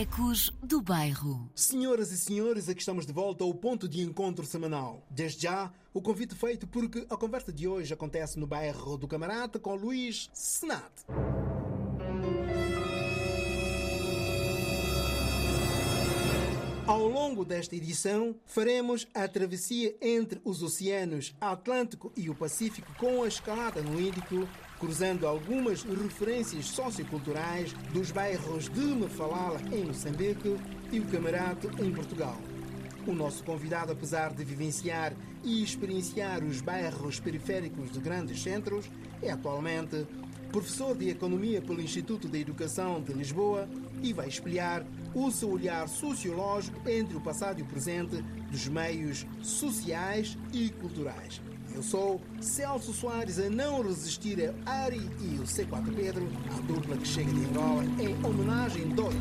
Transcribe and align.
Ecos 0.00 0.52
do 0.62 0.80
Bairro. 0.80 1.50
Senhoras 1.56 2.12
e 2.12 2.16
senhores, 2.16 2.68
aqui 2.68 2.78
estamos 2.78 3.04
de 3.04 3.12
volta 3.12 3.42
ao 3.42 3.52
ponto 3.52 3.88
de 3.88 4.00
encontro 4.00 4.46
semanal. 4.46 5.04
Desde 5.10 5.42
já, 5.42 5.72
o 5.92 6.00
convite 6.00 6.36
feito 6.36 6.68
porque 6.68 7.04
a 7.10 7.16
conversa 7.16 7.52
de 7.52 7.66
hoje 7.66 7.92
acontece 7.92 8.38
no 8.38 8.46
bairro 8.46 8.96
do 8.96 9.08
Camarata 9.08 9.58
com 9.58 9.74
Luís 9.74 10.30
Senat. 10.32 10.88
Ao 16.86 17.08
longo 17.08 17.44
desta 17.44 17.74
edição, 17.74 18.36
faremos 18.46 19.04
a 19.12 19.26
travessia 19.26 19.96
entre 20.00 20.40
os 20.44 20.62
oceanos 20.62 21.34
Atlântico 21.40 22.12
e 22.16 22.30
o 22.30 22.36
Pacífico 22.36 22.94
com 22.96 23.24
a 23.24 23.26
escalada 23.26 23.82
no 23.82 24.00
Índico, 24.00 24.48
cruzando 24.78 25.26
algumas 25.26 25.82
referências 25.82 26.66
socioculturais 26.66 27.72
dos 27.92 28.10
bairros 28.10 28.68
de 28.68 28.80
Mafalala, 28.80 29.60
em 29.72 29.84
Moçambique, 29.84 30.56
e 30.90 31.00
o 31.00 31.06
Camarato, 31.06 31.70
em 31.82 31.92
Portugal. 31.92 32.36
O 33.06 33.12
nosso 33.12 33.42
convidado, 33.44 33.92
apesar 33.92 34.32
de 34.32 34.44
vivenciar 34.44 35.12
e 35.44 35.62
experienciar 35.62 36.42
os 36.44 36.60
bairros 36.60 37.20
periféricos 37.20 37.90
de 37.90 38.00
grandes 38.00 38.42
centros, 38.42 38.90
é 39.22 39.30
atualmente 39.30 40.06
professor 40.50 40.96
de 40.96 41.10
Economia 41.10 41.60
pelo 41.60 41.80
Instituto 41.80 42.28
de 42.28 42.40
Educação 42.40 43.02
de 43.02 43.12
Lisboa 43.12 43.68
e 44.02 44.12
vai 44.12 44.28
espelhar 44.28 44.84
o 45.14 45.30
seu 45.30 45.50
olhar 45.50 45.88
sociológico 45.88 46.88
entre 46.88 47.16
o 47.16 47.20
passado 47.20 47.58
e 47.58 47.62
o 47.62 47.66
presente 47.66 48.22
dos 48.50 48.66
meios 48.68 49.26
sociais 49.42 50.38
e 50.52 50.70
culturais. 50.70 51.40
Eu 51.78 51.82
sou 51.84 52.20
Celso 52.40 52.92
Soares 52.92 53.38
a 53.38 53.48
não 53.48 53.80
resistir 53.82 54.52
a 54.66 54.70
Ari 54.70 55.08
e 55.20 55.38
o 55.38 55.44
C4 55.44 55.94
Pedro, 55.94 56.28
a 56.50 56.60
dupla 56.62 56.96
que 56.96 57.06
chega 57.06 57.32
de 57.32 57.44
Angola, 57.44 57.84
em 58.00 58.26
homenagem 58.26 58.88
2. 58.88 59.14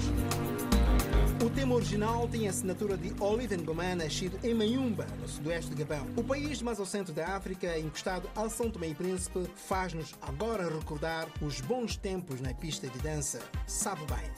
O 1.45 1.49
tema 1.51 1.75
original 1.75 2.27
tem 2.27 2.47
a 2.47 2.49
assinatura 2.49 2.97
de 2.97 3.13
Oliver 3.21 3.61
Ngoma, 3.61 3.93
nascido 3.93 4.39
em 4.43 4.55
Mayumba, 4.55 5.05
no 5.21 5.27
sudoeste 5.27 5.69
de 5.69 5.83
Gabão. 5.83 6.07
O 6.15 6.23
país 6.23 6.59
mais 6.63 6.79
ao 6.79 6.87
centro 6.87 7.13
da 7.13 7.27
África, 7.35 7.77
encostado 7.77 8.27
ao 8.35 8.49
São 8.49 8.71
Tomé 8.71 8.87
e 8.87 8.95
Príncipe, 8.95 9.47
faz-nos 9.55 10.15
agora 10.19 10.67
recordar 10.67 11.27
os 11.43 11.61
bons 11.61 11.95
tempos 11.95 12.41
na 12.41 12.55
pista 12.55 12.87
de 12.87 12.97
dança. 12.97 13.39
Sabe 13.67 14.01
bem. 14.07 14.31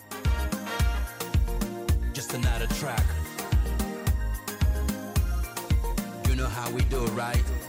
Just 2.13 2.33
another 2.33 2.67
track. 2.79 3.01
You 6.27 6.35
know 6.35 6.49
how 6.49 6.69
we 6.73 6.81
do, 6.89 7.05
right? 7.15 7.68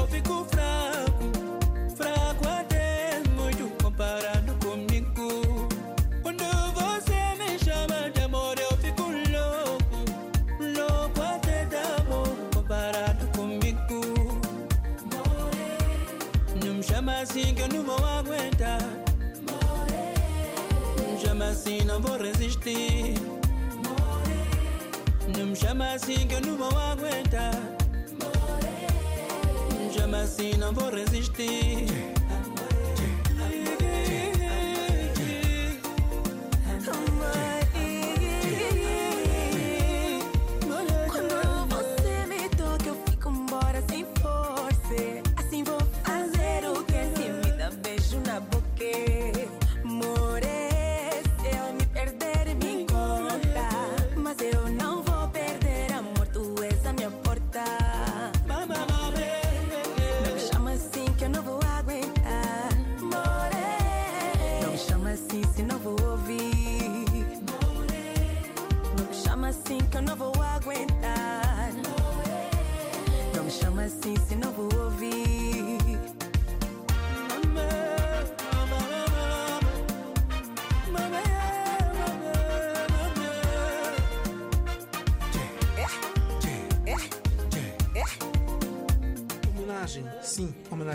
assim, 21.61 21.83
não 21.83 22.01
vou 22.01 22.17
resistir. 22.17 23.13
Não 25.37 25.45
me 25.45 25.55
chama 25.55 25.93
assim 25.93 26.27
que 26.27 26.33
eu 26.33 26.41
não 26.41 26.57
vou 26.57 26.75
aguentar. 26.75 27.53
Não 29.69 29.85
me 29.85 29.93
chama 29.93 30.21
assim, 30.21 30.53
não 30.57 30.73
vou 30.73 30.89
resistir. 30.89 31.85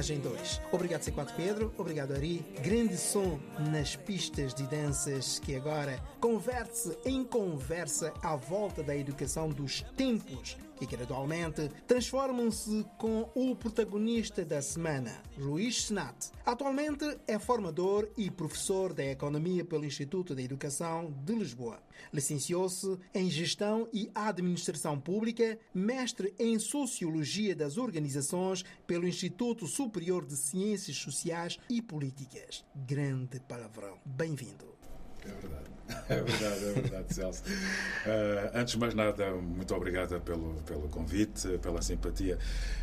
Sim, 0.07 0.17
homenagem 0.17 0.21
2. 0.21 0.61
Obrigado 0.73 1.03
C4 1.03 1.33
Pedro, 1.37 1.75
obrigado 1.77 2.13
Ari. 2.13 2.45
Grande 2.63 2.97
som 2.97 3.39
nas 3.71 3.97
pistas 3.97 4.55
de 4.55 4.63
danças 4.65 5.39
que 5.39 5.57
agora 5.57 6.01
converte-se 6.21 6.97
em 7.05 7.25
conversa 7.25 8.13
à 8.23 8.37
volta 8.37 8.83
da 8.83 8.97
educação 8.97 9.49
dos 9.49 9.83
tempos 9.97 10.57
que 10.77 10.87
gradualmente 10.87 11.71
transformam-se 11.87 12.85
com 12.99 13.29
o 13.35 13.57
protagonista 13.57 14.45
da 14.45 14.61
semana, 14.61 15.23
Luís 15.39 15.85
Senat. 15.85 16.31
Atualmente 16.45 17.05
é 17.27 17.39
formador 17.39 18.09
e 18.17 18.31
professor 18.31 18.93
da 18.93 19.05
Economia 19.05 19.65
pelo 19.65 19.85
Instituto 19.85 20.35
de 20.35 20.43
Educação 20.43 21.13
de 21.25 21.35
Lisboa. 21.35 21.81
Licenciou-se 22.13 22.99
em 23.15 23.31
Gestão 23.31 23.89
e 23.93 24.11
Administração 24.15 25.01
Pública, 25.01 25.59
mestre 25.75 26.35
em 26.39 26.59
Sociologia 26.59 27.55
das 27.55 27.79
Organizações 27.79 28.65
pelo 28.87 29.09
Instituto 29.09 29.67
Superior 29.67 30.25
de 30.25 30.37
Ciências 30.37 30.97
Sociais 30.97 31.59
e 31.69 31.81
Políticas. 31.81 32.65
Grande 32.75 33.41
palavrão. 33.41 33.99
Bem-vindo. 34.05 34.77
É 35.25 35.29
verdade, 35.29 35.71
é 36.09 36.21
verdade, 36.21 36.65
é 36.65 36.73
verdade, 36.73 37.15
Celso. 37.15 37.43
Uh, 37.45 38.51
antes 38.55 38.75
de 38.75 38.81
mais 38.81 38.95
nada, 38.95 39.31
muito 39.33 39.75
obrigada 39.75 40.19
pelo, 40.21 40.55
pelo 40.67 40.89
convite, 40.89 41.59
pela 41.59 41.81
simpatia 41.83 42.39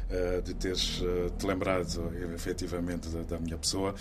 uh, 0.10 0.42
de 0.42 0.54
teres 0.54 1.02
uh, 1.02 1.30
te 1.38 1.46
lembrado 1.46 2.14
efetivamente 2.34 3.10
da, 3.10 3.24
da, 3.24 3.40
minha 3.40 3.58
pessoa, 3.58 3.94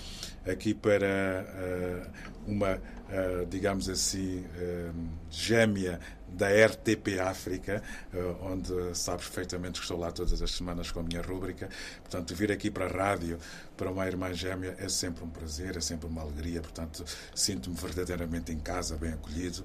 aqui 0.47 0.75
para 0.75 2.11
uma, 2.47 2.81
digamos 3.49 3.89
assim, 3.89 4.45
gêmea 5.31 6.01
da 6.35 6.49
RTP 6.49 7.21
África, 7.21 7.83
onde 8.41 8.73
sabes 8.95 9.27
perfeitamente 9.27 9.81
que 9.81 9.85
estou 9.85 9.99
lá 9.99 10.11
todas 10.11 10.41
as 10.43 10.51
semanas 10.51 10.91
com 10.91 11.01
a 11.01 11.03
minha 11.03 11.23
rúbrica. 11.23 11.69
Portanto, 12.01 12.35
vir 12.35 12.51
aqui 12.51 12.71
para 12.71 12.87
a 12.87 12.89
rádio, 12.89 13.39
para 13.77 13.91
uma 13.91 14.07
irmã 14.07 14.33
gêmea, 14.33 14.75
é 14.79 14.89
sempre 14.89 15.25
um 15.25 15.29
prazer, 15.29 15.77
é 15.77 15.81
sempre 15.81 16.07
uma 16.07 16.23
alegria. 16.23 16.61
Portanto, 16.61 17.05
sinto-me 17.35 17.77
verdadeiramente 17.77 18.53
em 18.53 18.59
casa, 18.59 18.97
bem 18.97 19.13
acolhido. 19.13 19.65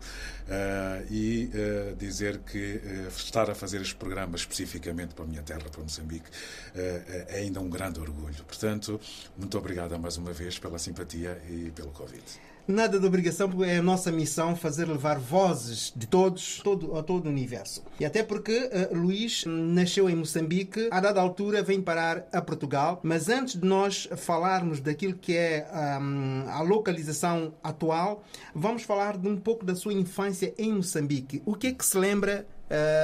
e 1.09 1.49
dizer 1.97 2.39
que 2.39 2.81
estar 3.15 3.49
a 3.49 3.55
fazer 3.55 3.81
este 3.81 3.95
programa 3.95 4.35
especificamente 4.35 5.13
para 5.13 5.25
a 5.25 5.27
minha 5.27 5.43
terra, 5.43 5.69
para 5.69 5.81
Moçambique, 5.81 6.29
é 6.75 7.37
ainda 7.37 7.59
um 7.59 7.69
grande 7.69 7.99
orgulho. 7.99 8.43
Portanto, 8.45 8.99
muito 9.37 9.57
obrigado 9.57 9.97
mais 9.99 10.17
uma 10.17 10.33
vez 10.33 10.57
pela 10.59 10.79
simpatia 10.79 11.41
e 11.49 11.71
pelo 11.71 11.91
convite. 11.91 12.39
Nada 12.67 12.99
de 12.99 13.05
obrigação, 13.05 13.49
porque 13.49 13.63
é 13.63 13.77
a 13.77 13.81
nossa 13.81 14.11
missão 14.11 14.53
fazer 14.53 14.89
levar 14.89 15.17
vozes 15.17 15.93
de 15.95 16.05
todos 16.05 16.59
todo, 16.61 16.97
a 16.97 17.01
todo 17.01 17.27
o 17.27 17.29
universo. 17.29 17.81
E 17.97 18.03
até 18.03 18.21
porque 18.21 18.69
uh, 18.91 18.93
Luís 18.93 19.45
nasceu 19.47 20.09
em 20.09 20.15
Moçambique, 20.17 20.89
a 20.91 20.99
dada 20.99 21.21
altura 21.21 21.63
vem 21.63 21.81
parar 21.81 22.27
a 22.29 22.41
Portugal, 22.41 22.99
mas 23.01 23.29
antes 23.29 23.57
de 23.57 23.65
nós 23.65 24.09
falarmos 24.17 24.81
daquilo 24.81 25.13
que 25.13 25.33
é 25.33 25.65
um, 26.01 26.43
a 26.49 26.61
localização 26.61 27.53
atual, 27.63 28.21
vamos 28.53 28.83
falar 28.83 29.17
de 29.17 29.29
um 29.29 29.37
pouco 29.37 29.63
da 29.63 29.73
sua 29.73 29.93
infância 29.93 30.53
em 30.57 30.73
Moçambique. 30.73 31.41
O 31.45 31.55
que 31.55 31.67
é 31.67 31.71
que 31.71 31.85
se 31.85 31.97
lembra 31.97 32.45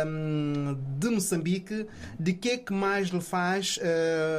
hum, 0.06 0.78
de 1.00 1.10
Moçambique, 1.10 1.88
de 2.20 2.34
que 2.34 2.50
é 2.50 2.58
que 2.58 2.74
mais 2.74 3.08
lhe 3.08 3.22
faz 3.22 3.80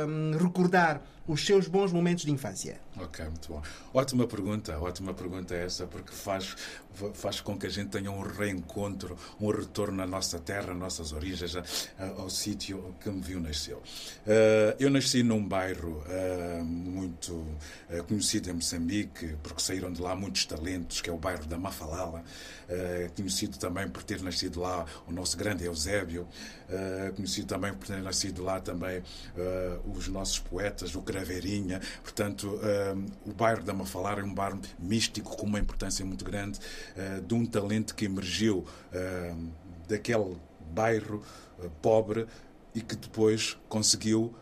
hum, 0.07 0.33
recordar 0.37 1.03
os 1.27 1.47
seus 1.47 1.67
bons 1.67 1.95
momentos 1.95 2.27
de 2.27 2.31
infância? 2.31 2.84
Ok, 2.97 3.25
muito 3.25 3.49
bom. 3.49 3.63
Ótima 3.93 4.27
pergunta, 4.27 4.79
ótima 4.79 5.13
pergunta 5.13 5.53
essa, 5.53 5.85
porque 5.85 6.13
faz, 6.13 6.55
faz 7.15 7.41
com 7.41 7.59
que 7.59 7.67
a 7.67 7.71
gente 7.71 7.89
tenha 7.91 8.11
um 8.11 8.21
reencontro, 8.21 9.19
um 9.41 9.51
retorno 9.51 10.01
à 10.01 10.07
nossa 10.07 10.39
terra, 10.39 10.73
às 10.73 10.79
nossas 10.79 11.13
origens, 11.13 11.57
ao 12.17 12.31
sítio 12.31 12.95
que 13.01 13.11
me 13.11 13.21
viu 13.21 13.41
nasceu. 13.41 13.83
Eh, 14.27 14.77
eu 14.79 14.91
nasci 14.91 15.23
num 15.23 15.45
bairro 15.45 16.05
eh, 16.09 16.63
muito 16.63 17.45
eh, 17.91 18.01
conhecido 18.03 18.51
em 18.51 18.55
Moçambique, 18.55 19.37
porque 19.43 19.61
saíram 19.61 19.93
de 19.93 20.01
lá 20.01 20.15
muitos 20.15 20.47
talentos, 20.47 21.01
que 21.01 21.11
é 21.11 21.13
o 21.13 21.19
bairro 21.19 21.47
da 21.47 21.59
Mafalala, 21.59 22.23
conhecido 23.15 23.59
também 23.59 23.87
por 23.89 24.03
ter 24.03 24.23
nascido 24.23 24.61
lá 24.61 24.87
o 25.07 25.13
nosso 25.13 25.37
grande 25.37 25.65
Eusébio, 25.65 26.27
conhecido 27.15 27.47
também 27.47 27.75
por 27.75 27.87
ter 27.87 28.03
nascido 28.03 28.43
lá 28.43 28.59
também 28.59 29.03
os 29.95 30.09
nossos 30.09 30.39
poetas, 30.39 30.95
o 30.95 31.03
Craveirinha, 31.03 31.81
portanto, 32.03 32.59
o 33.27 33.33
bairro 33.33 33.63
da 33.63 33.73
Mafalala 33.73 34.21
é 34.21 34.25
um 34.25 34.35
bairro 34.35 34.61
místico 34.79 35.37
com 35.37 35.47
uma 35.47 35.59
importância 35.59 36.05
muito 36.05 36.25
grande 36.25 36.59
eh, 36.97 37.21
de 37.21 37.35
um 37.35 37.47
talento 37.47 37.95
que 37.95 38.05
emergiu 38.05 38.67
daquele 39.89 40.37
bairro 40.73 41.23
eh, 41.63 41.69
pobre 41.81 42.27
e 42.75 42.81
que 42.81 42.97
depois 42.97 43.57
conseguiu 43.69 44.35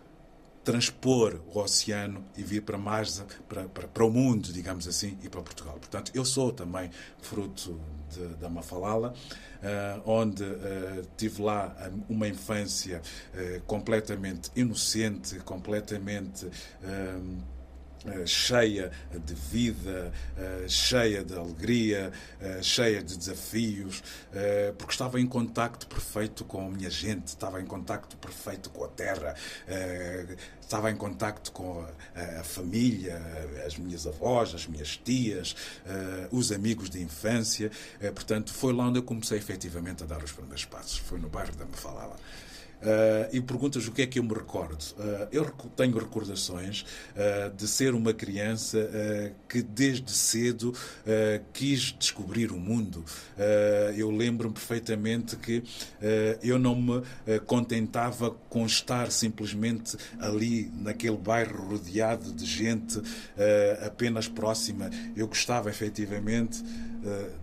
transpor 0.64 1.40
o 1.52 1.58
oceano 1.58 2.24
e 2.36 2.42
vir 2.42 2.62
para 2.62 2.78
mais 2.78 3.22
para, 3.48 3.64
para, 3.64 3.88
para 3.88 4.04
o 4.04 4.10
mundo, 4.10 4.52
digamos 4.52 4.86
assim, 4.86 5.18
e 5.22 5.28
para 5.28 5.42
Portugal. 5.42 5.74
Portanto, 5.74 6.12
eu 6.14 6.24
sou 6.24 6.52
também 6.52 6.88
fruto 7.20 7.80
de, 8.10 8.28
da 8.36 8.48
Mafalala, 8.48 9.12
eh, 9.60 10.00
onde 10.06 10.44
eh, 10.44 11.02
tive 11.16 11.42
lá 11.42 11.74
uma 12.08 12.28
infância 12.28 13.02
eh, 13.34 13.60
completamente 13.66 14.50
inocente, 14.54 15.36
completamente 15.40 16.46
cheia 18.26 18.90
de 19.12 19.34
vida, 19.34 20.12
eh, 20.36 20.64
cheia 20.68 21.24
de 21.24 21.34
alegria, 21.34 22.12
eh, 22.40 22.62
cheia 22.62 23.02
de 23.02 23.16
desafios, 23.16 24.02
eh, 24.32 24.72
porque 24.76 24.92
estava 24.92 25.20
em 25.20 25.26
contacto 25.26 25.86
perfeito 25.86 26.44
com 26.44 26.66
a 26.66 26.70
minha 26.70 26.90
gente, 26.90 27.28
estava 27.28 27.60
em 27.60 27.66
contacto 27.66 28.16
perfeito 28.16 28.70
com 28.70 28.84
a 28.84 28.88
terra, 28.88 29.34
eh, 29.66 30.36
estava 30.60 30.90
em 30.90 30.96
contacto 30.96 31.52
com 31.52 31.86
a, 32.14 32.42
família, 32.42 33.20
as 33.66 33.76
minhas 33.76 34.06
avós, 34.06 34.54
as 34.54 34.66
minhas 34.66 34.96
tias, 34.96 35.54
eh, 35.84 36.28
os 36.30 36.50
amigos 36.50 36.88
de 36.88 37.02
infância. 37.02 37.70
Eh, 38.00 38.10
Portanto, 38.10 38.52
foi 38.52 38.72
lá 38.72 38.84
onde 38.86 38.98
eu 38.98 39.02
comecei 39.02 39.36
efetivamente 39.38 40.02
a 40.02 40.06
dar 40.06 40.22
os 40.22 40.32
primeiros 40.32 40.64
passos. 40.64 40.98
Foi 40.98 41.18
no 41.18 41.28
bairro 41.28 41.54
da 41.56 41.64
Mafalala. 41.66 42.16
Uh, 42.82 43.28
e 43.32 43.40
perguntas 43.40 43.86
o 43.86 43.92
que 43.92 44.02
é 44.02 44.06
que 44.06 44.18
eu 44.18 44.24
me 44.24 44.34
recordo. 44.34 44.82
Uh, 44.98 45.28
eu 45.30 45.44
tenho 45.76 45.96
recordações 45.96 46.84
uh, 47.14 47.54
de 47.54 47.68
ser 47.68 47.94
uma 47.94 48.12
criança 48.12 48.90
que 49.48 49.62
desde 49.62 50.10
cedo 50.10 50.74
quis 51.52 51.94
descobrir 51.98 52.50
o 52.50 52.58
mundo. 52.58 53.04
Eu 53.96 54.10
lembro-me 54.10 54.54
perfeitamente 54.54 55.36
que 55.36 55.62
eu 56.42 56.58
não 56.58 56.74
me 56.74 57.02
contentava 57.46 58.30
com 58.48 58.66
estar 58.66 59.10
simplesmente 59.10 59.96
ali 60.18 60.70
naquele 60.80 61.16
bairro 61.16 61.68
rodeado 61.68 62.32
de 62.32 62.44
gente 62.44 63.00
apenas 63.84 64.26
próxima. 64.26 64.90
Eu 65.16 65.28
gostava 65.28 65.70
efetivamente 65.70 66.62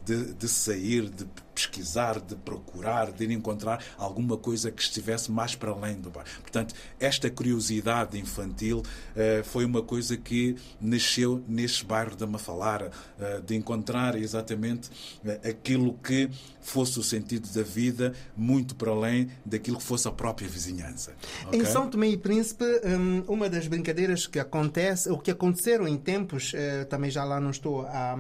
de, 0.05 0.33
de 0.33 0.47
sair, 0.47 1.09
de 1.09 1.25
pesquisar, 1.59 2.21
de 2.21 2.35
procurar, 2.35 3.11
de 3.11 3.25
ir 3.25 3.31
encontrar 3.31 3.83
alguma 3.97 4.37
coisa 4.37 4.71
que 4.71 4.81
estivesse 4.81 5.29
mais 5.29 5.55
para 5.55 5.71
além 5.71 5.99
do 5.99 6.09
bairro. 6.09 6.29
Portanto, 6.41 6.73
esta 6.99 7.29
curiosidade 7.29 8.17
infantil 8.17 8.81
eh, 9.15 9.41
foi 9.43 9.65
uma 9.65 9.81
coisa 9.81 10.15
que 10.15 10.55
nasceu 10.79 11.43
neste 11.47 11.83
bairro 11.83 12.15
da 12.15 12.25
Mafalara, 12.25 12.91
eh, 13.19 13.41
de 13.45 13.55
encontrar 13.55 14.15
exatamente 14.15 14.89
eh, 15.25 15.49
aquilo 15.49 15.93
que 15.95 16.29
fosse 16.61 16.99
o 16.99 17.03
sentido 17.03 17.47
da 17.53 17.63
vida, 17.63 18.13
muito 18.35 18.75
para 18.75 18.91
além 18.91 19.29
daquilo 19.45 19.77
que 19.77 19.83
fosse 19.83 20.07
a 20.07 20.11
própria 20.11 20.47
vizinhança. 20.47 21.13
Em 21.51 21.61
Ok? 21.61 21.65
São 21.65 21.89
Tomé 21.89 22.07
e 22.09 22.17
Príncipe, 22.17 22.63
hum, 22.85 23.23
uma 23.27 23.49
das 23.49 23.67
brincadeiras 23.67 24.27
que 24.27 24.39
acontece, 24.39 25.09
ou 25.09 25.17
que 25.17 25.31
aconteceram 25.31 25.87
em 25.87 25.97
tempos, 25.97 26.51
eh, 26.55 26.83
também 26.85 27.09
já 27.09 27.23
lá 27.23 27.39
não 27.39 27.49
estou 27.51 27.81
há, 27.87 28.15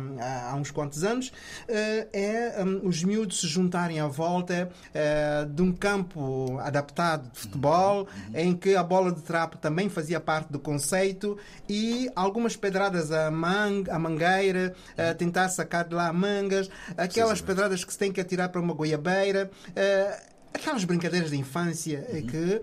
há- 0.51 0.55
uns 0.55 0.71
quantos 0.71 1.03
anos, 1.03 1.31
eh, 1.67 2.07
é 2.13 2.63
hum, 2.63 2.81
os 2.83 3.03
miúdos 3.03 3.41
se 3.41 3.47
juntarem 3.47 3.99
à 3.99 4.07
volta 4.07 4.69
eh, 4.93 5.45
de 5.49 5.61
um 5.61 5.71
campo 5.71 6.57
adaptado 6.59 7.29
de 7.31 7.39
futebol, 7.39 8.07
em 8.33 8.55
que 8.55 8.75
a 8.75 8.83
bola 8.83 9.11
de 9.11 9.21
trapo 9.21 9.57
também 9.57 9.89
fazia 9.89 10.19
parte 10.19 10.51
do 10.51 10.59
conceito 10.59 11.37
e 11.67 12.09
algumas 12.15 12.55
pedradas 12.55 13.11
à, 13.11 13.29
man 13.29 13.83
à 13.89 13.99
mangueira, 13.99 14.73
eh, 14.97 15.13
tentar 15.13 15.49
sacar 15.49 15.87
de 15.87 15.93
lá 15.95 16.11
mangas, 16.13 16.69
aquelas 16.97 17.41
pedradas 17.41 17.83
que 17.83 17.91
se 17.91 17.97
tem 17.99 18.11
que 18.11 18.19
atirar 18.29 18.49
para 18.49 18.61
uma 18.61 18.73
goiabeira, 18.73 19.49
eh, 19.75 20.23
aquelas 20.53 20.83
brincadeiras 20.83 21.31
de 21.31 21.37
infância 21.37 22.05
eh, 22.09 22.21
que 22.21 22.61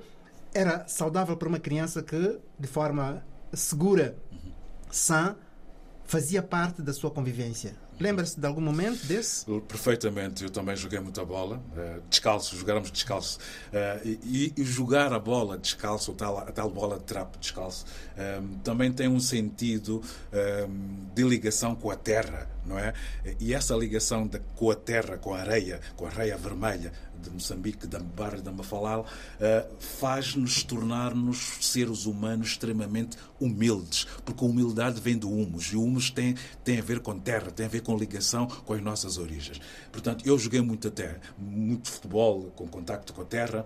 era 0.54 0.86
saudável 0.86 1.36
para 1.36 1.48
uma 1.48 1.58
criança 1.58 2.02
que, 2.02 2.38
de 2.58 2.68
forma 2.68 3.24
segura, 3.52 4.16
sã, 4.90 5.36
fazia 6.04 6.40
parte 6.40 6.80
da 6.82 6.92
sua 6.92 7.10
convivência. 7.10 7.74
Lembra-se 7.98 8.38
de 8.38 8.46
algum 8.46 8.60
momento 8.60 9.04
desse? 9.06 9.44
Perfeitamente, 9.62 10.44
eu 10.44 10.50
também 10.50 10.76
joguei 10.76 11.00
muita 11.00 11.24
bola, 11.24 11.60
eh, 11.76 11.98
descalço, 12.08 12.54
jogávamos 12.56 12.90
descalço. 12.90 13.38
E, 14.04 14.52
e 14.56 14.64
jogar 14.64 15.12
a 15.12 15.18
bola 15.18 15.58
descalço, 15.58 16.12
a 16.12 16.14
tal, 16.14 16.38
a 16.38 16.52
tal 16.52 16.70
bola 16.70 16.98
de 16.98 17.04
trapo 17.04 17.38
descalço, 17.38 17.86
também 18.62 18.92
tem 18.92 19.08
um 19.08 19.18
sentido 19.18 20.02
de 21.14 21.22
ligação 21.24 21.74
com 21.74 21.90
a 21.90 21.96
terra, 21.96 22.46
não 22.66 22.78
é? 22.78 22.92
E 23.40 23.54
essa 23.54 23.74
ligação 23.74 24.26
da- 24.26 24.38
com 24.56 24.70
a 24.70 24.74
terra, 24.74 25.16
com 25.16 25.32
a 25.34 25.38
areia, 25.40 25.80
com 25.96 26.06
a 26.06 26.08
areia 26.08 26.36
vermelha 26.36 26.92
de 27.22 27.30
Moçambique, 27.30 27.86
da 27.86 27.98
Barra 27.98 28.40
da 28.42 28.52
Mafalal, 28.52 29.06
eh, 29.40 29.66
faz-nos 29.78 30.62
tornar-nos 30.62 31.38
seres 31.62 32.04
humanos 32.04 32.48
extremamente 32.48 33.16
humildes, 33.40 34.06
porque 34.24 34.44
a 34.44 34.46
humildade 34.46 35.00
vem 35.00 35.16
do 35.16 35.30
humus, 35.30 35.72
e 35.72 35.76
o 35.76 35.82
humus 35.82 36.10
tem, 36.10 36.34
tem 36.62 36.78
a 36.78 36.82
ver 36.82 37.00
com 37.00 37.18
terra, 37.18 37.50
tem 37.50 37.64
a 37.66 37.68
ver 37.68 37.80
com 37.80 37.96
ligação 37.96 38.46
com 38.46 38.74
as 38.74 38.82
nossas 38.82 39.16
origens. 39.16 39.60
Portanto, 39.90 40.26
eu 40.26 40.38
joguei 40.38 40.60
muito 40.60 40.88
a 40.88 40.90
terra, 40.90 41.18
muito 41.38 41.90
futebol, 41.90 42.52
com 42.54 42.66
contacto 42.68 43.12
com 43.14 43.22
a 43.22 43.24
terra. 43.24 43.64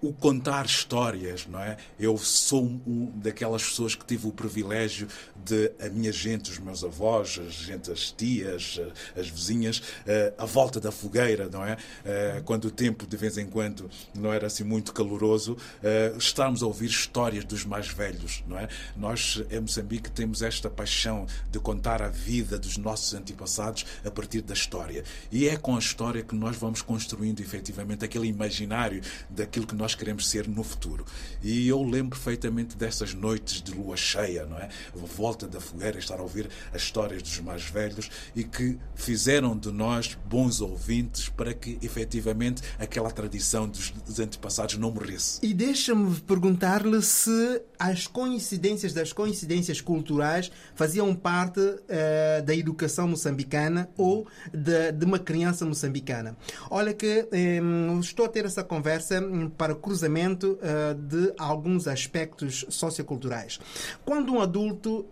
O 0.00 0.12
contar 0.12 0.64
histórias, 0.64 1.46
não 1.46 1.60
é? 1.60 1.76
Eu 1.98 2.16
sou 2.18 2.64
um, 2.64 3.12
daquelas 3.16 3.64
pessoas 3.64 3.94
que 3.94 4.04
tive 4.04 4.28
o 4.28 4.32
privilégio 4.32 5.08
de 5.44 5.72
a 5.80 5.88
minha 5.88 6.12
gente, 6.12 6.50
os 6.50 6.58
meus 6.58 6.84
avós, 6.84 7.40
a 7.44 7.50
gente, 7.50 7.90
as 7.90 8.10
tias, 8.10 8.80
as 9.16 9.28
vizinhas, 9.28 9.82
eh, 10.06 10.32
à 10.38 10.44
volta 10.44 10.78
da 10.78 10.92
fogueira, 10.92 11.48
não 11.48 11.64
é? 11.64 11.76
Eh, 12.04 12.42
Quando 12.44 12.66
o 12.66 12.70
tempo 12.70 13.06
de 13.06 13.16
vez 13.16 13.38
em 13.38 13.46
quando 13.46 13.90
não 14.14 14.32
era 14.32 14.46
assim 14.46 14.62
muito 14.64 14.92
caloroso, 14.92 15.56
eh, 15.82 16.12
estarmos 16.16 16.62
a 16.62 16.66
ouvir 16.66 16.86
histórias 16.86 17.44
dos 17.44 17.64
mais 17.64 17.88
velhos, 17.88 18.44
não 18.46 18.58
é? 18.58 18.68
Nós 18.96 19.42
em 19.50 19.60
Moçambique 19.60 20.10
temos 20.10 20.42
esta 20.42 20.70
paixão 20.70 21.26
de 21.50 21.58
contar 21.58 22.02
a 22.02 22.08
vida 22.08 22.58
dos 22.58 22.76
nossos 22.76 23.14
antepassados 23.14 23.84
a 24.04 24.10
partir 24.10 24.42
da 24.42 24.54
história. 24.54 25.02
E 25.32 25.48
é 25.48 25.56
com 25.56 25.74
a 25.74 25.78
história 25.78 26.22
que 26.22 26.34
nós 26.34 26.56
vamos 26.56 26.82
construindo 26.82 27.40
efetivamente 27.40 28.04
aquele 28.04 28.28
imaginário 28.28 29.02
daquilo 29.30 29.66
que 29.66 29.74
nós 29.74 29.87
queremos 29.94 30.28
ser 30.28 30.48
no 30.48 30.62
futuro. 30.62 31.04
E 31.42 31.68
eu 31.68 31.82
lembro 31.82 32.10
perfeitamente 32.10 32.76
dessas 32.76 33.14
noites 33.14 33.62
de 33.62 33.72
lua 33.72 33.96
cheia, 33.96 34.44
não 34.44 34.58
é? 34.58 34.68
Volta 34.94 35.46
da 35.46 35.60
fogueira, 35.60 35.98
estar 35.98 36.18
a 36.18 36.22
ouvir 36.22 36.48
as 36.72 36.82
histórias 36.82 37.22
dos 37.22 37.38
mais 37.40 37.64
velhos 37.64 38.10
e 38.34 38.44
que 38.44 38.78
fizeram 38.94 39.56
de 39.56 39.70
nós 39.70 40.16
bons 40.26 40.60
ouvintes 40.60 41.28
para 41.28 41.54
que 41.54 41.78
efetivamente 41.82 42.62
aquela 42.78 43.10
tradição 43.10 43.68
dos, 43.68 43.90
dos 43.90 44.18
antepassados 44.18 44.76
não 44.76 44.90
morresse. 44.90 45.38
E 45.42 45.54
deixa-me 45.54 46.18
perguntar-lhe 46.20 47.00
se 47.02 47.62
as 47.78 48.06
coincidências 48.06 48.92
das 48.92 49.12
coincidências 49.12 49.80
culturais 49.80 50.50
faziam 50.74 51.14
parte 51.14 51.60
eh, 51.88 52.42
da 52.42 52.54
educação 52.54 53.08
moçambicana 53.08 53.88
ou 53.96 54.26
de, 54.52 54.92
de 54.92 55.04
uma 55.04 55.18
criança 55.18 55.64
moçambicana. 55.64 56.36
Olha 56.70 56.92
que 56.92 57.28
eh, 57.30 57.60
estou 58.00 58.26
a 58.26 58.28
ter 58.28 58.44
essa 58.44 58.64
conversa 58.64 59.20
hum, 59.20 59.48
para 59.48 59.74
cruzamento 59.78 60.58
eh, 60.60 60.94
de 60.94 61.32
alguns 61.38 61.88
aspectos 61.88 62.66
socioculturais. 62.68 63.58
Quando 64.04 64.32
um 64.32 64.40
adulto 64.40 65.06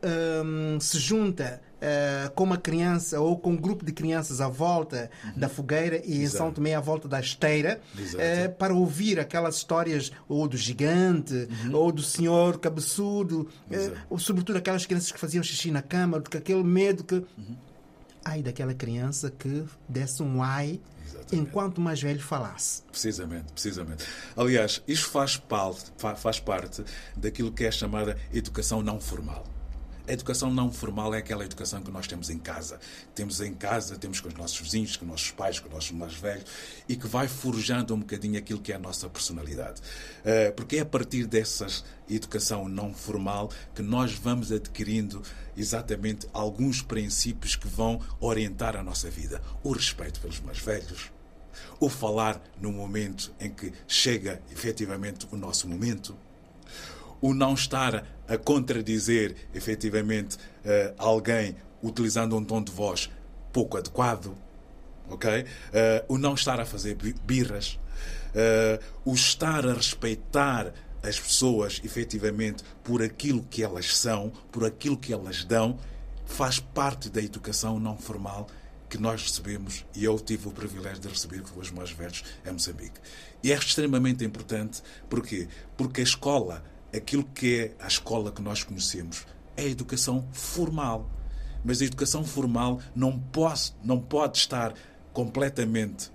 hum, 0.45 0.79
se 0.81 0.99
junta 0.99 1.61
eh, 1.81 2.31
com 2.35 2.45
uma 2.45 2.57
criança 2.57 3.21
ou 3.21 3.37
com 3.37 3.51
um 3.51 3.57
grupo 3.57 3.85
de 3.85 3.93
crianças 3.93 4.41
à 4.41 4.49
volta 4.49 5.11
da 5.37 5.49
fogueira 5.49 6.01
e 6.05 6.23
em. 6.23 6.27
São 6.27 6.51
Tomé 6.51 6.75
à 6.75 6.81
volta 6.81 7.07
da 7.07 7.21
esteira 7.21 7.81
eh, 8.19 8.49
para 8.49 8.75
ouvir 8.75 9.21
aquelas 9.21 9.57
histórias 9.57 10.11
ou 10.27 10.49
do 10.49 10.57
gigante 10.57 11.47
ou 11.73 11.93
do 11.93 12.03
senhor 12.03 12.59
cabeçudo, 12.59 13.49
Exato. 13.71 13.97
ou 14.09 14.19
sobretudo 14.19 14.57
aquelas 14.57 14.87
crianças 14.87 15.13
que 15.13 15.19
faziam 15.21 15.43
xixi 15.43 15.71
na 15.71 15.83
cama, 15.83 16.19
porque 16.21 16.39
aquele 16.39 16.65
medo 16.65 17.05
que 17.05 17.23
ai 18.25 18.43
daquela 18.43 18.75
criança 18.75 19.31
que 19.31 19.65
desse 19.89 20.23
um 20.23 20.43
ai. 20.43 20.81
Enquanto 21.33 21.81
mais 21.81 22.01
velho 22.01 22.21
falasse. 22.23 22.83
Precisamente, 22.91 23.53
precisamente. 23.53 24.05
Aliás, 24.37 24.83
isto 24.87 25.09
faz 25.11 25.37
parte, 25.37 25.93
fa- 25.99 26.17
faz 26.17 26.39
parte 26.41 26.85
daquilo 27.17 27.53
que 27.53 27.65
é 27.65 27.71
chamada 27.71 28.17
educação 28.33 28.83
não 28.83 29.01
formal. 29.01 29.45
A 30.09 30.13
educação 30.13 30.55
não 30.55 30.71
formal 30.73 31.13
é 31.17 31.19
aquela 31.19 31.45
educação 31.45 31.83
que 31.83 31.91
nós 31.91 32.07
temos 32.07 32.31
em 32.31 32.39
casa. 32.39 32.79
Temos 33.13 33.41
em 33.41 33.53
casa, 33.53 33.97
temos 33.99 34.21
com 34.21 34.29
os 34.29 34.35
nossos 34.35 34.57
vizinhos, 34.61 34.97
com 34.97 35.05
os 35.05 35.11
nossos 35.11 35.31
pais, 35.33 35.59
com 35.59 35.67
os 35.67 35.75
nossos 35.75 35.91
mais 35.91 36.15
velhos, 36.15 36.45
e 36.89 36.95
que 36.95 37.09
vai 37.09 37.27
forjando 37.27 37.93
um 37.93 37.99
bocadinho 37.99 38.39
aquilo 38.39 38.61
que 38.61 38.71
é 38.71 38.77
a 38.77 38.79
nossa 38.79 39.09
personalidade. 39.09 39.83
Eh, 40.25 40.53
Porque 40.53 40.77
é 40.77 40.81
a 40.83 40.87
partir 40.87 41.27
dessa 41.27 41.67
educação 42.09 42.69
não 42.69 42.95
formal 42.95 43.51
que 43.75 43.83
nós 43.83 44.13
vamos 44.13 44.53
adquirindo 44.53 45.21
exatamente 45.57 46.29
alguns 46.33 46.81
princípios 46.83 47.57
que 47.57 47.67
vão 47.67 48.01
orientar 48.21 48.77
a 48.77 48.85
nossa 48.85 49.11
vida. 49.11 49.43
O 49.65 49.73
respeito 49.73 50.21
pelos 50.21 50.39
mais 50.39 50.61
velhos, 50.61 51.11
o 51.81 51.89
falar 51.89 52.41
no 52.61 52.73
momento 52.73 53.33
em 53.41 53.51
que 53.51 53.73
chega 53.87 54.41
efetivamente 54.51 55.27
o 55.31 55.37
nosso 55.37 55.69
momento, 55.69 56.17
o 57.21 57.33
não 57.35 57.55
estar 57.55 58.07
a 58.29 58.37
contradizer 58.37 59.35
efetivamente 59.55 60.37
eh, 60.65 60.93
alguém 60.99 61.57
utilizando 61.83 62.37
um 62.37 62.45
tom 62.45 62.63
de 62.63 62.73
voz 62.73 63.11
pouco 63.53 63.77
adequado, 63.79 64.37
ok? 65.09 65.45
Eh, 65.73 66.05
o 66.09 66.19
não 66.19 66.35
estar 66.35 66.61
a 66.61 66.67
fazer 66.67 66.95
bi- 66.95 67.15
birras, 67.25 67.79
eh, 68.35 68.79
o 69.05 69.15
estar 69.15 69.67
a 69.67 69.73
respeitar 69.73 70.73
as 71.03 71.19
pessoas 71.21 71.81
efetivamente 71.85 72.65
por 72.83 73.01
aquilo 73.03 73.43
que 73.49 73.63
elas 73.63 73.97
são, 73.97 74.31
por 74.51 74.65
aquilo 74.65 74.97
que 74.97 75.13
elas 75.13 75.45
dão, 75.45 75.79
faz 76.27 76.59
parte 76.59 77.09
da 77.09 77.23
educação 77.23 77.79
não 77.79 77.97
formal 77.97 78.49
que 78.89 78.99
nós 78.99 79.23
recebemos 79.23 79.85
e 79.95 80.05
eu 80.05 80.19
tive 80.19 80.49
o 80.49 80.53
privilégio 80.53 81.01
de 81.01 81.09
receber 81.09 81.43
com 81.43 81.61
os 81.61 81.71
mais 81.71 81.91
velhos 81.91 82.25
em 82.45 82.53
Moçambique. 82.53 83.01
E 83.43 83.53
é 83.53 83.57
extremamente 83.57 84.25
importante, 84.25 84.83
porquê? 85.09 85.49
Porque 85.77 86.01
a 86.01 86.05
escola, 86.05 86.65
aquilo 86.95 87.25
que 87.25 87.61
é 87.61 87.85
a 87.85 87.87
escola 87.87 88.31
que 88.31 88.43
nós 88.43 88.63
conhecemos, 88.63 89.27
é 89.57 89.63
a 89.63 89.69
educação 89.69 90.27
formal. 90.33 91.11
Mas 91.65 91.83
a 91.83 91.85
educação 91.85 92.25
formal 92.25 92.81
não 92.95 93.19
pode, 93.19 93.75
não 93.83 93.99
pode 93.99 94.39
estar 94.39 94.73
completamente 95.13 96.13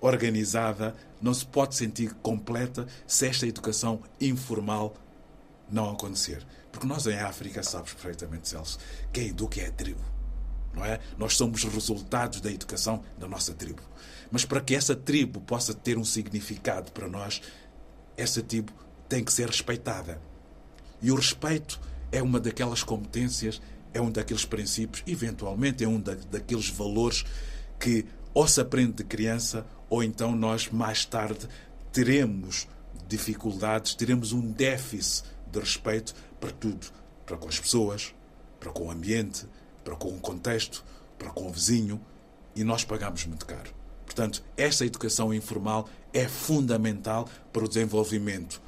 organizada, 0.00 0.94
não 1.20 1.34
se 1.34 1.44
pode 1.44 1.74
sentir 1.74 2.14
completa 2.14 2.86
se 3.06 3.26
esta 3.26 3.46
educação 3.46 4.00
informal 4.20 4.94
não 5.70 5.90
acontecer. 5.90 6.46
Porque 6.72 6.86
nós 6.86 7.06
em 7.06 7.18
África, 7.18 7.62
sabes 7.62 7.92
perfeitamente, 7.92 8.48
Celso, 8.48 8.78
quem 9.12 9.28
educa 9.28 9.60
é 9.60 9.66
a 9.66 9.72
tribo. 9.72 10.09
Não 10.74 10.84
é? 10.84 11.00
Nós 11.18 11.36
somos 11.36 11.64
resultados 11.64 12.40
da 12.40 12.50
educação 12.50 13.02
da 13.18 13.26
nossa 13.26 13.52
tribo. 13.52 13.82
Mas 14.30 14.44
para 14.44 14.60
que 14.60 14.74
essa 14.74 14.94
tribo 14.94 15.40
possa 15.40 15.74
ter 15.74 15.98
um 15.98 16.04
significado 16.04 16.92
para 16.92 17.08
nós, 17.08 17.42
essa 18.16 18.42
tribo 18.42 18.72
tem 19.08 19.24
que 19.24 19.32
ser 19.32 19.48
respeitada. 19.48 20.20
E 21.02 21.10
o 21.10 21.16
respeito 21.16 21.80
é 22.12 22.22
uma 22.22 22.38
daquelas 22.38 22.82
competências, 22.82 23.60
é 23.92 24.00
um 24.00 24.10
daqueles 24.10 24.44
princípios, 24.44 25.02
eventualmente 25.06 25.82
é 25.82 25.88
um 25.88 26.00
da, 26.00 26.14
daqueles 26.14 26.68
valores 26.68 27.24
que 27.78 28.06
ou 28.32 28.46
se 28.46 28.60
aprende 28.60 28.92
de 28.92 29.04
criança 29.04 29.66
ou 29.88 30.04
então 30.04 30.36
nós 30.36 30.68
mais 30.70 31.04
tarde 31.04 31.48
teremos 31.92 32.68
dificuldades, 33.08 33.94
teremos 33.94 34.32
um 34.32 34.52
déficit 34.52 35.24
de 35.50 35.58
respeito 35.58 36.14
para 36.38 36.52
tudo, 36.52 36.86
para 37.26 37.36
com 37.36 37.48
as 37.48 37.58
pessoas, 37.58 38.14
para 38.60 38.70
com 38.70 38.86
o 38.86 38.90
ambiente, 38.90 39.46
para 39.84 39.96
com 39.96 40.08
o 40.08 40.20
contexto, 40.20 40.84
para 41.18 41.30
com 41.30 41.46
o 41.48 41.52
vizinho, 41.52 42.00
e 42.54 42.64
nós 42.64 42.84
pagamos 42.84 43.24
muito 43.26 43.46
caro. 43.46 43.70
Portanto, 44.04 44.42
esta 44.56 44.84
educação 44.84 45.32
informal 45.32 45.88
é 46.12 46.26
fundamental 46.26 47.28
para 47.52 47.64
o 47.64 47.68
desenvolvimento 47.68 48.60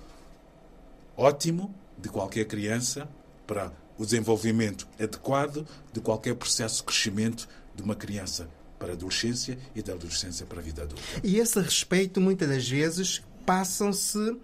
ótimo 1.16 1.75
de 1.99 2.09
qualquer 2.09 2.45
criança, 2.47 3.09
para 3.47 3.73
o 3.99 4.04
desenvolvimento 4.04 4.87
adequado 4.99 5.66
de 5.92 6.00
qualquer 6.00 6.35
processo 6.35 6.78
de 6.78 6.85
crescimento 6.85 7.49
de 7.75 7.83
uma 7.83 7.95
criança 7.95 8.49
para 8.78 8.92
a 8.92 8.95
adolescência 8.95 9.59
e 9.75 9.83
da 9.83 9.92
adolescência 9.92 10.47
para 10.47 10.61
a 10.61 10.62
vida 10.62 10.83
adulta. 10.83 11.02
E 11.23 11.38
esse 11.38 11.61
respeito, 11.61 12.21
muitas 12.21 12.49
das 12.49 12.69
vezes, 12.69 13.23
passam-se 13.47 14.37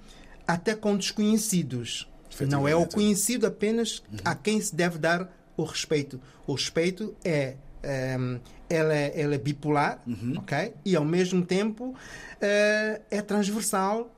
até 0.47 0.75
com 0.75 0.97
desconhecidos. 0.97 2.09
Não 2.49 2.69
é 2.69 2.75
o 2.75 2.87
conhecido 2.87 3.47
apenas 3.47 4.03
a 4.25 4.35
quem 4.35 4.61
se 4.61 4.75
deve 4.75 4.99
dar 4.99 5.29
o 5.59 5.65
respeito. 5.65 6.19
O 6.47 6.55
respeito 6.55 7.15
é. 7.25 7.57
ehm, 7.83 8.39
ela, 8.71 8.95
é 8.95 9.19
ela 9.19 9.35
é 9.35 9.39
bipolar, 9.39 10.03
ok? 10.37 10.75
E 10.85 10.95
ao 10.95 11.05
mesmo 11.05 11.45
tempo 11.45 11.95
eh, 12.41 13.01
é 13.11 13.23
transversal. 13.23 14.15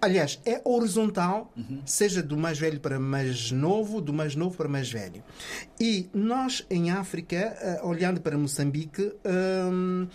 Aliás, 0.00 0.40
é 0.44 0.60
horizontal, 0.64 1.52
seja 1.86 2.20
do 2.20 2.36
mais 2.36 2.58
velho 2.58 2.80
para 2.80 2.98
mais 2.98 3.52
novo, 3.52 4.00
do 4.00 4.12
mais 4.12 4.34
novo 4.34 4.56
para 4.56 4.68
mais 4.68 4.90
velho. 4.90 5.22
E 5.78 6.10
nós, 6.12 6.66
em 6.68 6.90
África, 6.90 7.36
eh, 7.36 7.80
olhando 7.84 8.20
para 8.20 8.36
Moçambique, 8.36 9.14
hum, 9.24 10.08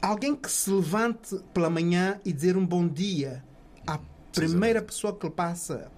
alguém 0.00 0.34
que 0.34 0.50
se 0.50 0.70
levante 0.70 1.38
pela 1.52 1.68
manhã 1.68 2.18
e 2.24 2.32
dizer 2.32 2.56
um 2.56 2.64
bom 2.64 2.88
dia 2.88 3.44
à 3.86 3.98
primeira 4.32 4.80
pessoa 4.80 5.14
que 5.14 5.26
lhe 5.26 5.32
passa 5.32 5.90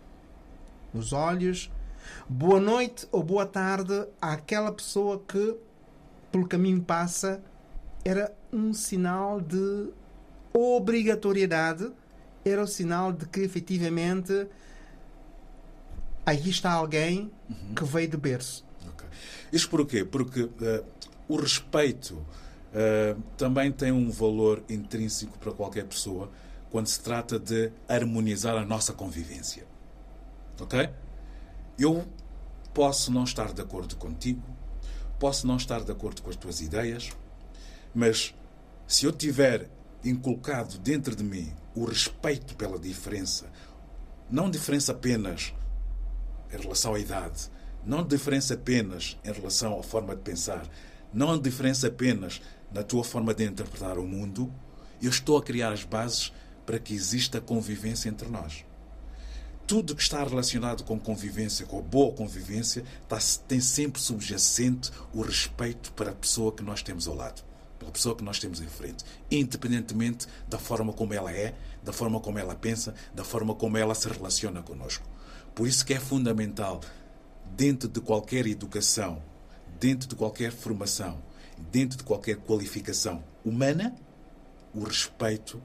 nos 0.93 1.13
olhos, 1.13 1.71
boa 2.29 2.61
noite 2.61 3.07
ou 3.11 3.23
boa 3.23 3.47
tarde 3.47 4.07
àquela 4.21 4.73
pessoa 4.73 5.23
que 5.27 5.57
pelo 6.31 6.47
caminho 6.47 6.81
passa, 6.81 7.43
era 8.05 8.33
um 8.53 8.73
sinal 8.73 9.41
de 9.41 9.91
obrigatoriedade, 10.53 11.91
era 12.45 12.63
o 12.63 12.67
sinal 12.67 13.13
de 13.13 13.27
que 13.27 13.41
efetivamente 13.41 14.47
aí 16.25 16.49
está 16.49 16.73
alguém 16.73 17.31
que 17.75 17.85
veio 17.85 18.09
de 18.09 18.17
berço. 18.17 18.65
Ok. 18.89 19.07
Isto 19.53 19.71
porquê? 19.71 20.05
Porque 20.05 20.49
eh, 20.63 20.85
o 21.29 21.37
respeito 21.37 22.25
eh, 22.73 23.17
também 23.37 23.71
tem 23.73 23.93
um 23.93 24.11
valor 24.11 24.63
intrínseco 24.69 25.37
para 25.39 25.53
qualquer 25.53 25.85
pessoa 25.87 26.31
quando 26.71 26.87
se 26.87 27.01
trata 27.01 27.39
de 27.39 27.73
harmonizar 27.89 28.57
a 28.57 28.65
nossa 28.65 28.93
convivência. 28.93 29.67
Ok? 30.61 30.89
Eu 31.81 32.07
posso 32.75 33.11
não 33.11 33.25
estar 33.25 33.55
de 33.55 33.63
acordo 33.63 33.97
contigo, 33.97 34.43
posso 35.19 35.47
não 35.47 35.57
estar 35.57 35.83
de 35.83 35.91
acordo 35.91 36.21
com 36.21 36.29
as 36.29 36.37
tuas 36.37 36.61
ideias, 36.61 37.09
mas 37.95 38.35
se 38.87 39.07
eu 39.07 39.13
tiver 39.13 39.67
inculcado 40.05 40.79
dentro 40.79 41.17
de 41.17 41.25
mim 41.25 41.51
o 41.75 41.87
respeito 41.87 42.55
pela 42.55 42.79
diferença, 42.79 43.51
não 44.29 44.51
diferença 44.51 44.93
apenas 44.93 45.55
em 46.53 46.59
relação 46.59 46.95
à 46.95 47.01
idade, 47.01 47.51
não 47.83 48.07
diferença 48.07 48.53
apenas 48.53 49.19
em 49.25 49.33
relação 49.33 49.81
à 49.81 49.83
forma 49.83 50.15
de 50.15 50.21
pensar, 50.21 50.69
não 51.15 51.39
diferença 51.39 51.87
apenas 51.87 52.43
na 52.71 52.83
tua 52.83 53.03
forma 53.03 53.33
de 53.33 53.45
interpretar 53.45 53.97
o 53.97 54.07
mundo, 54.07 54.53
eu 55.01 55.09
estou 55.09 55.39
a 55.39 55.43
criar 55.43 55.73
as 55.73 55.83
bases 55.83 56.31
para 56.67 56.79
que 56.79 56.93
exista 56.93 57.41
convivência 57.41 58.11
entre 58.11 58.29
nós. 58.29 58.67
Tudo 59.71 59.95
que 59.95 60.03
está 60.03 60.25
relacionado 60.25 60.83
com 60.83 60.99
convivência, 60.99 61.65
com 61.65 61.79
a 61.79 61.81
boa 61.81 62.13
convivência, 62.13 62.85
está, 63.05 63.21
tem 63.47 63.61
sempre 63.61 64.03
subjacente 64.03 64.91
o 65.15 65.23
respeito 65.23 65.93
para 65.93 66.11
a 66.11 66.15
pessoa 66.15 66.51
que 66.51 66.65
nós 66.65 66.83
temos 66.83 67.07
ao 67.07 67.15
lado, 67.15 67.45
pela 67.79 67.93
pessoa 67.93 68.17
que 68.17 68.25
nós 68.25 68.41
temos 68.41 68.61
em 68.61 68.67
frente, 68.67 69.05
independentemente 69.31 70.27
da 70.49 70.59
forma 70.59 70.93
como 70.93 71.15
ela 71.15 71.31
é, 71.31 71.55
da 71.85 71.93
forma 71.93 72.19
como 72.19 72.37
ela 72.37 72.57
pensa, 72.57 72.97
da 73.15 73.23
forma 73.23 73.55
como 73.55 73.79
ela 73.79 73.95
se 73.95 74.09
relaciona 74.09 74.61
conosco. 74.61 75.09
Por 75.55 75.69
isso 75.69 75.87
que 75.87 75.95
é 75.95 76.01
fundamental, 76.01 76.81
dentro 77.57 77.89
de 77.89 78.01
qualquer 78.01 78.49
educação, 78.49 79.23
dentro 79.79 80.09
de 80.09 80.17
qualquer 80.17 80.51
formação, 80.51 81.23
dentro 81.71 81.97
de 81.97 82.03
qualquer 82.03 82.39
qualificação 82.39 83.23
humana, 83.45 83.95
o 84.75 84.83
respeito 84.83 85.63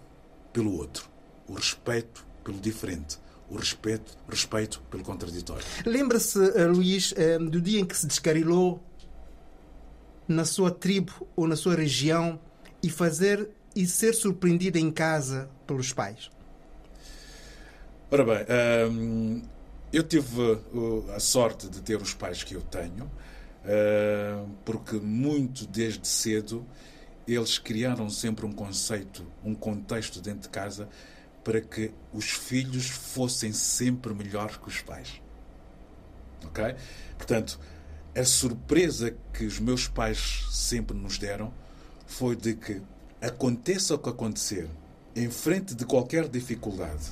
pelo 0.53 0.77
outro, 0.77 1.09
o 1.47 1.53
respeito 1.53 2.23
pelo 2.43 2.59
diferente, 2.59 3.24
o 3.49 3.57
respeito, 3.57 4.17
respeito 4.27 4.81
pelo 4.89 5.03
contraditório. 5.03 5.63
Lembra-se, 5.85 6.39
eh, 6.57 6.65
Luís, 6.65 7.13
eh, 7.15 7.37
do 7.37 7.61
dia 7.61 7.79
em 7.79 7.85
que 7.85 7.95
se 7.95 8.07
descarilou 8.07 8.81
na 10.27 10.45
sua 10.45 10.71
tribo 10.71 11.27
ou 11.35 11.47
na 11.47 11.55
sua 11.55 11.75
região 11.75 12.39
e 12.81 12.89
fazer 12.89 13.49
e 13.75 13.85
ser 13.85 14.13
surpreendido 14.13 14.77
em 14.77 14.89
casa 14.89 15.49
pelos 15.67 15.91
pais? 15.91 16.29
Ora 18.09 18.23
bem, 18.23 18.45
hum, 18.89 19.41
eu 19.91 20.03
tive 20.03 20.59
a 21.15 21.19
sorte 21.19 21.67
de 21.67 21.81
ter 21.81 22.01
os 22.01 22.13
pais 22.13 22.43
que 22.43 22.53
eu 22.53 22.61
tenho, 22.61 23.05
uh, 23.05 24.49
porque 24.63 24.97
muito 24.97 25.65
desde 25.65 26.07
cedo 26.07 26.65
eles 27.27 27.57
criaram 27.57 28.09
sempre 28.09 28.45
um 28.45 28.51
conceito, 28.51 29.25
um 29.43 29.55
contexto 29.55 30.21
dentro 30.21 30.41
de 30.41 30.49
casa 30.49 30.87
para 31.45 31.61
que 31.61 31.91
os 32.11 32.31
filhos 32.31 32.89
fossem 32.89 33.53
sempre 33.53 34.13
melhores 34.15 34.57
que 34.57 34.67
os 34.67 34.81
pais. 34.81 35.21
Ok? 36.43 36.75
Portanto, 37.15 37.59
a 38.17 38.25
surpresa 38.25 39.15
que 39.31 39.45
os 39.45 39.59
meus 39.59 39.87
pais 39.87 40.47
sempre 40.49 40.97
nos 40.97 41.19
deram 41.19 41.53
foi 42.07 42.35
de 42.35 42.55
que 42.55 42.81
aconteça 43.21 43.93
o 43.93 43.99
que 43.99 44.09
acontecer, 44.09 44.67
em 45.15 45.29
frente 45.29 45.75
de 45.75 45.85
qualquer 45.85 46.27
dificuldade, 46.27 47.11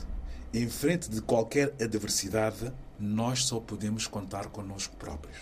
em 0.51 0.67
frente 0.67 1.09
de 1.09 1.21
qualquer 1.21 1.71
adversidade, 1.79 2.73
nós 2.99 3.45
só 3.45 3.59
podemos 3.59 4.07
contar 4.07 4.47
connosco 4.47 4.95
próprios. 4.95 5.37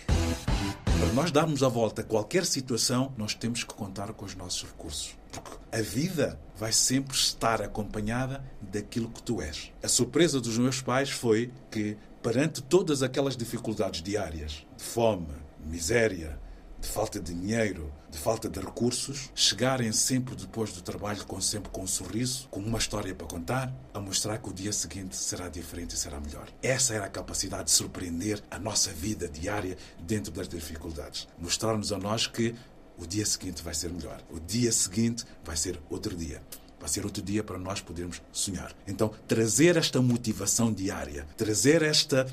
Para 1.02 1.12
nós 1.14 1.32
darmos 1.32 1.64
a 1.64 1.68
volta 1.68 2.02
a 2.02 2.04
qualquer 2.04 2.46
situação, 2.46 3.12
nós 3.18 3.34
temos 3.34 3.64
que 3.64 3.74
contar 3.74 4.12
com 4.12 4.24
os 4.24 4.36
nossos 4.36 4.62
recursos. 4.62 5.16
Porque 5.32 5.50
a 5.72 5.82
vida 5.82 6.38
vai 6.56 6.70
sempre 6.70 7.16
estar 7.16 7.60
acompanhada 7.60 8.44
daquilo 8.60 9.08
que 9.08 9.20
tu 9.20 9.42
és. 9.42 9.72
A 9.82 9.88
surpresa 9.88 10.40
dos 10.40 10.56
meus 10.58 10.80
pais 10.80 11.10
foi 11.10 11.50
que, 11.72 11.96
perante 12.22 12.62
todas 12.62 13.02
aquelas 13.02 13.36
dificuldades 13.36 14.00
diárias, 14.00 14.64
de 14.76 14.84
fome, 14.84 15.26
miséria, 15.66 16.38
de 16.82 16.88
falta 16.88 17.20
de 17.20 17.32
dinheiro, 17.32 17.92
de 18.10 18.18
falta 18.18 18.48
de 18.48 18.58
recursos, 18.58 19.30
chegarem 19.36 19.92
sempre 19.92 20.34
depois 20.34 20.72
do 20.72 20.82
trabalho 20.82 21.24
com 21.26 21.40
sempre 21.40 21.70
com 21.70 21.82
um 21.82 21.86
sorriso, 21.86 22.48
com 22.50 22.58
uma 22.58 22.76
história 22.76 23.14
para 23.14 23.26
contar, 23.26 23.72
a 23.94 24.00
mostrar 24.00 24.38
que 24.38 24.50
o 24.50 24.52
dia 24.52 24.72
seguinte 24.72 25.14
será 25.14 25.48
diferente 25.48 25.94
e 25.94 25.96
será 25.96 26.18
melhor. 26.18 26.48
Essa 26.60 26.94
era 26.94 27.06
a 27.06 27.08
capacidade 27.08 27.66
de 27.66 27.70
surpreender 27.70 28.42
a 28.50 28.58
nossa 28.58 28.90
vida 28.90 29.28
diária 29.28 29.78
dentro 30.00 30.32
das 30.32 30.48
dificuldades. 30.48 31.28
Mostrar-nos 31.38 31.92
a 31.92 31.98
nós 31.98 32.26
que 32.26 32.52
o 32.98 33.06
dia 33.06 33.24
seguinte 33.24 33.62
vai 33.62 33.74
ser 33.74 33.92
melhor. 33.92 34.20
O 34.28 34.40
dia 34.40 34.72
seguinte 34.72 35.24
vai 35.44 35.56
ser 35.56 35.80
outro 35.88 36.16
dia. 36.16 36.42
Vai 36.80 36.88
ser 36.88 37.04
outro 37.04 37.22
dia 37.22 37.44
para 37.44 37.60
nós 37.60 37.80
podermos 37.80 38.20
sonhar. 38.32 38.74
Então, 38.88 39.14
trazer 39.28 39.76
esta 39.76 40.02
motivação 40.02 40.72
diária, 40.72 41.24
trazer 41.36 41.80
esta 41.80 42.26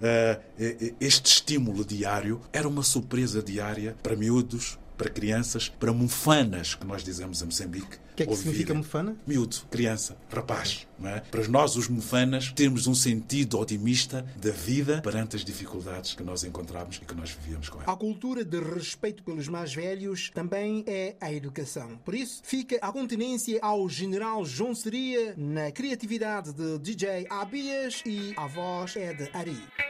uh, 0.00 0.94
este 1.00 1.26
estímulo 1.26 1.84
diário 1.84 2.40
era 2.52 2.68
uma 2.68 2.82
surpresa 2.82 3.42
diária 3.42 3.96
para 4.02 4.16
miúdos, 4.16 4.78
para 5.00 5.08
crianças, 5.08 5.66
para 5.66 5.94
mufanas, 5.94 6.74
que 6.74 6.86
nós 6.86 7.02
dizemos 7.02 7.40
em 7.40 7.46
Moçambique. 7.46 7.96
O 8.12 8.16
que 8.16 8.24
é 8.24 8.26
que 8.26 8.36
significa 8.36 8.74
mufana? 8.74 9.16
Miúdo, 9.26 9.56
criança, 9.70 10.14
rapaz. 10.30 10.86
É? 11.02 11.20
Para 11.20 11.48
nós, 11.48 11.74
os 11.74 11.88
mufanas, 11.88 12.52
temos 12.52 12.86
um 12.86 12.94
sentido 12.94 13.58
otimista 13.58 14.26
da 14.36 14.50
vida 14.50 15.00
perante 15.00 15.36
as 15.36 15.42
dificuldades 15.42 16.12
que 16.12 16.22
nós 16.22 16.44
encontramos 16.44 17.00
e 17.02 17.06
que 17.06 17.14
nós 17.14 17.30
vivíamos 17.30 17.70
com 17.70 17.80
ela. 17.80 17.90
A 17.90 17.96
cultura 17.96 18.44
de 18.44 18.60
respeito 18.60 19.22
pelos 19.22 19.48
mais 19.48 19.72
velhos 19.72 20.30
também 20.34 20.84
é 20.86 21.16
a 21.18 21.32
educação. 21.32 21.96
Por 22.04 22.14
isso, 22.14 22.42
fica 22.44 22.76
a 22.82 22.92
continência 22.92 23.58
ao 23.62 23.88
general 23.88 24.44
João 24.44 24.74
Seria 24.74 25.32
na 25.34 25.70
criatividade 25.70 26.52
de 26.52 26.78
DJ 26.78 27.26
Abias 27.30 28.02
e 28.04 28.34
a 28.36 28.46
voz 28.46 28.96
é 28.96 29.14
de 29.14 29.30
Ari. 29.32 29.89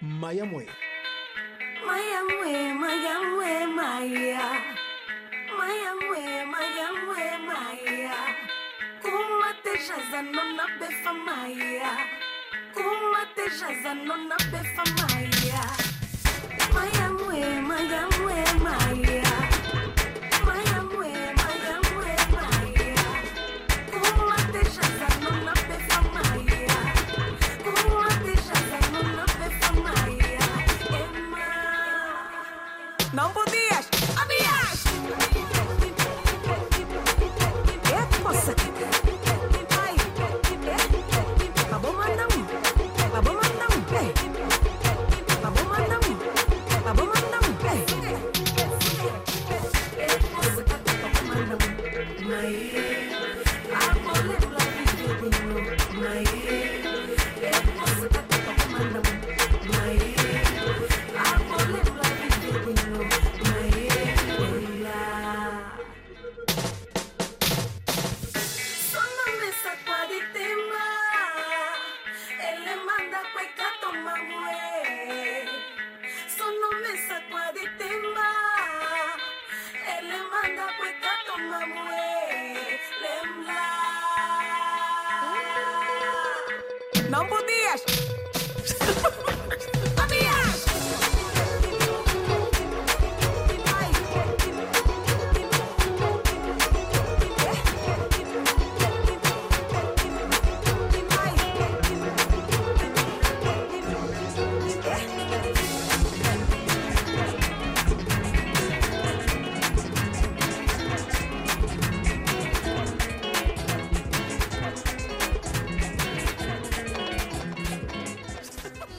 Mayamwe. 0.00 0.66
Mayamwe, 1.86 2.52
mayamwe, 2.82 3.50
maya. 3.76 4.46
Mayamwe, 5.58 6.20
mayamwe, 6.52 7.22
maya. 7.48 8.18
Kumate 9.02 9.72
jaza 9.86 10.22
nona 10.22 10.64
befa 10.78 11.12
maya. 11.26 11.90
Kumate 12.74 13.44
jaza 13.58 13.94
nona 14.06 14.36
befa 14.52 14.84
maya. 14.98 15.62
Mayamwe, 16.74 17.40
mayamwe, 17.68 18.36
maya. 18.64 19.07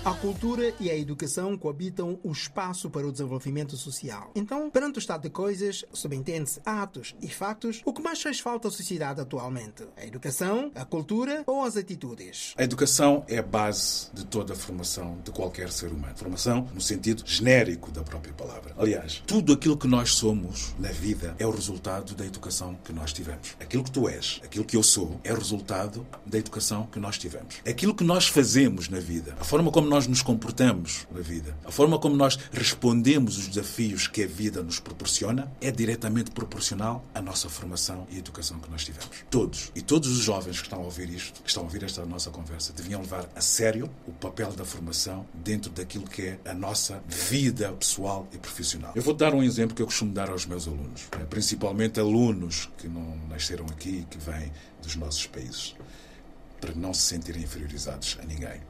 A 0.09 0.13
cultura 0.15 0.73
e 0.79 0.89
a 0.89 0.97
educação 0.97 1.55
coabitam 1.55 2.19
o 2.23 2.31
espaço 2.31 2.89
para 2.89 3.05
o 3.05 3.11
desenvolvimento 3.11 3.77
social. 3.77 4.31
Então, 4.33 4.67
perante 4.67 4.97
o 4.97 4.99
estado 4.99 5.21
de 5.21 5.29
coisas, 5.29 5.85
subentende-se 5.93 6.59
atos 6.65 7.13
e 7.21 7.27
factos, 7.27 7.83
o 7.85 7.93
que 7.93 8.01
mais 8.01 8.19
faz 8.19 8.39
falta 8.39 8.69
à 8.69 8.71
sociedade 8.71 9.21
atualmente? 9.21 9.83
A 9.95 10.03
educação, 10.03 10.71
a 10.73 10.83
cultura 10.83 11.43
ou 11.45 11.63
as 11.63 11.77
atitudes? 11.77 12.55
A 12.57 12.63
educação 12.63 13.23
é 13.27 13.37
a 13.37 13.43
base 13.43 14.09
de 14.11 14.25
toda 14.25 14.53
a 14.53 14.55
formação 14.55 15.19
de 15.23 15.29
qualquer 15.29 15.71
ser 15.71 15.91
humano. 15.91 16.17
Formação 16.17 16.67
no 16.73 16.81
sentido 16.81 17.21
genérico 17.23 17.91
da 17.91 18.01
própria 18.01 18.33
palavra. 18.33 18.73
Aliás, 18.79 19.21
tudo 19.27 19.53
aquilo 19.53 19.77
que 19.77 19.87
nós 19.87 20.15
somos 20.15 20.73
na 20.79 20.89
vida 20.89 21.35
é 21.37 21.45
o 21.45 21.51
resultado 21.51 22.15
da 22.15 22.25
educação 22.25 22.73
que 22.83 22.91
nós 22.91 23.13
tivemos. 23.13 23.55
Aquilo 23.59 23.83
que 23.83 23.91
tu 23.91 24.09
és, 24.09 24.41
aquilo 24.43 24.65
que 24.65 24.75
eu 24.75 24.81
sou, 24.81 25.21
é 25.23 25.31
o 25.31 25.37
resultado 25.37 26.03
da 26.25 26.39
educação 26.39 26.87
que 26.87 26.99
nós 26.99 27.19
tivemos. 27.19 27.57
Aquilo 27.63 27.93
que 27.93 28.03
nós 28.03 28.27
fazemos 28.27 28.89
na 28.89 28.99
vida, 28.99 29.37
a 29.39 29.43
forma 29.43 29.69
como 29.71 29.87
nós 29.87 29.98
nos 30.07 30.21
comportamos 30.21 31.07
na 31.12 31.21
vida, 31.21 31.55
a 31.65 31.71
forma 31.71 31.99
como 31.99 32.15
nós 32.15 32.38
respondemos 32.51 33.38
os 33.38 33.47
desafios 33.47 34.07
que 34.07 34.23
a 34.23 34.27
vida 34.27 34.62
nos 34.62 34.79
proporciona, 34.79 35.51
é 35.62 35.71
diretamente 35.71 36.31
proporcional 36.31 37.05
à 37.13 37.21
nossa 37.21 37.49
formação 37.49 38.07
e 38.09 38.17
educação 38.17 38.59
que 38.59 38.69
nós 38.69 38.83
tivemos. 38.83 39.09
Todos 39.29 39.71
e 39.75 39.81
todos 39.81 40.09
os 40.09 40.23
jovens 40.23 40.57
que 40.57 40.63
estão 40.63 40.79
a 40.79 40.83
ouvir 40.83 41.09
isto, 41.09 41.41
que 41.41 41.49
estão 41.49 41.63
a 41.63 41.65
ouvir 41.65 41.83
esta 41.83 42.05
nossa 42.05 42.29
conversa, 42.29 42.73
deviam 42.73 43.01
levar 43.01 43.29
a 43.35 43.41
sério 43.41 43.89
o 44.07 44.12
papel 44.12 44.51
da 44.51 44.65
formação 44.65 45.25
dentro 45.33 45.71
daquilo 45.71 46.05
que 46.05 46.21
é 46.23 46.39
a 46.45 46.53
nossa 46.53 47.01
vida 47.07 47.71
pessoal 47.73 48.27
e 48.33 48.38
profissional. 48.38 48.91
Eu 48.95 49.01
vou 49.01 49.13
dar 49.13 49.33
um 49.33 49.43
exemplo 49.43 49.75
que 49.75 49.81
eu 49.81 49.88
costumo 49.88 50.13
dar 50.13 50.29
aos 50.29 50.45
meus 50.45 50.67
alunos, 50.67 51.07
eh, 51.12 51.25
principalmente 51.29 51.99
alunos 51.99 52.69
que 52.77 52.88
não 52.88 53.17
nasceram 53.27 53.65
aqui 53.65 54.05
que 54.09 54.17
vêm 54.17 54.51
dos 54.81 54.95
nossos 54.95 55.25
países, 55.27 55.75
para 56.59 56.73
não 56.75 56.93
se 56.93 57.01
sentirem 57.01 57.43
inferiorizados 57.43 58.17
a 58.21 58.25
ninguém. 58.25 58.68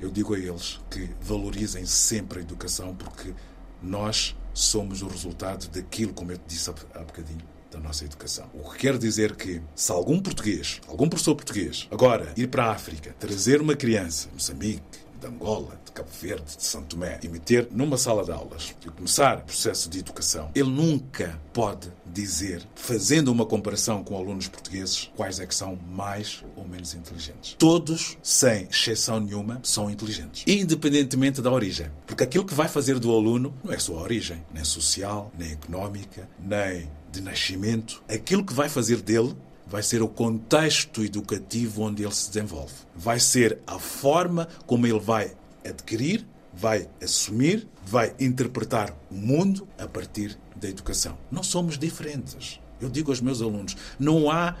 Eu 0.00 0.10
digo 0.10 0.34
a 0.34 0.38
eles 0.38 0.80
que 0.90 1.10
valorizem 1.20 1.84
sempre 1.84 2.38
a 2.38 2.42
educação 2.42 2.94
porque 2.94 3.34
nós 3.82 4.34
somos 4.54 5.02
o 5.02 5.08
resultado 5.08 5.68
daquilo, 5.68 6.12
como 6.14 6.32
eu 6.32 6.38
te 6.38 6.44
disse 6.48 6.70
há 6.70 7.00
bocadinho, 7.00 7.44
da 7.70 7.78
nossa 7.78 8.04
educação. 8.04 8.48
O 8.54 8.70
que 8.70 8.78
quer 8.78 8.98
dizer 8.98 9.36
que 9.36 9.60
se 9.74 9.92
algum 9.92 10.18
português, 10.18 10.80
algum 10.88 11.08
professor 11.08 11.34
português, 11.36 11.86
agora 11.90 12.32
ir 12.36 12.48
para 12.48 12.64
a 12.64 12.72
África, 12.72 13.14
trazer 13.18 13.60
uma 13.60 13.76
criança, 13.76 14.28
Moçambique, 14.32 14.99
de 15.20 15.26
Angola, 15.26 15.78
de 15.84 15.92
Cabo 15.92 16.08
Verde, 16.20 16.56
de 16.56 16.64
São 16.64 16.82
Tomé, 16.82 17.20
e 17.22 17.28
meter 17.28 17.68
numa 17.70 17.96
sala 17.96 18.24
de 18.24 18.32
aulas 18.32 18.74
e 18.84 18.90
começar 18.90 19.38
o 19.38 19.42
processo 19.42 19.88
de 19.90 19.98
educação, 19.98 20.50
ele 20.54 20.70
nunca 20.70 21.38
pode 21.52 21.92
dizer, 22.06 22.66
fazendo 22.74 23.28
uma 23.28 23.44
comparação 23.44 24.02
com 24.02 24.16
alunos 24.16 24.48
portugueses, 24.48 25.10
quais 25.14 25.38
é 25.38 25.46
que 25.46 25.54
são 25.54 25.76
mais 25.90 26.42
ou 26.56 26.66
menos 26.66 26.94
inteligentes. 26.94 27.54
Todos, 27.58 28.16
sem 28.22 28.64
exceção 28.64 29.20
nenhuma, 29.20 29.60
são 29.62 29.90
inteligentes, 29.90 30.44
independentemente 30.46 31.42
da 31.42 31.50
origem. 31.50 31.90
Porque 32.06 32.24
aquilo 32.24 32.44
que 32.44 32.54
vai 32.54 32.68
fazer 32.68 32.98
do 32.98 33.12
aluno 33.14 33.54
não 33.62 33.72
é 33.72 33.78
só 33.78 33.98
a 33.98 34.02
origem, 34.02 34.42
nem 34.52 34.64
social, 34.64 35.30
nem 35.38 35.52
económica, 35.52 36.28
nem 36.38 36.90
de 37.12 37.20
nascimento. 37.20 38.02
Aquilo 38.08 38.44
que 38.44 38.54
vai 38.54 38.68
fazer 38.68 39.02
dele 39.02 39.34
vai 39.70 39.84
ser 39.84 40.02
o 40.02 40.08
contexto 40.08 41.04
educativo 41.04 41.82
onde 41.82 42.02
ele 42.02 42.12
se 42.12 42.28
desenvolve. 42.28 42.74
Vai 42.94 43.20
ser 43.20 43.60
a 43.64 43.78
forma 43.78 44.48
como 44.66 44.84
ele 44.84 44.98
vai 44.98 45.32
adquirir, 45.64 46.26
vai 46.52 46.88
assumir, 47.00 47.68
vai 47.86 48.12
interpretar 48.18 48.92
o 49.08 49.14
mundo 49.14 49.68
a 49.78 49.86
partir 49.86 50.36
da 50.56 50.68
educação. 50.68 51.16
Não 51.30 51.44
somos 51.44 51.78
diferentes. 51.78 52.60
Eu 52.80 52.88
digo 52.90 53.12
aos 53.12 53.20
meus 53.20 53.40
alunos: 53.40 53.76
não 53.96 54.28
há 54.28 54.56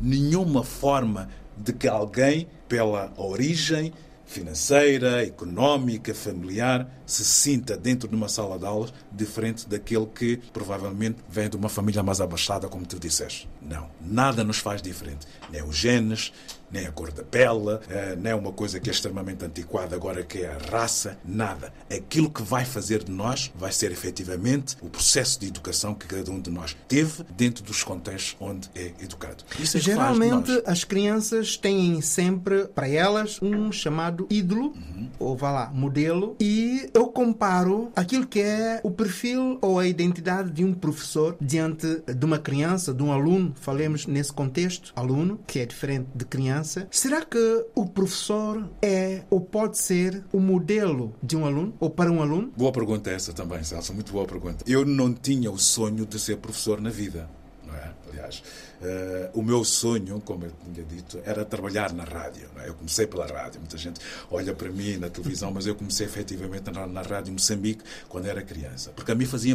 nenhuma 0.00 0.64
forma 0.64 1.28
de 1.58 1.74
que 1.74 1.86
alguém, 1.86 2.48
pela 2.66 3.12
origem 3.18 3.92
financeira, 4.34 5.24
económica, 5.24 6.12
familiar, 6.12 6.88
se 7.06 7.24
sinta 7.24 7.76
dentro 7.76 8.08
de 8.08 8.16
uma 8.16 8.28
sala 8.28 8.58
de 8.58 8.66
aulas 8.66 8.92
diferente 9.12 9.68
daquele 9.68 10.06
que 10.06 10.38
provavelmente 10.52 11.18
vem 11.28 11.48
de 11.48 11.56
uma 11.56 11.68
família 11.68 12.02
mais 12.02 12.20
abastada, 12.20 12.68
como 12.68 12.84
tu 12.84 12.98
disseste. 12.98 13.48
Não, 13.62 13.88
nada 14.00 14.42
nos 14.42 14.58
faz 14.58 14.82
diferente. 14.82 15.26
Nem 15.50 15.62
os 15.62 15.76
genes, 15.76 16.32
nem 16.74 16.86
a 16.86 16.92
cor 16.92 17.12
da 17.12 17.22
pele, 17.22 17.78
eh, 17.88 18.16
nem 18.20 18.34
uma 18.34 18.52
coisa 18.52 18.80
que 18.80 18.90
é 18.90 18.92
extremamente 18.92 19.44
antiquada 19.44 19.94
agora, 19.94 20.24
que 20.24 20.38
é 20.38 20.48
a 20.48 20.58
raça, 20.76 21.16
nada. 21.24 21.72
Aquilo 21.88 22.28
que 22.28 22.42
vai 22.42 22.64
fazer 22.64 23.04
de 23.04 23.12
nós 23.12 23.52
vai 23.54 23.70
ser 23.70 23.92
efetivamente 23.92 24.76
o 24.82 24.90
processo 24.90 25.38
de 25.38 25.46
educação 25.46 25.94
que 25.94 26.08
cada 26.08 26.28
um 26.32 26.40
de 26.40 26.50
nós 26.50 26.76
teve 26.88 27.24
dentro 27.36 27.62
dos 27.62 27.84
contextos 27.84 28.36
onde 28.40 28.68
é 28.74 28.92
educado. 29.00 29.44
Isso 29.60 29.76
é 29.76 29.80
Geralmente 29.80 30.50
as 30.66 30.82
crianças 30.82 31.56
têm 31.56 32.00
sempre 32.00 32.66
para 32.66 32.88
elas 32.88 33.40
um 33.40 33.70
chamado 33.70 34.26
ídolo, 34.28 34.74
ou 35.20 35.36
vá 35.36 35.52
lá, 35.52 35.70
modelo, 35.72 36.34
e 36.40 36.90
eu 36.92 37.06
comparo 37.06 37.92
aquilo 37.94 38.26
que 38.26 38.40
é 38.40 38.80
o 38.82 38.90
perfil 38.90 39.58
ou 39.62 39.78
a 39.78 39.86
identidade 39.86 40.50
de 40.50 40.64
um 40.64 40.74
professor 40.74 41.36
diante 41.40 42.02
de 42.04 42.24
uma 42.24 42.38
criança, 42.38 42.92
de 42.92 43.02
um 43.02 43.12
aluno, 43.12 43.52
falemos 43.60 44.06
nesse 44.08 44.32
contexto, 44.32 44.92
aluno, 44.96 45.38
que 45.46 45.60
é 45.60 45.66
diferente 45.66 46.08
de 46.12 46.24
criança. 46.24 46.63
Será 46.90 47.24
que 47.24 47.66
o 47.74 47.86
professor 47.86 48.68
é 48.82 49.22
ou 49.30 49.40
pode 49.40 49.78
ser 49.78 50.24
o 50.32 50.40
modelo 50.40 51.14
de 51.22 51.36
um 51.36 51.44
aluno 51.44 51.74
ou 51.78 51.90
para 51.90 52.10
um 52.10 52.22
aluno? 52.22 52.52
Boa 52.56 52.72
pergunta 52.72 53.10
essa 53.10 53.32
também, 53.32 53.62
Celso. 53.62 53.92
Muito 53.94 54.12
boa 54.12 54.26
pergunta. 54.26 54.64
Eu 54.66 54.84
não 54.84 55.12
tinha 55.12 55.50
o 55.50 55.58
sonho 55.58 56.06
de 56.06 56.18
ser 56.18 56.38
professor 56.38 56.80
na 56.80 56.90
vida. 56.90 57.28
Não 57.66 57.74
é? 57.74 57.92
Aliás, 58.10 58.42
eh, 58.82 59.30
o 59.34 59.42
meu 59.42 59.64
sonho, 59.64 60.20
como 60.20 60.44
eu 60.44 60.52
tinha 60.62 60.84
dito, 60.86 61.18
era 61.24 61.44
trabalhar 61.44 61.92
na 61.92 62.04
rádio. 62.04 62.48
é? 62.58 62.68
Eu 62.68 62.74
comecei 62.74 63.06
pela 63.06 63.26
rádio. 63.26 63.60
Muita 63.60 63.76
gente 63.78 64.00
olha 64.30 64.54
para 64.54 64.70
mim 64.70 64.96
na 64.96 65.08
televisão, 65.08 65.50
mas 65.50 65.66
eu 65.66 65.74
comecei 65.74 66.06
efetivamente 66.06 66.70
na, 66.70 66.86
na 66.86 67.02
rádio 67.02 67.32
Moçambique 67.32 67.82
quando 68.08 68.26
era 68.26 68.42
criança. 68.42 68.90
Porque 68.94 69.10
a 69.10 69.14
mim 69.14 69.26
fazia 69.26 69.54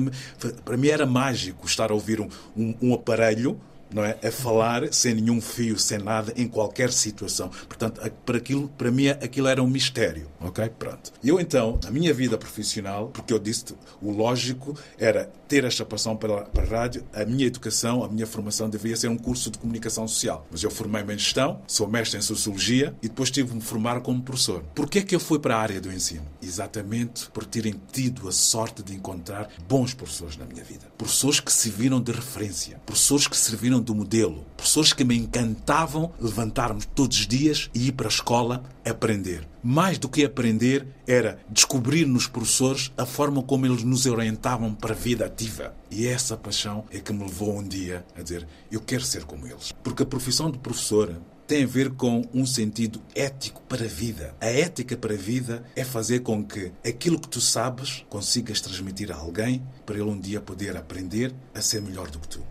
para 0.65 0.77
mim 0.77 0.87
era 0.87 1.05
mágico 1.05 1.65
estar 1.65 1.91
a 1.91 1.93
ouvir 1.93 2.19
um, 2.19 2.29
um, 2.57 2.75
um 2.81 2.93
aparelho 2.93 3.59
não 3.93 4.03
é? 4.03 4.17
A 4.23 4.31
falar 4.31 4.93
sem 4.93 5.15
nenhum 5.15 5.41
fio, 5.41 5.77
sem 5.77 5.99
nada, 5.99 6.33
em 6.35 6.47
qualquer 6.47 6.91
situação. 6.91 7.49
Portanto, 7.67 8.01
para, 8.25 8.37
aquilo, 8.37 8.69
para 8.69 8.91
mim 8.91 9.07
aquilo 9.07 9.47
era 9.47 9.61
um 9.61 9.67
mistério, 9.67 10.27
ok? 10.39 10.69
Pronto. 10.77 11.11
Eu 11.23 11.39
então, 11.39 11.79
na 11.83 11.91
minha 11.91 12.13
vida 12.13 12.37
profissional, 12.37 13.09
porque 13.09 13.33
eu 13.33 13.39
disse 13.39 13.65
o 14.01 14.11
lógico 14.11 14.77
era 14.97 15.29
ter 15.47 15.63
esta 15.63 15.83
paixão 15.83 16.15
para, 16.15 16.43
para 16.43 16.63
a 16.63 16.81
rádio, 16.81 17.03
a 17.13 17.25
minha 17.25 17.45
educação, 17.45 18.03
a 18.03 18.07
minha 18.07 18.27
formação 18.27 18.69
devia 18.69 18.95
ser 18.95 19.07
um 19.07 19.17
curso 19.17 19.49
de 19.49 19.57
comunicação 19.57 20.07
social. 20.07 20.47
Mas 20.51 20.63
eu 20.63 20.69
formei-me 20.69 21.13
em 21.13 21.17
gestão, 21.17 21.61
sou 21.67 21.87
mestre 21.87 22.19
em 22.19 22.21
sociologia 22.21 22.95
e 23.01 23.09
depois 23.09 23.31
tive 23.31 23.49
de 23.49 23.55
me 23.55 23.61
formar 23.61 24.01
como 24.01 24.21
professor. 24.21 24.63
Porquê 24.75 24.99
é 24.99 25.01
que 25.01 25.15
eu 25.15 25.19
fui 25.19 25.39
para 25.39 25.55
a 25.55 25.59
área 25.59 25.81
do 25.81 25.91
ensino? 25.91 26.25
Exatamente 26.41 27.29
por 27.31 27.45
terem 27.45 27.75
tido 27.91 28.27
a 28.27 28.31
sorte 28.31 28.83
de 28.83 28.93
encontrar 28.93 29.49
bons 29.67 29.93
professores 29.93 30.37
na 30.37 30.45
minha 30.45 30.63
vida. 30.63 30.85
Professores 30.97 31.39
que 31.39 31.51
serviram 31.51 31.99
de 31.99 32.11
referência, 32.11 32.79
professores 32.85 33.27
que 33.27 33.37
serviram 33.37 33.78
de 33.81 33.93
modelo, 33.93 34.45
professores 34.55 34.93
que 34.93 35.03
me 35.03 35.17
encantavam 35.17 36.11
levantar-me 36.19 36.83
todos 36.95 37.19
os 37.19 37.27
dias 37.27 37.69
e 37.73 37.87
ir 37.87 37.91
para 37.93 38.07
a 38.07 38.09
escola 38.09 38.63
aprender. 38.85 39.47
Mais 39.61 39.97
do 39.97 40.07
que 40.07 40.23
aprender, 40.23 40.87
era 41.05 41.39
descobrir 41.49 42.05
nos 42.05 42.27
professores 42.27 42.91
a 42.97 43.05
forma 43.05 43.43
como 43.43 43.65
eles 43.65 43.83
nos 43.83 44.05
orientavam 44.05 44.73
para 44.73 44.93
a 44.93 44.97
vida 44.97 45.25
ativa. 45.25 45.75
E 45.91 46.07
essa 46.07 46.37
paixão 46.37 46.85
é 46.91 46.99
que 46.99 47.11
me 47.11 47.23
levou 47.23 47.57
um 47.57 47.67
dia 47.67 48.05
a 48.17 48.21
dizer: 48.21 48.47
eu 48.71 48.79
quero 48.79 49.03
ser 49.03 49.25
como 49.25 49.45
eles. 49.45 49.73
Porque 49.83 50.03
a 50.03 50.05
profissão 50.05 50.49
de 50.49 50.57
professor 50.57 51.19
tem 51.49 51.63
a 51.63 51.67
ver 51.67 51.89
com 51.89 52.21
um 52.31 52.45
sentido 52.45 53.01
ético 53.15 53.59
para 53.63 53.83
a 53.83 53.87
vida. 53.87 54.35
A 54.39 54.45
ética 54.45 54.95
para 54.95 55.15
a 55.15 55.17
vida 55.17 55.63
é 55.75 55.83
fazer 55.83 56.19
com 56.19 56.45
que 56.45 56.71
aquilo 56.85 57.19
que 57.19 57.27
tu 57.27 57.41
sabes 57.41 58.05
consigas 58.07 58.61
transmitir 58.61 59.11
a 59.11 59.15
alguém 59.15 59.63
para 59.83 59.95
ele 59.95 60.11
um 60.11 60.19
dia 60.19 60.39
poder 60.39 60.77
aprender 60.77 61.33
a 61.55 61.59
ser 61.59 61.81
melhor 61.81 62.11
do 62.11 62.19
que 62.19 62.27
tu. 62.27 62.43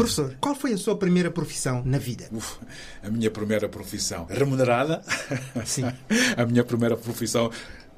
Professor, 0.00 0.34
qual 0.40 0.54
foi 0.54 0.72
a 0.72 0.78
sua 0.78 0.96
primeira 0.96 1.30
profissão 1.30 1.82
na 1.84 1.98
vida? 1.98 2.26
Uf, 2.32 2.58
a 3.02 3.10
minha 3.10 3.30
primeira 3.30 3.68
profissão 3.68 4.26
remunerada. 4.28 5.02
Sim. 5.64 5.84
a 6.36 6.46
minha 6.46 6.64
primeira 6.64 6.96
profissão, 6.96 7.50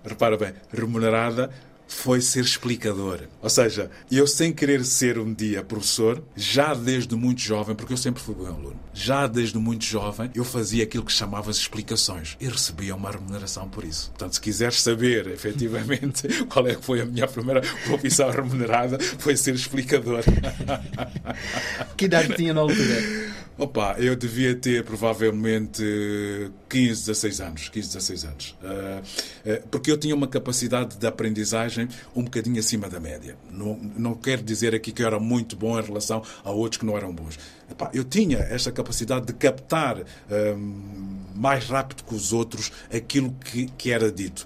repara 0.05 0.37
bem, 0.37 0.53
remunerada 0.73 1.51
foi 1.92 2.20
ser 2.20 2.40
explicador. 2.40 3.20
Ou 3.40 3.50
seja, 3.50 3.90
eu 4.11 4.26
sem 4.26 4.52
querer 4.52 4.85
ser 4.85 5.18
um 5.18 5.33
dia 5.33 5.62
professor, 5.62 6.22
já 6.35 6.74
desde 6.74 7.14
muito 7.14 7.40
jovem, 7.40 7.76
porque 7.76 7.92
eu 7.92 7.96
sempre 7.96 8.22
fui 8.22 8.35
bom 8.35 8.46
aluno, 8.46 8.81
já 8.92 9.26
desde 9.26 9.59
muito 9.59 9.85
jovem 9.85 10.31
eu 10.35 10.44
fazia 10.44 10.83
aquilo 10.85 11.05
que 11.05 11.12
chamava 11.12 11.50
explicações 11.50 12.37
e 12.40 12.48
recebia 12.48 12.96
uma 12.96 13.11
remuneração 13.11 13.68
por 13.68 13.85
isso. 13.85 14.09
Portanto, 14.11 14.35
se 14.35 14.40
quiseres 14.40 14.81
saber 14.83 15.28
efetivamente 15.33 16.28
qual 16.46 16.66
é 16.66 16.74
que 16.74 16.85
foi 16.85 17.00
a 17.02 17.05
minha 17.05 17.28
primeira 17.28 17.61
profissão 17.85 18.31
remunerada, 18.31 18.98
foi 19.18 19.37
ser 19.37 19.55
explicador. 19.55 20.22
Que 21.96 22.07
idade 22.07 22.35
tinha 22.35 22.52
na 22.52 22.61
altura? 22.61 23.00
Opa, 23.62 23.94
eu 23.96 24.16
devia 24.16 24.57
ter 24.57 24.83
provavelmente 24.83 25.81
15, 26.68 27.07
16 27.07 27.40
anos. 27.40 27.68
15, 27.68 27.87
16 27.87 28.25
anos. 28.25 28.57
Ah, 28.61 29.03
ah, 29.46 29.62
porque 29.70 29.88
eu 29.88 29.96
tinha 29.96 30.16
uma 30.16 30.27
capacidade 30.27 30.96
de 30.96 31.07
aprendizagem 31.07 31.88
um 32.12 32.25
bocadinho 32.25 32.59
acima 32.59 32.88
da 32.88 32.98
média. 32.98 33.37
Não, 33.53 33.79
não 33.96 34.14
quero 34.14 34.42
dizer 34.42 34.75
aqui 34.75 34.90
que 34.90 35.01
eu 35.01 35.07
era 35.07 35.20
muito 35.20 35.55
bom 35.55 35.79
em 35.79 35.83
relação 35.83 36.25
a 36.42 36.51
outros 36.51 36.81
que 36.81 36.85
não 36.85 36.96
eram 36.96 37.14
bons. 37.14 37.38
Epá, 37.70 37.88
eu 37.94 38.03
tinha 38.03 38.38
esta 38.38 38.72
capacidade 38.72 39.27
de 39.27 39.33
captar 39.33 40.01
ah, 40.01 40.05
mais 41.33 41.64
rápido 41.66 42.03
que 42.03 42.16
os 42.16 42.33
outros 42.33 42.72
aquilo 42.92 43.33
que, 43.44 43.66
que 43.79 43.92
era 43.92 44.11
dito 44.11 44.44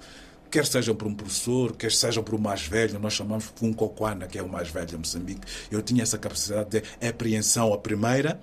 quer 0.51 0.65
sejam 0.65 0.95
por 0.95 1.09
um 1.09 1.15
professor, 1.15 1.75
quer 1.75 1.91
sejam 1.91 2.23
por 2.23 2.35
um 2.35 2.39
mais 2.39 2.67
velho, 2.67 2.99
nós 2.99 3.13
chamamos 3.15 3.53
cocoana, 3.77 4.27
que 4.27 4.39
é 4.39 4.43
o 4.43 4.49
mais 4.49 4.69
velho 4.69 4.95
em 4.95 4.99
Moçambique. 4.99 5.41
Eu 5.71 5.83
tinha 5.83 6.03
essa 6.03 6.17
capacidade 6.17 6.71
de 6.71 7.07
apreensão 7.07 7.75
à 7.75 7.79
primeira, 7.79 8.41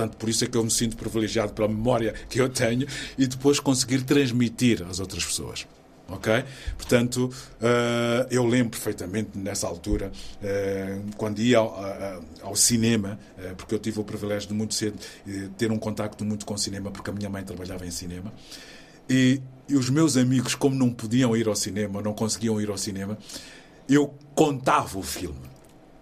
Portanto, 0.00 0.16
por 0.16 0.28
isso 0.30 0.44
é 0.44 0.46
que 0.46 0.56
eu 0.56 0.64
me 0.64 0.70
sinto 0.70 0.96
privilegiado 0.96 1.52
pela 1.52 1.68
memória 1.68 2.14
que 2.30 2.40
eu 2.40 2.48
tenho 2.48 2.86
e 3.18 3.26
depois 3.26 3.60
conseguir 3.60 4.02
transmitir 4.02 4.82
às 4.88 4.98
outras 4.98 5.22
pessoas. 5.24 5.66
Ok? 6.08 6.42
Portanto, 6.76 7.30
eh, 7.60 8.26
eu 8.30 8.44
lembro 8.46 8.70
perfeitamente 8.70 9.36
nessa 9.38 9.66
altura, 9.68 10.10
eh, 10.42 10.98
quando 11.18 11.38
ia 11.40 11.58
ao, 11.58 11.78
a- 11.78 12.20
ao 12.42 12.56
cinema, 12.56 13.18
eh, 13.38 13.52
porque 13.56 13.74
eu 13.74 13.78
tive 13.78 14.00
o 14.00 14.04
privilégio 14.04 14.48
de 14.48 14.54
muito 14.54 14.74
cedo 14.74 14.98
ter 15.58 15.70
um 15.70 15.78
contacto 15.78 16.24
muito 16.24 16.44
com 16.46 16.54
o 16.54 16.58
cinema, 16.58 16.90
porque 16.90 17.10
a 17.10 17.12
minha 17.12 17.28
mãe 17.28 17.44
trabalhava 17.44 17.86
em 17.86 17.90
cinema. 17.92 18.32
E, 19.08 19.40
e 19.68 19.76
os 19.76 19.88
meus 19.90 20.16
amigos, 20.16 20.54
como 20.54 20.74
não 20.74 20.90
podiam 20.90 21.36
ir 21.36 21.46
ao 21.46 21.54
cinema, 21.54 22.00
não 22.02 22.12
conseguiam 22.14 22.58
ir 22.60 22.70
ao 22.70 22.78
cinema, 22.78 23.16
eu 23.88 24.12
contava 24.34 24.98
o 24.98 25.02
filme. 25.02 25.38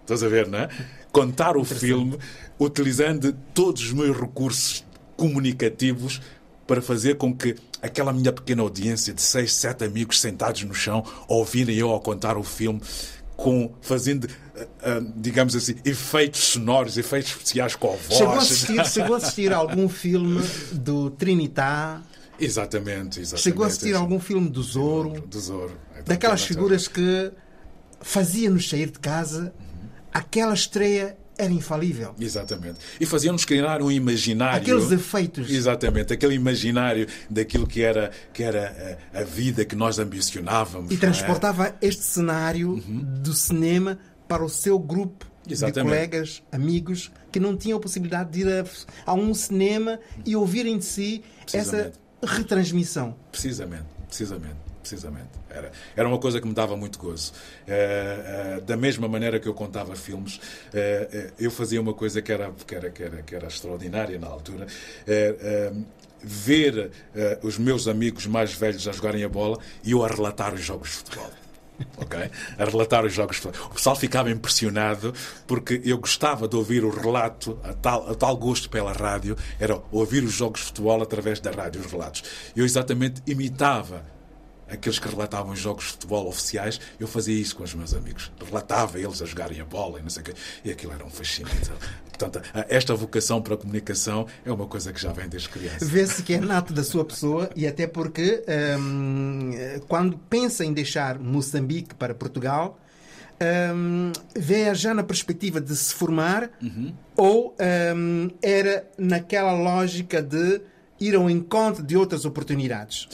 Estás 0.01 0.23
a 0.23 0.27
ver, 0.29 0.47
não 0.47 0.57
é? 0.57 0.69
Contar 1.11 1.55
o 1.57 1.63
filme 1.63 2.17
utilizando 2.59 3.33
todos 3.53 3.83
os 3.83 3.93
meus 3.93 4.17
recursos 4.17 4.83
comunicativos 5.15 6.21
para 6.67 6.81
fazer 6.81 7.15
com 7.17 7.33
que 7.35 7.55
aquela 7.81 8.13
minha 8.13 8.31
pequena 8.31 8.61
audiência 8.61 9.13
de 9.13 9.21
seis, 9.21 9.53
sete 9.53 9.83
amigos 9.83 10.19
sentados 10.19 10.63
no 10.63 10.73
chão 10.73 11.03
ouvirem 11.27 11.75
eu 11.75 11.89
ao 11.89 11.99
contar 11.99 12.37
o 12.37 12.43
filme 12.43 12.81
com 13.35 13.73
fazendo, 13.81 14.27
ah, 14.55 14.67
ah, 14.83 15.01
digamos 15.15 15.55
assim, 15.55 15.75
efeitos 15.85 16.41
sonoros, 16.41 16.97
efeitos 16.97 17.31
especiais 17.31 17.75
com 17.75 17.87
a 17.87 17.95
voz. 17.95 18.17
Chegou 18.17 18.33
a 18.33 18.37
assistir, 18.37 18.85
chegou 18.85 19.15
a 19.15 19.17
assistir 19.17 19.53
a 19.53 19.57
algum 19.57 19.87
filme 19.87 20.41
do 20.73 21.09
Trinitá? 21.11 22.01
Exatamente, 22.37 23.21
exatamente. 23.21 23.43
Chegou 23.43 23.63
a 23.63 23.67
assistir 23.67 23.95
a 23.95 23.99
algum 23.99 24.19
filme 24.19 24.49
do 24.49 24.61
Zorro? 24.61 25.21
Do 25.21 25.39
Zorro. 25.39 25.77
Daquelas 26.05 26.43
figuras 26.43 26.87
que 26.87 27.31
fazia-nos 28.01 28.69
sair 28.69 28.91
de 28.91 28.99
casa, 28.99 29.53
aquela 30.13 30.53
estreia 30.53 31.17
era 31.39 31.53
infalível. 31.53 32.13
Exatamente. 32.19 32.79
E 32.99 33.05
faziam-nos 33.05 33.45
criar 33.45 33.81
um 33.81 33.89
imaginário. 33.89 34.61
Aqueles 34.61 34.91
efeitos. 34.91 35.49
Exatamente, 35.49 36.11
aquele 36.11 36.35
imaginário 36.35 37.07
daquilo 37.29 37.65
que 37.65 37.81
era, 37.81 38.11
que 38.33 38.43
era 38.43 38.99
a, 39.13 39.19
a 39.19 39.23
vida 39.23 39.63
que 39.63 39.75
nós 39.75 39.97
ambicionávamos. 39.97 40.91
E 40.91 40.95
é? 40.95 40.97
transportava 40.97 41.73
este 41.81 42.03
cenário 42.03 42.75
do 42.85 43.33
cinema 43.33 43.97
para 44.27 44.43
o 44.43 44.49
seu 44.49 44.77
grupo 44.77 45.25
de 45.47 45.53
Exatamente. 45.53 45.89
colegas, 45.89 46.43
amigos, 46.51 47.09
que 47.31 47.39
não 47.39 47.55
tinham 47.55 47.77
a 47.77 47.81
possibilidade 47.81 48.31
de 48.31 48.41
ir 48.41 48.47
a, 48.47 48.65
a 49.05 49.13
um 49.13 49.33
cinema 49.33 49.97
e 50.25 50.35
ouvirem 50.35 50.77
de 50.77 50.85
si 50.85 51.23
essa 51.53 51.91
retransmissão. 52.21 53.15
Precisamente, 53.31 53.85
precisamente, 54.07 54.57
precisamente. 54.89 55.29
Era, 55.49 55.71
era 55.95 56.07
uma 56.07 56.17
coisa 56.17 56.41
que 56.41 56.47
me 56.47 56.53
dava 56.53 56.75
muito 56.75 56.97
gozo. 56.97 57.31
Eh, 57.67 58.57
eh, 58.57 58.61
da 58.61 58.75
mesma 58.75 59.07
maneira 59.07 59.39
que 59.39 59.47
eu 59.47 59.53
contava 59.53 59.95
filmes, 59.95 60.39
eh, 60.73 61.31
eu 61.39 61.51
fazia 61.51 61.79
uma 61.79 61.93
coisa 61.93 62.21
que 62.21 62.31
era, 62.31 62.51
que 62.65 62.75
era, 62.75 62.89
que 62.89 63.03
era, 63.03 63.21
que 63.21 63.35
era 63.35 63.47
extraordinária 63.47 64.17
na 64.17 64.27
altura. 64.27 64.65
Ver 66.21 66.91
os 67.43 67.57
meus 67.57 67.87
amigos 67.87 68.25
mais 68.25 68.53
velhos 68.53 68.85
a 68.87 68.91
jogarem 68.91 69.23
a 69.23 69.29
bola 69.29 69.57
e 69.83 69.91
eu 69.91 70.03
a 70.03 70.07
relatar 70.07 70.53
os 70.53 70.61
jogos 70.61 70.89
de 70.89 70.95
futebol. 70.95 71.31
Ok? 71.95 72.19
A 72.57 72.65
relatar 72.65 73.05
os 73.05 73.13
jogos. 73.13 73.37
de 73.37 73.43
futebol. 73.43 73.67
O 73.69 73.73
pessoal 73.73 73.95
ficava 73.95 74.29
impressionado 74.29 75.13
porque 75.47 75.81
eu 75.85 75.97
gostava 75.97 76.45
de 76.45 76.57
ouvir 76.57 76.83
o 76.83 76.89
relato, 76.89 77.57
a 77.63 77.73
tal, 77.73 78.09
a 78.09 78.15
tal 78.15 78.35
gosto 78.35 78.69
pela 78.69 78.91
rádio, 78.91 79.37
era 79.57 79.81
ouvir 79.89 80.21
os 80.25 80.33
jogos 80.33 80.59
de 80.59 80.65
futebol 80.67 81.01
através 81.01 81.39
da 81.39 81.51
rádio, 81.51 81.79
os 81.79 81.89
relatos. 81.89 82.21
Eu 82.53 82.65
exatamente 82.65 83.21
imitava 83.25 84.03
aqueles 84.71 84.99
que 84.99 85.07
relatavam 85.07 85.53
os 85.53 85.59
jogos 85.59 85.85
de 85.85 85.91
futebol 85.91 86.27
oficiais, 86.27 86.79
eu 86.99 87.07
fazia 87.07 87.39
isso 87.39 87.55
com 87.55 87.63
os 87.63 87.73
meus 87.73 87.93
amigos. 87.93 88.31
Relatava 88.45 88.99
eles 88.99 89.21
a 89.21 89.25
jogarem 89.25 89.59
a 89.59 89.65
bola 89.65 89.99
e 89.99 90.01
não 90.01 90.09
sei 90.09 90.21
o 90.21 90.25
quê. 90.25 90.33
E 90.63 90.71
aquilo 90.71 90.93
era 90.93 91.05
um 91.05 91.09
fascínio. 91.09 91.51
Portanto, 92.17 92.41
esta 92.67 92.93
vocação 92.95 93.41
para 93.41 93.53
a 93.53 93.57
comunicação 93.57 94.27
é 94.45 94.51
uma 94.51 94.67
coisa 94.67 94.91
que 94.91 95.01
já 95.01 95.11
vem 95.13 95.29
desde 95.29 95.47
criança. 95.49 95.85
Vê-se 95.85 96.21
que 96.21 96.33
é 96.33 96.39
nato 96.39 96.73
da 96.73 96.83
sua 96.83 97.05
pessoa 97.05 97.49
e 97.55 97.65
até 97.65 97.87
porque 97.87 98.43
hum, 98.77 99.51
quando 99.87 100.17
pensa 100.29 100.65
em 100.65 100.73
deixar 100.73 101.17
Moçambique 101.17 101.95
para 101.95 102.13
Portugal, 102.13 102.77
hum, 103.73 104.11
vê 104.35 104.73
já 104.75 104.93
na 104.93 105.03
perspectiva 105.03 105.61
de 105.61 105.75
se 105.75 105.93
formar 105.93 106.49
Uhum. 106.61 106.93
ou 107.15 107.55
hum, 107.95 108.29
era 108.41 108.85
naquela 108.97 109.53
lógica 109.53 110.21
de 110.21 110.61
ir 110.99 111.15
ao 111.15 111.29
encontro 111.29 111.81
de 111.81 111.95
outras 111.95 112.25
oportunidades? 112.25 113.07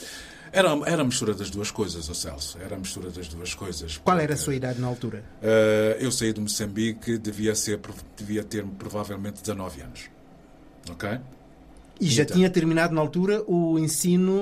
Era, 0.55 0.69
era 0.85 1.01
a 1.01 1.05
mistura 1.05 1.33
das 1.33 1.49
duas 1.49 1.69
coisas, 1.69 2.09
ó 2.09 2.13
Celso. 2.13 2.57
Era 2.59 2.77
a 2.77 2.79
mistura 2.79 3.09
das 3.11 3.27
duas 3.27 3.53
coisas. 3.53 3.97
Qual 3.97 4.17
era 4.17 4.35
a 4.35 4.37
sua 4.37 4.55
idade 4.55 4.79
na 4.79 4.87
altura? 4.87 5.21
eh, 5.41 5.97
eu 5.99 6.09
saí 6.13 6.31
de 6.31 6.39
Moçambique, 6.39 7.17
devia, 7.17 7.53
ser, 7.53 7.77
devia 8.15 8.41
ter 8.41 8.63
provavelmente 8.63 9.41
19 9.41 9.81
anos. 9.81 10.09
Ok? 10.89 11.19
E 11.99 12.07
já 12.07 12.23
Então. 12.23 12.35
tinha 12.35 12.49
terminado 12.49 12.93
na 12.93 12.99
altura 13.01 13.41
o 13.47 13.79
ensino 13.79 14.33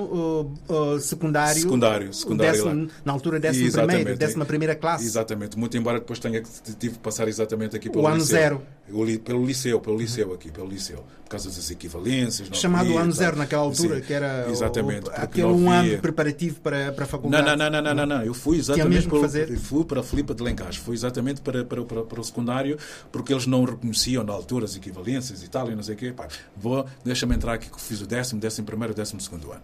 uh, 0.68 0.72
uh, 0.94 1.00
secundário. 1.00 1.60
Secundário, 1.60 2.10
o 2.10 2.14
secundário 2.14 2.64
décimo- 2.64 2.88
na 3.04 3.12
altura, 3.12 3.38
décimo 3.38 3.70
primeiro, 3.72 4.16
décima 4.16 4.44
primeira 4.44 4.74
classe. 4.74 5.04
Exatamente. 5.04 5.56
Muito 5.58 5.76
embora 5.76 6.00
depois 6.00 6.18
tenha 6.18 6.40
que 6.42 6.48
tive 6.78 6.94
que 6.94 7.00
passar 7.00 7.28
exatamente 7.28 7.76
aqui 7.76 7.88
O 7.88 7.92
pelo 7.92 8.06
ano 8.06 8.16
liceu. 8.16 8.36
zero. 8.36 8.62
O 8.92 9.02
li- 9.04 9.18
pelo 9.18 9.44
liceu, 9.46 9.80
pelo 9.80 9.96
liceu 9.96 10.34
aqui, 10.34 10.50
pelo 10.50 10.68
liceu. 10.68 11.02
Por 11.24 11.30
causa 11.30 11.48
das 11.48 11.70
equivalências. 11.70 12.48
Chamado 12.52 12.84
havia, 12.86 13.00
ano 13.00 13.12
tal. 13.12 13.16
zero 13.16 13.36
naquela 13.38 13.62
altura, 13.62 13.96
Sim, 13.96 14.02
que 14.02 14.12
era 14.12 14.46
o- 14.46 14.50
Exatamente. 14.52 15.08
o, 15.08 15.12
aquele 15.14 15.46
um 15.46 15.70
ano 15.70 15.98
preparativo 15.98 16.60
para, 16.60 16.92
para 16.92 17.04
a 17.04 17.06
faculdade. 17.06 17.46
não, 17.46 17.56
não, 17.56 17.70
não, 17.70 17.82
não, 17.82 17.94
não, 17.94 18.06
não. 18.06 18.22
Eu 18.24 18.34
fui 18.34 18.58
exatamente 18.58 19.08
para, 19.08 19.20
fazer. 19.20 19.56
fui 19.58 19.84
para 19.84 20.00
a 20.00 20.02
Filipa 20.02 20.34
de 20.34 20.42
Lencastre. 20.42 20.80
Fui 20.80 20.94
exatamente 20.94 21.40
para, 21.40 21.64
para, 21.64 21.82
para, 21.82 22.02
para 22.02 22.20
o 22.20 22.24
secundário, 22.24 22.76
porque 23.10 23.32
eles 23.32 23.46
não 23.46 23.64
reconheciam 23.64 24.22
na 24.22 24.32
altura 24.34 24.64
as 24.66 24.76
equivalências 24.76 25.42
e 25.42 25.48
tal, 25.48 25.70
e 25.70 25.74
não 25.74 25.82
sei 25.82 25.94
o 25.94 25.98
quê. 25.98 26.12
Pá, 26.12 26.28
vou, 26.56 26.84
deixa-me 27.02 27.34
entrar 27.44 27.54
aqui 27.54 27.68
que 27.70 27.80
fiz 27.80 28.00
o 28.00 28.06
décimo, 28.06 28.40
décimo 28.40 28.66
primeiro, 28.66 28.94
décimo 28.94 29.20
segundo 29.20 29.52
ano. 29.52 29.62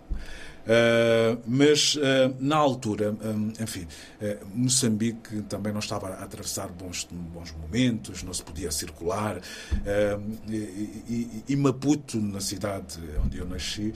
Ah, 0.67 1.39
mas 1.47 1.99
ah, 2.03 2.33
na 2.39 2.57
altura, 2.57 3.17
ah, 3.23 3.63
enfim, 3.63 3.87
ah, 4.21 4.37
Moçambique 4.55 5.41
também 5.43 5.73
não 5.73 5.81
estava 5.81 6.09
a 6.09 6.23
atravessar 6.25 6.69
bons, 6.69 7.09
bons 7.11 7.53
momentos, 7.53 8.23
não 8.23 8.35
se 8.35 8.43
podia 8.43 8.71
circular. 8.71 9.41
e, 10.49 11.43
e- 11.49 11.57
Maputo, 11.57 12.21
na 12.21 12.41
cidade 12.41 12.99
onde 13.25 13.39
eu 13.39 13.47
nasci, 13.47 13.93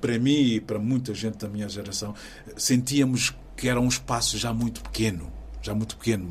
para 0.00 0.18
mim 0.18 0.54
e 0.54 0.60
para 0.60 0.78
muita 0.78 1.12
gente 1.14 1.38
da 1.38 1.48
minha 1.48 1.68
geração, 1.68 2.14
sentíamos 2.56 3.34
que 3.56 3.68
era 3.68 3.78
um 3.80 3.88
espaço 3.88 4.38
já 4.38 4.52
muito 4.54 4.82
pequeno, 4.82 5.30
já 5.62 5.74
muito 5.74 5.96
pequeno. 5.96 6.24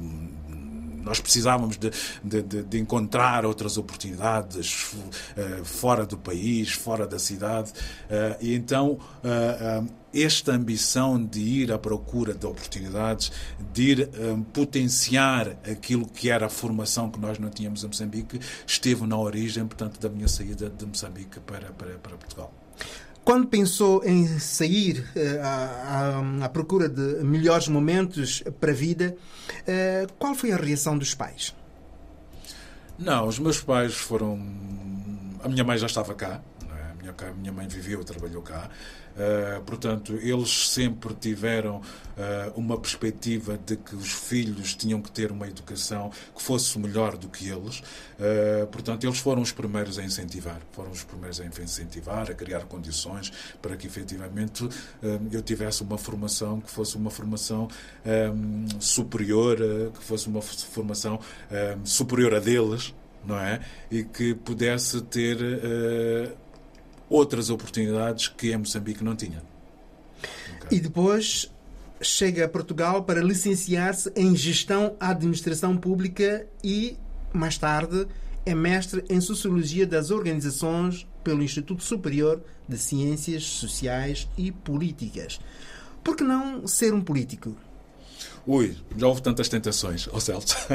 Nós 1.08 1.20
precisávamos 1.20 1.78
de, 1.78 1.90
de- 2.24 2.42
de- 2.44 2.64
de 2.64 2.78
encontrar 2.80 3.46
outras 3.46 3.78
oportunidades 3.78 4.96
eh, 5.36 5.62
fora 5.64 6.06
do 6.06 6.18
país, 6.18 6.72
fora 6.74 7.08
da 7.08 7.18
cidade. 7.18 7.72
eh, 8.10 8.38
e 8.42 8.54
então, 8.56 9.00
eh, 9.24 9.84
esta 10.14 10.52
ambição 10.54 11.24
de 11.24 11.40
ir 11.40 11.72
à 11.72 11.78
procura 11.78 12.34
de 12.34 12.46
oportunidades, 12.46 13.32
de 13.74 13.84
ir 13.92 14.10
potenciar 14.54 15.50
aquilo 15.70 16.08
que 16.08 16.30
era 16.30 16.48
a 16.48 16.50
formação 16.50 17.10
que 17.12 17.20
nós 17.20 17.38
não 17.38 17.50
tínhamos 17.50 17.84
em 17.84 17.88
Moçambique, 17.88 18.40
esteve 18.66 19.06
na 19.06 19.18
origem, 19.18 19.66
portanto, 19.68 20.00
da 20.00 20.10
minha 20.10 20.28
saída 20.28 20.70
de 20.70 20.86
Moçambique 20.86 21.40
para, 21.42 21.72
para, 21.72 21.98
para 22.00 22.18
Portugal. 22.18 22.52
Quando 23.28 23.48
pensou 23.50 24.06
em 24.06 24.26
sair 24.40 25.06
eh, 25.14 25.38
à, 25.44 26.22
à- 26.40 26.46
à 26.46 26.48
procura 26.48 26.88
de 26.88 27.22
melhores 27.26 27.68
momentos 27.68 28.42
para 28.58 28.72
a 28.72 28.74
vida, 28.74 29.18
eh, 29.68 30.08
qual 30.18 30.34
foi 30.34 30.54
a 30.54 30.56
reação 30.56 30.98
dos 30.98 31.14
pais? 31.14 31.54
Não, 32.98 33.28
os 33.28 33.38
meus 33.38 33.60
pais 33.60 33.96
foram. 33.96 34.40
A 35.44 35.50
minha 35.50 35.66
mãe 35.66 35.78
já 35.78 35.88
estava 35.88 36.16
cá, 36.16 36.40
é? 36.72 36.92
a 36.92 36.96
minha, 36.96 37.14
a 37.30 37.34
minha 37.34 37.52
mãe 37.52 37.68
viveu, 37.68 38.02
trabalhou 38.06 38.42
cá. 38.42 38.70
Uh, 39.18 39.60
portanto, 39.64 40.14
eles 40.22 40.70
sempre 40.70 41.12
tiveram 41.16 41.78
uh, 41.78 41.82
uma 42.56 42.78
perspectiva 42.78 43.58
de 43.58 43.76
que 43.76 43.96
os 43.96 44.12
filhos 44.12 44.76
tinham 44.76 45.02
que 45.02 45.10
ter 45.10 45.32
uma 45.32 45.48
educação 45.48 46.12
que 46.36 46.42
fosse 46.42 46.78
melhor 46.78 47.18
do 47.18 47.28
que 47.28 47.50
eles. 47.50 47.80
Uh, 47.80 48.68
portanto, 48.68 49.06
eles 49.06 49.18
foram 49.18 49.42
os 49.42 49.52
primeiros 49.52 49.98
a 49.98 50.04
incentivar, 50.04 50.62
foram 50.72 50.92
os 50.92 51.04
primeiros 51.04 51.42
a 51.42 51.46
incentivar, 51.46 52.30
a 52.30 52.34
criar 52.36 52.66
condições 52.66 53.34
para 53.60 53.76
que 53.76 53.88
efetivamente 53.88 54.68
eu 55.32 55.42
tivesse 55.42 55.82
uma 55.82 55.98
formação 55.98 56.62
que 56.62 56.70
fosse 56.70 56.96
uma 56.96 57.10
formação 57.10 57.68
um, 58.06 58.80
superior, 58.80 59.58
que 59.98 60.04
fosse 60.04 60.28
uma 60.28 60.42
formação 60.42 61.20
um, 61.80 61.86
superior 61.86 62.36
a 62.36 62.40
deles, 62.40 62.94
não 63.26 63.40
é? 63.40 63.62
E 63.90 64.04
que 64.04 64.36
pudesse 64.36 65.02
ter 65.02 65.38
outras 67.10 67.50
oportunidades 67.50 68.28
que 68.28 68.52
em 68.52 68.58
Moçambique 68.58 69.04
não 69.04 69.16
tinha. 69.16 69.42
E 70.70 70.80
depois 70.80 71.52
chega 72.02 72.46
a 72.46 72.50
Portugal 72.50 73.04
para 73.04 73.22
licenciar-se 73.22 74.12
em 74.16 74.36
Gestão 74.36 74.96
à 75.00 75.10
Administração 75.10 75.76
Pública 75.78 76.48
e, 76.64 76.98
mais 77.34 77.58
tarde, 77.58 78.08
é 78.46 78.54
mestre 78.54 79.04
em 79.10 79.20
Sociologia 79.20 79.86
das 79.86 80.12
Organizações 80.12 81.08
pelo 81.24 81.44
Instituto 81.44 81.84
Superior 81.84 82.42
de 82.68 82.78
Ciências 82.78 83.44
Sociais 83.44 84.28
e 84.38 84.52
Políticas. 84.52 85.40
Por 86.04 86.16
que 86.16 86.24
não 86.24 86.68
ser 86.68 86.94
um 86.94 87.02
político? 87.02 87.56
Ui, 88.46 88.76
já 88.96 89.08
houve 89.08 89.22
tantas 89.22 89.50
tentações, 89.50 90.08
ó 90.12 90.20
Celso. 90.20 90.56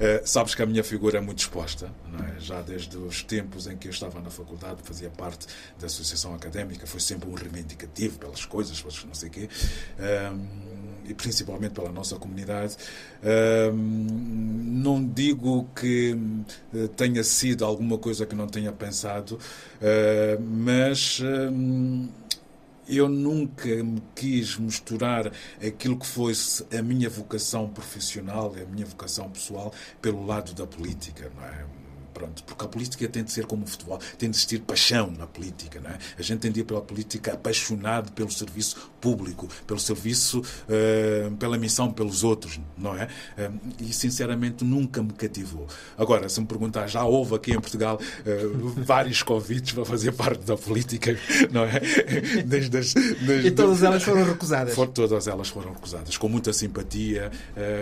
Eh, 0.00 0.22
sabes 0.24 0.54
que 0.54 0.62
a 0.62 0.66
minha 0.66 0.82
figura 0.82 1.18
é 1.18 1.20
muito 1.20 1.38
exposta, 1.38 1.92
é? 2.14 2.40
já 2.40 2.60
desde 2.60 2.96
os 2.96 3.22
tempos 3.22 3.66
em 3.66 3.76
que 3.76 3.86
eu 3.86 3.92
estava 3.92 4.20
na 4.20 4.30
faculdade, 4.30 4.80
fazia 4.82 5.10
parte 5.10 5.46
da 5.78 5.86
associação 5.86 6.34
académica, 6.34 6.86
foi 6.86 6.98
sempre 6.98 7.28
um 7.28 7.34
reivindicativo 7.34 8.18
pelas 8.18 8.44
coisas, 8.44 8.80
pelas 8.80 9.04
não 9.04 9.14
sei 9.14 9.28
o 9.28 9.32
quê, 9.32 9.48
ehm, 9.98 10.40
e 11.04 11.14
principalmente 11.14 11.72
pela 11.72 11.90
nossa 11.90 12.16
comunidade. 12.16 12.76
Ehm, 13.22 13.72
não 14.82 15.04
digo 15.04 15.68
que 15.76 16.16
eh, 16.74 16.88
tenha 16.96 17.22
sido 17.22 17.64
alguma 17.64 17.98
coisa 17.98 18.26
que 18.26 18.34
não 18.34 18.46
tenha 18.46 18.72
pensado, 18.72 19.38
eh, 19.80 20.38
mas. 20.40 21.20
Eu 22.88 23.08
nunca 23.08 23.68
me 23.82 24.02
quis 24.14 24.56
misturar 24.56 25.32
aquilo 25.64 25.98
que 25.98 26.06
fosse 26.06 26.64
a 26.76 26.82
minha 26.82 27.08
vocação 27.08 27.68
profissional 27.68 28.54
a 28.60 28.64
minha 28.66 28.86
vocação 28.86 29.30
pessoal 29.30 29.72
pelo 30.00 30.24
lado 30.24 30.52
da 30.54 30.66
política, 30.66 31.30
não 31.36 31.44
é? 31.44 31.81
Pronto, 32.22 32.44
porque 32.44 32.64
a 32.64 32.68
política 32.68 33.08
tem 33.08 33.24
de 33.24 33.32
ser 33.32 33.46
como 33.46 33.64
o 33.64 33.66
futebol, 33.66 33.98
tem 34.16 34.30
de 34.30 34.36
existir 34.36 34.60
paixão 34.60 35.10
na 35.10 35.26
política. 35.26 35.80
Não 35.80 35.90
é? 35.90 35.98
A 36.16 36.22
gente 36.22 36.38
tem 36.38 36.52
de 36.52 36.60
ir 36.60 36.64
pela 36.64 36.80
política 36.80 37.32
apaixonado 37.32 38.12
pelo 38.12 38.30
serviço 38.30 38.92
público, 39.00 39.48
pelo 39.66 39.80
serviço, 39.80 40.40
eh, 40.68 41.28
pela 41.36 41.58
missão 41.58 41.90
pelos 41.92 42.22
outros, 42.22 42.60
não 42.78 42.94
é? 42.96 43.08
Eh, 43.36 43.50
e 43.80 43.92
sinceramente 43.92 44.62
nunca 44.64 45.02
me 45.02 45.12
cativou. 45.12 45.66
Agora, 45.98 46.28
se 46.28 46.40
me 46.40 46.46
perguntar, 46.46 46.86
já 46.86 47.02
houve 47.04 47.34
aqui 47.34 47.50
em 47.50 47.60
Portugal 47.60 47.98
eh, 48.24 48.42
vários 48.76 49.24
convites 49.24 49.72
para 49.72 49.84
fazer 49.84 50.12
parte 50.12 50.44
da 50.44 50.56
política, 50.56 51.18
não 51.50 51.64
é? 51.64 51.80
Desde 52.46 52.78
as, 52.78 52.94
desde- 52.94 53.48
E 53.48 53.50
todas 53.50 53.82
elas 53.82 54.04
foram 54.04 54.22
recusadas. 54.24 54.74
For- 54.76 54.86
todas 54.86 55.26
elas 55.26 55.48
foram 55.48 55.72
recusadas, 55.72 56.16
com 56.16 56.28
muita 56.28 56.52
simpatia, 56.52 57.32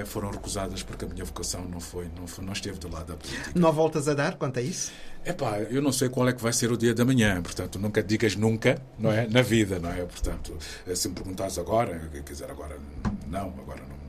foram 0.06 0.30
recusadas 0.30 0.82
porque 0.82 1.04
a 1.04 1.08
minha 1.08 1.24
vocação 1.26 1.62
não 1.66 1.78
foi, 1.80 2.08
não, 2.18 2.26
foi, 2.26 2.42
não 2.42 2.54
esteve 2.54 2.78
do 2.78 2.88
lado 2.90 3.08
da 3.08 3.16
política. 3.16 3.50
Não 3.54 3.70
voltas 3.70 4.08
a 4.08 4.14
dar 4.14 4.29
quanto 4.36 4.58
a 4.58 4.62
isso? 4.62 4.92
Epá, 5.24 5.58
eu 5.58 5.82
não 5.82 5.92
sei 5.92 6.08
qual 6.08 6.28
é 6.28 6.32
que 6.32 6.42
vai 6.42 6.52
ser 6.52 6.72
o 6.72 6.76
dia 6.78 6.94
da 6.94 7.04
manhã, 7.04 7.42
portanto, 7.42 7.78
nunca 7.78 8.02
digas 8.02 8.34
nunca, 8.36 8.80
não 8.98 9.12
é? 9.12 9.26
Na 9.26 9.42
vida, 9.42 9.78
não 9.78 9.90
é? 9.92 10.02
Portanto, 10.04 10.56
eh, 10.86 10.94
se 10.94 11.08
me 11.08 11.14
perguntares 11.14 11.58
agora, 11.58 11.98
quer 12.10 12.22
dizer, 12.22 12.50
agora 12.50 12.78
não, 13.26 13.48
agora 13.48 13.80
não. 13.82 14.00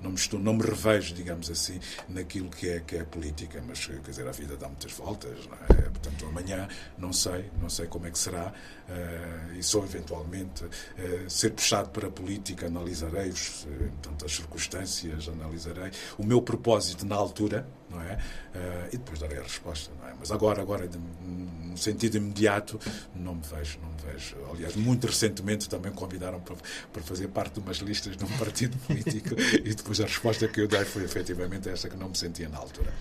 não- 0.00 0.10
me, 0.10 0.16
estou, 0.16 0.38
não 0.38 0.54
me 0.54 0.62
revejo, 0.64 1.14
digamos 1.14 1.50
assim, 1.50 1.80
naquilo 2.08 2.48
que 2.48 2.68
é, 2.68 2.80
que 2.80 2.96
é 2.96 3.02
política, 3.04 3.60
mas 3.66 3.86
quer 3.86 3.98
dizer, 4.00 4.26
a 4.28 4.30
vida 4.32 4.56
dá 4.56 4.68
muitas 4.68 4.92
voltas, 4.92 5.36
é? 5.70 5.82
Portanto, 5.82 6.26
amanhã 6.26 6.68
não 6.96 7.12
sei, 7.12 7.50
não 7.60 7.68
sei 7.68 7.86
como 7.88 8.06
é 8.06 8.10
que 8.12 8.18
será, 8.18 8.52
eh, 8.88 9.56
e 9.58 9.62
só 9.64 9.82
eventualmente 9.82 10.64
eh, 10.96 11.24
ser 11.28 11.50
puxado 11.50 11.88
para 11.90 12.06
a 12.06 12.10
política, 12.10 12.66
analisarei 12.66 13.30
os, 13.30 13.66
eh, 13.68 13.88
portanto, 14.00 14.24
as 14.26 14.32
circunstâncias, 14.32 15.28
analisarei 15.28 15.90
o 16.18 16.24
meu 16.24 16.40
propósito 16.42 17.04
na 17.06 17.16
altura, 17.16 17.66
não 17.92 18.00
é? 18.02 18.18
Eh, 18.54 18.88
e 18.94 18.96
depois 18.96 19.18
darei 19.20 19.38
a 19.38 19.42
resposta, 19.42 19.90
não 20.00 20.08
é? 20.08 20.14
Mas 20.18 20.30
agora, 20.32 20.60
agora, 20.62 20.88
de- 20.88 20.98
no 20.98 21.76
sentido 21.76 22.16
imediato, 22.16 22.78
não 23.14 23.34
me 23.36 23.42
vejo, 23.42 23.78
não 23.80 23.88
me 23.90 24.12
vejo. 24.12 24.36
Aliás, 24.50 24.74
muito 24.76 25.06
recentemente 25.06 25.68
também 25.68 25.90
convidaram 25.92 26.40
para, 26.40 26.56
para 26.92 27.02
fazer 27.02 27.28
parte 27.28 27.54
de 27.54 27.60
umas 27.60 27.76
listas 27.78 28.16
de 28.16 28.24
um 28.24 28.28
partido 28.38 28.76
político 28.86 29.30
e 29.64 29.74
depois 29.74 30.00
a 30.00 30.04
resposta 30.04 30.46
que 30.48 30.60
eu 30.60 30.68
dei 30.68 30.84
foi 30.84 31.04
efetivamente 31.04 31.68
essa 31.68 31.88
que 31.88 31.96
não 31.96 32.08
me 32.08 32.16
sentia 32.18 32.48
na 32.48 32.58
altura. 32.58 32.92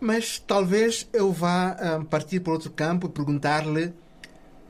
Mas 0.00 0.38
talvez 0.38 1.08
eu 1.12 1.32
vá 1.32 1.70
ah, 1.70 2.04
partir 2.08 2.40
para 2.40 2.52
outro 2.52 2.70
campo 2.70 3.06
e 3.06 3.10
perguntar-lhe, 3.10 3.92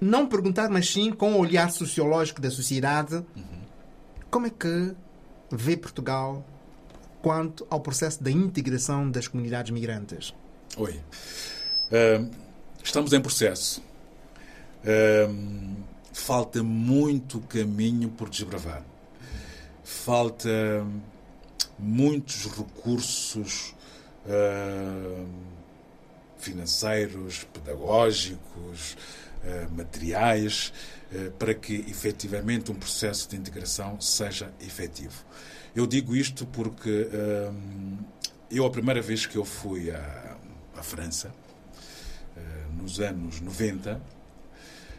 não 0.00 0.26
perguntar, 0.26 0.68
mas 0.70 0.88
sim 0.88 1.10
com 1.12 1.32
o 1.34 1.38
olhar 1.38 1.70
sociológico 1.70 2.40
da 2.40 2.50
sociedade, 2.50 3.24
como 4.30 4.46
é 4.46 4.50
que 4.50 4.94
vê 5.50 5.76
Portugal 5.76 6.46
quanto 7.22 7.66
ao 7.70 7.80
processo 7.80 8.22
da 8.22 8.30
integração 8.30 9.10
das 9.10 9.28
comunidades 9.28 9.70
migrantes? 9.70 10.34
Oi. 10.76 11.00
Ahm, 11.92 12.30
estamos 12.82 13.12
em 13.12 13.20
processo. 13.20 13.82
Ahm, 14.84 15.76
falta 16.12 16.62
muito 16.62 17.40
caminho 17.40 18.10
por 18.10 18.28
desbravar. 18.28 18.84
Falta 19.84 20.48
muitos 21.78 22.46
recursos 22.46 23.74
ahm, 24.26 25.26
financeiros, 26.38 27.44
pedagógicos, 27.52 28.96
ah, 29.44 29.68
materiais, 29.70 30.72
ah, 31.12 31.30
para 31.38 31.54
que 31.54 31.84
efetivamente 31.88 32.70
um 32.70 32.74
processo 32.74 33.28
de 33.28 33.36
integração 33.36 34.00
seja 34.00 34.52
efetivo. 34.60 35.24
Eu 35.74 35.86
digo 35.86 36.16
isto 36.16 36.46
porque 36.46 37.08
ahm, 37.12 37.98
eu, 38.50 38.66
a 38.66 38.70
primeira 38.70 39.00
vez 39.00 39.24
que 39.24 39.36
eu 39.36 39.44
fui 39.44 39.90
à, 39.92 40.36
à 40.76 40.82
França, 40.82 41.32
eh, 42.36 42.40
nos 42.76 42.98
anos 42.98 43.40
90, 43.40 44.02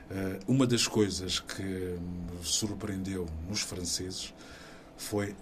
eh, 0.10 0.40
uma 0.48 0.66
das 0.66 0.88
coisas 0.88 1.42
que 1.42 1.62
me 1.62 2.44
surpreendeu 2.44 3.28
nos 3.50 3.60
franceses 3.60 4.34
foi 4.96 5.36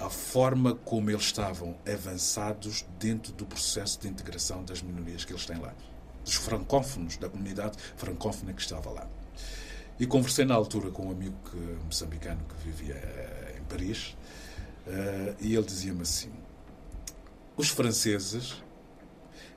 a 0.00 0.10
forma 0.10 0.74
como 0.74 1.10
eles 1.10 1.22
estavam 1.22 1.76
avançados 1.86 2.84
dentro 2.98 3.32
do 3.34 3.46
processo 3.46 4.00
de 4.00 4.08
integração 4.08 4.64
das 4.64 4.82
minorias 4.82 5.24
que 5.24 5.32
eles 5.32 5.46
têm 5.46 5.58
lá. 5.58 5.72
Dos 6.24 6.34
francófonos, 6.34 7.16
da 7.18 7.28
comunidade 7.28 7.78
francófona 7.96 8.52
que 8.52 8.60
estava 8.62 8.90
lá. 8.90 9.06
E 10.00 10.06
conversei 10.06 10.44
na 10.44 10.54
altura 10.54 10.90
com 10.90 11.06
um 11.06 11.10
amigo 11.12 11.36
que, 11.48 11.56
moçambicano 11.84 12.40
que 12.48 12.68
vivia 12.68 12.94
eh, 12.94 13.58
em 13.60 13.64
Paris, 13.64 14.16
eh, 14.86 15.34
e 15.40 15.54
ele 15.54 15.64
dizia-me 15.64 16.02
assim: 16.02 16.30
os 17.56 17.68
franceses, 17.68 18.62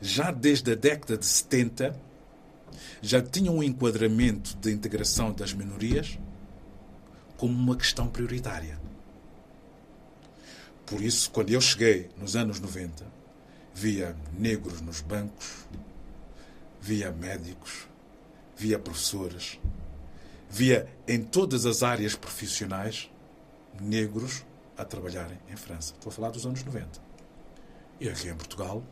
já 0.01 0.31
desde 0.31 0.71
a 0.71 0.75
década 0.75 1.17
de 1.17 1.25
70, 1.25 1.99
já 3.01 3.21
tinham 3.21 3.57
um 3.57 3.63
enquadramento 3.63 4.55
da 4.57 4.71
integração 4.71 5.31
das 5.31 5.53
minorias 5.53 6.17
como 7.37 7.53
uma 7.53 7.75
questão 7.75 8.07
prioritária. 8.07 8.79
Por 10.85 11.01
isso, 11.01 11.31
quando 11.31 11.49
eu 11.49 11.59
cheguei 11.59 12.09
nos 12.17 12.35
anos 12.35 12.59
90, 12.59 13.05
via 13.73 14.15
negros 14.37 14.81
nos 14.81 15.01
bancos, 15.01 15.65
via 16.79 17.11
médicos, 17.11 17.87
via 18.55 18.77
professores, 18.77 19.59
via 20.49 20.87
em 21.07 21.21
todas 21.21 21.65
as 21.65 21.81
áreas 21.81 22.15
profissionais 22.15 23.09
negros 23.81 24.45
a 24.77 24.83
trabalharem 24.83 25.37
em 25.51 25.55
França. 25.55 25.93
Estou 25.93 26.09
a 26.09 26.13
falar 26.13 26.29
dos 26.31 26.45
anos 26.45 26.63
90. 26.63 26.87
E 27.99 28.09
aqui 28.09 28.27
em 28.27 28.35
Portugal, 28.35 28.83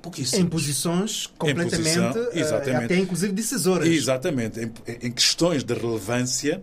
pouquíssimos. 0.00 0.44
Em 0.44 0.48
posições 0.48 1.26
completamente, 1.26 1.76
posição, 1.76 2.22
eh, 2.32 2.40
exatamente. 2.40 2.84
até 2.84 2.96
inclusive 2.96 3.32
decisoras. 3.32 3.88
Exatamente. 3.88 4.60
Em, 4.60 4.72
em 5.06 5.12
questões 5.12 5.62
de 5.62 5.74
relevância, 5.74 6.62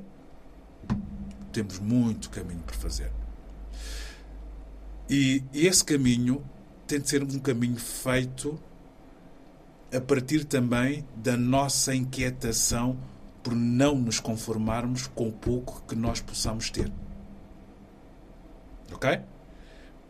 temos 1.52 1.80
muito 1.80 2.30
caminho 2.30 2.62
por 2.62 2.76
fazer. 2.76 3.12
E, 5.10 5.44
e 5.54 5.68
esse 5.68 5.84
caminho 5.84 6.44
tem 6.88 7.00
de 7.00 7.10
ser 7.10 7.24
um 7.24 7.40
caminho 7.40 7.78
feito 7.78 8.60
a 9.94 10.02
partir 10.02 10.44
também 10.46 11.06
da 11.16 11.38
nossa 11.38 11.94
inquietação 11.94 12.98
por 13.44 13.54
não 13.54 13.96
nos 13.96 14.20
conformarmos 14.20 15.06
com 15.08 15.28
o 15.28 15.32
pouco 15.32 15.84
que 15.88 15.96
nós 15.96 16.20
possamos 16.20 16.70
ter. 16.72 16.92
Ok? 18.94 19.22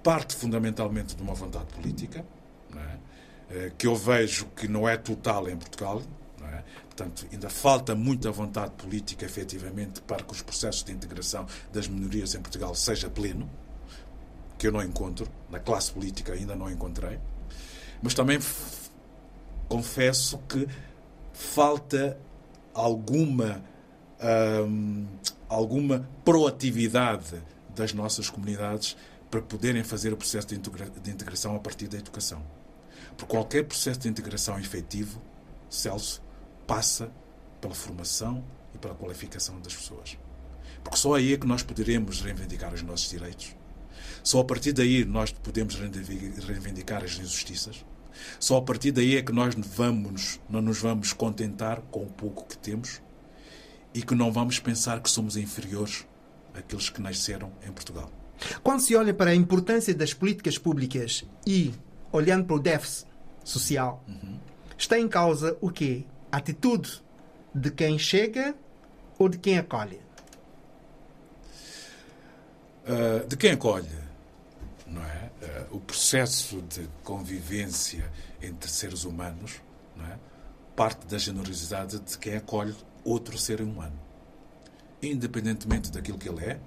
Parte 0.03 0.35
fundamentalmente 0.35 1.15
de 1.15 1.23
uma 1.23 1.33
vontade 1.33 1.65
política, 1.73 2.25
é? 2.75 2.97
Eh, 3.49 3.71
que 3.77 3.87
eu 3.87 3.95
vejo 3.95 4.47
que 4.55 4.67
não 4.67 4.87
é 4.87 4.97
total 4.97 5.49
em 5.49 5.55
Portugal. 5.55 6.01
É? 6.41 6.63
Portanto, 6.85 7.25
ainda 7.31 7.49
falta 7.49 7.95
muita 7.95 8.31
vontade 8.31 8.71
política, 8.71 9.25
efetivamente, 9.25 10.01
para 10.01 10.23
que 10.23 10.31
os 10.31 10.41
processos 10.41 10.83
de 10.83 10.91
integração 10.91 11.45
das 11.71 11.87
minorias 11.87 12.35
em 12.35 12.41
Portugal 12.41 12.75
seja 12.75 13.09
pleno, 13.09 13.49
que 14.57 14.67
eu 14.67 14.71
não 14.71 14.81
encontro, 14.81 15.27
na 15.49 15.59
classe 15.59 15.91
política 15.91 16.33
ainda 16.33 16.55
não 16.55 16.69
encontrei. 16.69 17.19
Mas 18.01 18.13
também 18.13 18.39
confesso 19.67 20.37
que 20.49 20.67
falta 21.31 22.17
alguma, 22.73 23.63
hum, 24.67 25.07
alguma 25.47 26.07
proatividade 26.23 27.41
das 27.75 27.93
nossas 27.93 28.29
comunidades 28.29 28.95
para 29.29 29.41
poderem 29.41 29.83
fazer 29.83 30.13
o 30.13 30.17
processo 30.17 30.47
de, 30.47 30.55
integra- 30.55 30.89
de 30.89 31.11
integração 31.11 31.55
a 31.55 31.59
partir 31.59 31.87
da 31.87 31.97
educação. 31.97 32.45
Porque 33.17 33.31
qualquer 33.31 33.63
processo 33.63 33.99
de 33.99 34.07
integração 34.07 34.59
efetivo, 34.59 35.21
Celso, 35.69 36.21
passa 36.67 37.11
pela 37.59 37.73
formação 37.73 38.43
e 38.73 38.77
pela 38.77 38.93
qualificação 38.95 39.59
das 39.59 39.75
pessoas. 39.75 40.17
Porque 40.83 40.97
só 40.97 41.15
aí 41.15 41.33
é 41.33 41.37
que 41.37 41.47
nós 41.47 41.63
poderemos 41.63 42.21
reivindicar 42.21 42.73
os 42.73 42.81
nossos 42.81 43.09
direitos. 43.09 43.55
Só 44.23 44.39
a 44.39 44.43
partir 44.43 44.73
daí 44.73 45.05
nós 45.05 45.31
podemos 45.31 45.75
reivindicar- 45.75 47.03
as 47.03 47.17
injustiças. 47.17 47.85
Só 48.39 48.57
a 48.57 48.61
partir 48.61 48.91
daí 48.91 49.15
é 49.15 49.21
que 49.21 49.31
nós 49.31 49.55
vamos, 49.55 50.39
não 50.49 50.61
nos 50.61 50.79
vamos 50.79 51.13
contentar 51.13 51.81
com 51.89 52.03
o 52.03 52.09
pouco 52.09 52.45
que 52.45 52.57
temos 52.57 53.01
e 53.93 54.01
que 54.01 54.13
não 54.13 54.31
vamos 54.31 54.59
pensar 54.59 55.01
que 55.01 55.09
somos 55.09 55.37
inferiores 55.37 56.05
àqueles 56.53 56.89
que 56.89 57.01
nasceram 57.01 57.51
em 57.65 57.71
Portugal. 57.71 58.11
Quando 58.61 58.81
se 58.81 58.95
olha 58.95 59.13
para 59.13 59.31
a 59.31 59.35
importância 59.35 59.93
das 59.93 60.13
políticas 60.13 60.57
públicas 60.57 61.23
e 61.45 61.73
olhando 62.11 62.45
para 62.45 62.55
o 62.55 62.59
déficit 62.59 63.07
social, 63.43 64.03
está 64.77 64.99
em 64.99 65.07
causa 65.07 65.57
o 65.61 65.69
quê? 65.69 66.03
A 66.31 66.37
atitude 66.37 67.01
de 67.53 67.71
quem 67.71 67.97
chega 67.97 68.55
ou 69.17 69.29
de 69.29 69.37
quem 69.37 69.57
acolhe? 69.57 70.01
Uh, 72.83 73.25
de 73.27 73.37
quem 73.37 73.51
acolhe, 73.51 73.87
não 74.85 75.01
é? 75.01 75.31
Uh, 75.71 75.77
o 75.77 75.79
processo 75.79 76.61
de 76.63 76.87
convivência 77.03 78.11
entre 78.41 78.69
seres 78.69 79.05
humanos, 79.05 79.61
não 79.95 80.05
é? 80.05 80.17
Parte 80.75 81.05
da 81.07 81.17
generosidade 81.17 81.99
de 81.99 82.17
quem 82.17 82.35
acolhe 82.35 82.75
outro 83.05 83.37
ser 83.37 83.61
humano, 83.61 83.97
independentemente 85.03 85.91
daquilo 85.91 86.17
que 86.17 86.29
ele 86.29 86.43
é, 86.45 86.59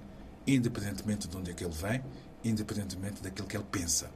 independentemente 0.45 1.27
de 1.27 1.35
onde 1.35 1.51
é 1.51 1.53
que 1.53 1.63
ele 1.63 1.73
vem, 1.73 2.03
independentemente 2.43 3.21
daquilo 3.21 3.47
que 3.47 3.57
ele 3.57 3.65
pensa. 3.69 4.09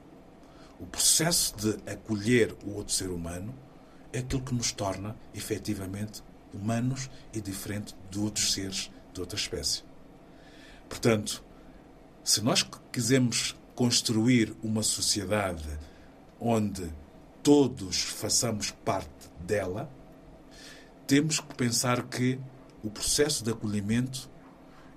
O 0.80 0.86
processo 0.86 1.54
de 1.56 1.90
acolher 1.90 2.56
o 2.64 2.74
outro 2.74 2.94
ser 2.94 3.10
humano 3.10 3.54
é 4.12 4.18
aquilo 4.20 4.42
que 4.42 4.54
nos 4.54 4.72
torna, 4.72 5.16
efetivamente, 5.34 6.22
humanos 6.52 7.10
e 7.32 7.40
diferente 7.40 7.94
de 8.10 8.18
outros 8.18 8.52
seres 8.52 8.90
de 9.12 9.20
outra 9.20 9.36
espécie. 9.36 9.82
Portanto, 10.88 11.42
se 12.24 12.40
nós 12.42 12.66
quisermos 12.92 13.56
construir 13.74 14.54
uma 14.62 14.82
sociedade 14.82 15.68
onde 16.38 16.92
todos 17.42 18.02
façamos 18.02 18.70
parte 18.70 19.30
dela, 19.40 19.90
temos 21.06 21.40
que 21.40 21.54
pensar 21.54 22.02
que 22.04 22.38
o 22.82 22.90
processo 22.90 23.44
de 23.44 23.50
acolhimento 23.50 24.28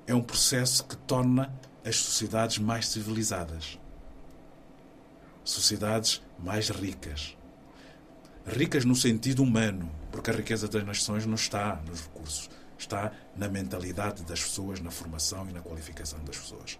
é 0.07 0.13
um 0.13 0.21
processo 0.21 0.83
que 0.86 0.95
torna 0.97 1.53
as 1.83 1.97
sociedades 1.97 2.57
mais 2.57 2.88
civilizadas, 2.88 3.79
sociedades 5.43 6.21
mais 6.39 6.69
ricas. 6.69 7.38
Ricas 8.45 8.86
no 8.86 8.95
sentido 8.95 9.43
humano, 9.43 9.91
porque 10.11 10.29
a 10.29 10.33
riqueza 10.33 10.67
das 10.67 10.83
nações 10.83 11.25
não 11.25 11.36
está 11.36 11.81
nos 11.88 12.01
recursos, 12.01 12.49
está 12.77 13.11
na 13.36 13.47
mentalidade 13.47 14.23
das 14.23 14.41
pessoas, 14.41 14.79
na 14.79 14.91
formação 14.91 15.47
e 15.49 15.53
na 15.53 15.61
qualificação 15.61 16.23
das 16.23 16.38
pessoas. 16.38 16.79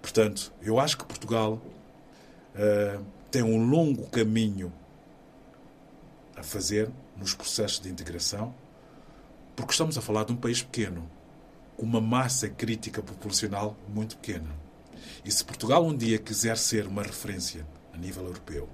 Portanto, 0.00 0.52
eu 0.60 0.78
acho 0.80 0.98
que 0.98 1.04
Portugal 1.04 1.54
uh, 1.54 3.04
tem 3.30 3.42
um 3.42 3.64
longo 3.68 4.08
caminho 4.08 4.72
a 6.36 6.42
fazer 6.42 6.90
nos 7.16 7.34
processos 7.34 7.80
de 7.80 7.88
integração, 7.88 8.54
porque 9.54 9.72
estamos 9.72 9.96
a 9.98 10.00
falar 10.00 10.24
de 10.24 10.32
um 10.32 10.36
país 10.36 10.62
pequeno, 10.62 11.08
com 11.76 11.84
uma 11.84 12.00
massa 12.00 12.48
crítica 12.48 13.02
populacional 13.02 13.76
muito 13.88 14.16
pequena. 14.16 14.48
E 15.24 15.30
se 15.30 15.44
Portugal 15.44 15.84
um 15.84 15.96
dia 15.96 16.18
quiser 16.18 16.56
ser 16.56 16.86
uma 16.86 17.02
referência 17.02 17.66
a 17.92 17.96
nível 17.96 18.24
europeu, 18.24 18.68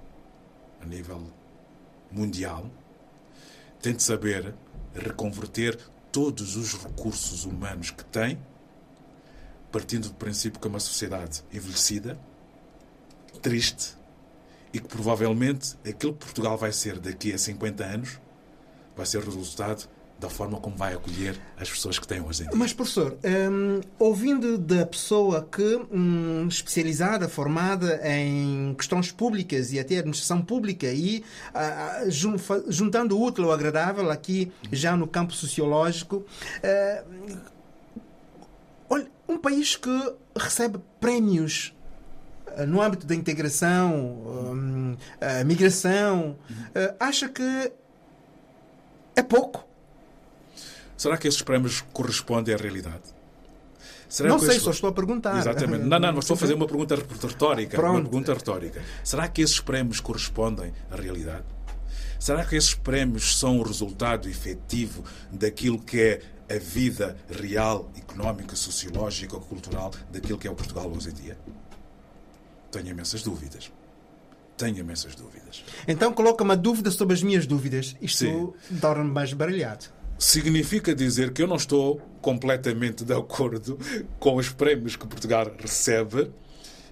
a 0.81 0.85
nível 0.85 1.21
mundial, 2.11 2.69
tem 3.81 3.93
de 3.93 4.03
saber 4.03 4.53
reconverter 4.93 5.77
todos 6.11 6.55
os 6.55 6.73
recursos 6.73 7.45
humanos 7.45 7.91
que 7.91 8.03
tem, 8.05 8.39
partindo 9.71 10.09
do 10.09 10.15
princípio 10.15 10.59
que 10.59 10.67
é 10.67 10.69
uma 10.69 10.79
sociedade 10.79 11.43
envelhecida, 11.53 12.19
triste, 13.41 13.95
e 14.73 14.79
que 14.79 14.87
provavelmente 14.87 15.75
aquilo 15.87 16.13
que 16.13 16.25
Portugal 16.25 16.57
vai 16.57 16.71
ser 16.71 16.99
daqui 16.99 17.33
a 17.33 17.37
50 17.37 17.83
anos 17.83 18.19
vai 18.95 19.05
ser 19.05 19.23
resultado 19.23 19.87
da 20.19 20.29
forma 20.29 20.59
como 20.59 20.75
vai 20.75 20.93
acolher 20.93 21.39
as 21.57 21.69
pessoas 21.69 21.97
que 21.97 22.05
têm 22.05 22.21
hoje 22.21 22.43
em 22.43 22.49
dia. 22.49 22.57
Mas, 22.57 22.73
professor, 22.73 23.17
hum, 23.23 23.79
ouvindo 23.97 24.57
da 24.57 24.85
pessoa 24.85 25.47
que, 25.49 25.81
hum, 25.91 26.45
especializada, 26.47 27.29
formada 27.29 28.01
em 28.03 28.73
questões 28.75 29.11
públicas 29.11 29.71
e 29.71 29.79
até 29.79 29.97
administração 29.97 30.41
pública, 30.41 30.87
e 30.87 31.23
ah, 31.53 32.03
jun, 32.07 32.35
juntando 32.67 33.17
o 33.17 33.23
útil 33.23 33.45
ao 33.45 33.51
agradável 33.51 34.11
aqui 34.11 34.51
já 34.71 34.95
no 34.97 35.07
campo 35.07 35.33
sociológico, 35.33 36.25
ah, 36.63 37.03
olha, 38.89 39.07
um 39.27 39.37
país 39.37 39.77
que 39.77 40.13
recebe 40.35 40.79
prémios 40.99 41.73
ah, 42.57 42.65
no 42.65 42.81
âmbito 42.81 43.07
da 43.07 43.15
integração, 43.15 43.93
hum, 43.95 44.97
migração, 45.45 46.35
acha 46.99 47.29
que 47.29 47.71
é 49.15 49.23
pouco? 49.23 49.68
Será 50.99 51.17
que 51.17 51.29
esses 51.29 51.41
prémios 51.41 51.79
correspondem 51.93 52.53
à 52.53 52.57
realidade? 52.57 53.03
Será 54.09 54.27
não 54.27 54.37
sei, 54.37 54.49
esses... 54.49 54.63
só 54.63 54.71
estou 54.71 54.89
a 54.89 54.91
perguntar. 54.91 55.37
Exatamente. 55.37 55.85
Não, 55.85 55.97
não, 55.97 56.11
mas 56.11 56.25
estou 56.25 56.33
a 56.33 56.37
fazer 56.37 56.55
uma 56.55 56.67
pergunta 56.67 56.93
retórica. 56.93 57.77
Pronto. 57.77 57.93
Uma 57.93 58.01
pergunta 58.01 58.33
retórica. 58.33 58.83
Será 59.01 59.29
que 59.29 59.41
esses 59.41 59.61
prémios 59.61 60.01
correspondem 60.01 60.73
à 60.91 60.97
realidade? 60.97 61.45
Será 62.19 62.43
que 62.43 62.57
esses 62.57 62.73
prémios 62.73 63.39
são 63.39 63.59
o 63.59 63.63
resultado 63.63 64.27
efetivo 64.27 65.05
daquilo 65.31 65.79
que 65.79 66.01
é 66.01 66.21
a 66.53 66.59
vida 66.59 67.15
real, 67.29 67.89
económica, 67.97 68.57
sociológica, 68.57 69.37
cultural 69.37 69.91
daquilo 70.11 70.37
que 70.37 70.49
é 70.49 70.51
o 70.51 70.55
Portugal 70.55 70.91
hoje 70.93 71.11
em 71.11 71.13
dia? 71.13 71.37
Tenho 72.73 72.89
imensas 72.89 73.23
dúvidas. 73.23 73.71
Tenho 74.57 74.79
imensas 74.79 75.15
dúvidas. 75.15 75.63
Então 75.87 76.11
coloca 76.11 76.43
uma 76.43 76.57
dúvida 76.57 76.91
sobre 76.91 77.13
as 77.13 77.23
minhas 77.23 77.47
dúvidas. 77.47 77.95
Isto 78.01 78.53
torna-me 78.81 79.11
mais 79.11 79.31
baralhado 79.31 79.97
significa 80.19 80.93
dizer 80.93 81.31
que 81.31 81.41
eu 81.41 81.47
não 81.47 81.55
estou 81.55 82.01
completamente 82.21 83.05
de 83.05 83.13
acordo 83.13 83.79
com 84.19 84.35
os 84.35 84.49
prémios 84.49 84.97
que 84.97 85.07
Portugal 85.07 85.49
recebe 85.57 86.29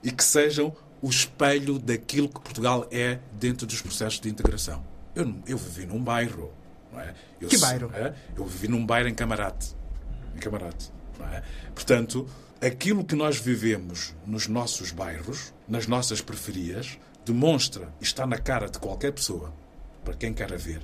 e 0.02 0.12
que 0.12 0.24
sejam 0.24 0.74
o 1.02 1.10
espelho 1.10 1.78
daquilo 1.78 2.30
que 2.30 2.40
Portugal 2.40 2.88
é 2.90 3.20
dentro 3.34 3.68
dos 3.68 3.82
processos 3.82 4.20
de 4.20 4.30
integração. 4.30 4.84
Eu, 5.14 5.36
eu 5.46 5.58
vivi 5.58 5.86
num 5.86 6.02
bairro. 6.02 6.52
Não 6.92 7.02
é? 7.02 7.14
eu, 7.42 7.50
que 7.50 7.58
bairro? 7.58 7.92
É? 7.94 8.16
Eu 8.36 8.46
vivi 8.46 8.68
num 8.70 8.86
bairro 8.86 9.10
em 9.10 9.14
Camarate. 9.14 9.76
Em 10.34 10.40
Camarate. 10.40 10.92
Não 11.20 11.28
é? 11.28 11.44
Portanto, 11.76 12.28
aquilo 12.62 13.04
que 13.04 13.16
nós 13.16 13.38
vivemos 13.38 14.16
nos 14.26 14.48
nossos 14.48 14.92
bairros, 14.92 15.54
nas 15.68 15.86
nossas 15.86 16.22
periferias, 16.22 16.98
demonstra, 17.26 17.94
está 18.00 18.26
na 18.26 18.38
cara 18.38 18.70
de 18.70 18.80
qualquer 18.80 19.12
pessoa, 19.12 19.54
para 20.06 20.14
quem 20.14 20.34
quer 20.34 20.56
ver, 20.58 20.82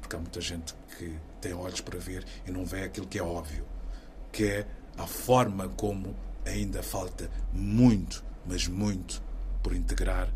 porque 0.00 0.14
há 0.14 0.18
muita 0.18 0.40
gente 0.40 0.74
que 0.98 1.16
tem 1.46 1.54
olhos 1.54 1.80
para 1.80 1.98
ver 1.98 2.24
e 2.44 2.50
não 2.50 2.64
vê 2.64 2.82
aquilo 2.82 3.06
que 3.06 3.18
é 3.18 3.22
óbvio, 3.22 3.64
que 4.32 4.44
é 4.44 4.66
a 4.98 5.06
forma 5.06 5.68
como 5.68 6.16
ainda 6.44 6.82
falta 6.82 7.30
muito, 7.52 8.24
mas 8.44 8.66
muito, 8.66 9.22
por 9.62 9.72
integrar 9.72 10.28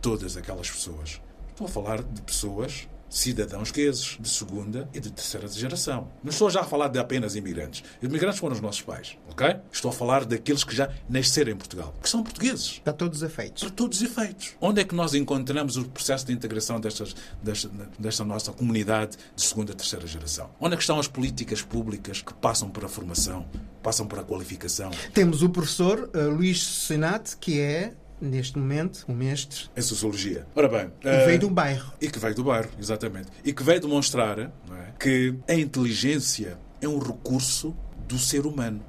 todas 0.00 0.36
aquelas 0.36 0.70
pessoas. 0.70 1.20
Estou 1.48 1.66
a 1.66 1.70
falar 1.70 2.02
de 2.04 2.22
pessoas 2.22 2.88
cidadãos 3.14 3.70
gueses 3.70 4.16
de 4.18 4.28
segunda 4.28 4.88
e 4.92 4.98
de 4.98 5.10
terceira 5.10 5.46
geração. 5.46 6.08
Não 6.22 6.30
estou 6.30 6.50
já 6.50 6.62
a 6.62 6.64
falar 6.64 6.88
de 6.88 6.98
apenas 6.98 7.36
imigrantes. 7.36 7.84
Os 8.02 8.08
imigrantes 8.08 8.40
foram 8.40 8.56
os 8.56 8.60
nossos 8.60 8.82
pais, 8.82 9.16
ok? 9.30 9.56
Estou 9.72 9.90
a 9.90 9.94
falar 9.94 10.24
daqueles 10.24 10.64
que 10.64 10.74
já 10.74 10.90
nasceram 11.08 11.52
em 11.52 11.56
Portugal, 11.56 11.94
que 12.02 12.10
são 12.10 12.24
portugueses. 12.24 12.80
Para 12.80 12.92
todos 12.92 13.18
os 13.18 13.22
efeitos. 13.22 13.62
Para 13.62 13.72
todos 13.72 14.00
os 14.00 14.04
efeitos. 14.04 14.54
Onde 14.60 14.80
é 14.80 14.84
que 14.84 14.96
nós 14.96 15.14
encontramos 15.14 15.76
o 15.76 15.84
processo 15.84 16.26
de 16.26 16.32
integração 16.32 16.80
destas, 16.80 17.14
desta, 17.40 17.70
desta 17.96 18.24
nossa 18.24 18.52
comunidade 18.52 19.16
de 19.36 19.42
segunda 19.42 19.70
e 19.70 19.74
terceira 19.76 20.06
geração? 20.08 20.50
Onde 20.60 20.74
é 20.74 20.76
que 20.76 20.82
estão 20.82 20.98
as 20.98 21.06
políticas 21.06 21.62
públicas 21.62 22.20
que 22.20 22.34
passam 22.34 22.68
por 22.68 22.84
a 22.84 22.88
formação, 22.88 23.46
passam 23.80 24.06
por 24.06 24.18
a 24.18 24.24
qualificação? 24.24 24.90
Temos 25.12 25.40
o 25.40 25.48
professor 25.48 26.10
uh, 26.12 26.30
Luís 26.30 26.66
Senat, 26.66 27.36
que 27.36 27.60
é 27.60 27.94
neste 28.20 28.58
momento, 28.58 29.04
o 29.08 29.12
mestre. 29.12 29.68
Em 29.76 29.82
Sociologia. 29.82 30.46
Ora 30.54 30.68
bem. 30.68 30.90
Que 31.00 31.08
uh, 31.08 31.26
veio 31.26 31.38
do 31.38 31.50
bairro. 31.50 31.92
E 32.00 32.08
que 32.08 32.18
veio 32.18 32.34
do 32.34 32.44
bairro, 32.44 32.70
exatamente. 32.78 33.28
E 33.44 33.52
que 33.52 33.62
veio 33.62 33.80
demonstrar 33.80 34.38
é, 34.38 34.50
que 34.98 35.34
a 35.48 35.54
inteligência 35.54 36.58
é 36.80 36.88
um 36.88 36.98
recurso 36.98 37.76
do 38.06 38.18
ser 38.18 38.46
humano. 38.46 38.84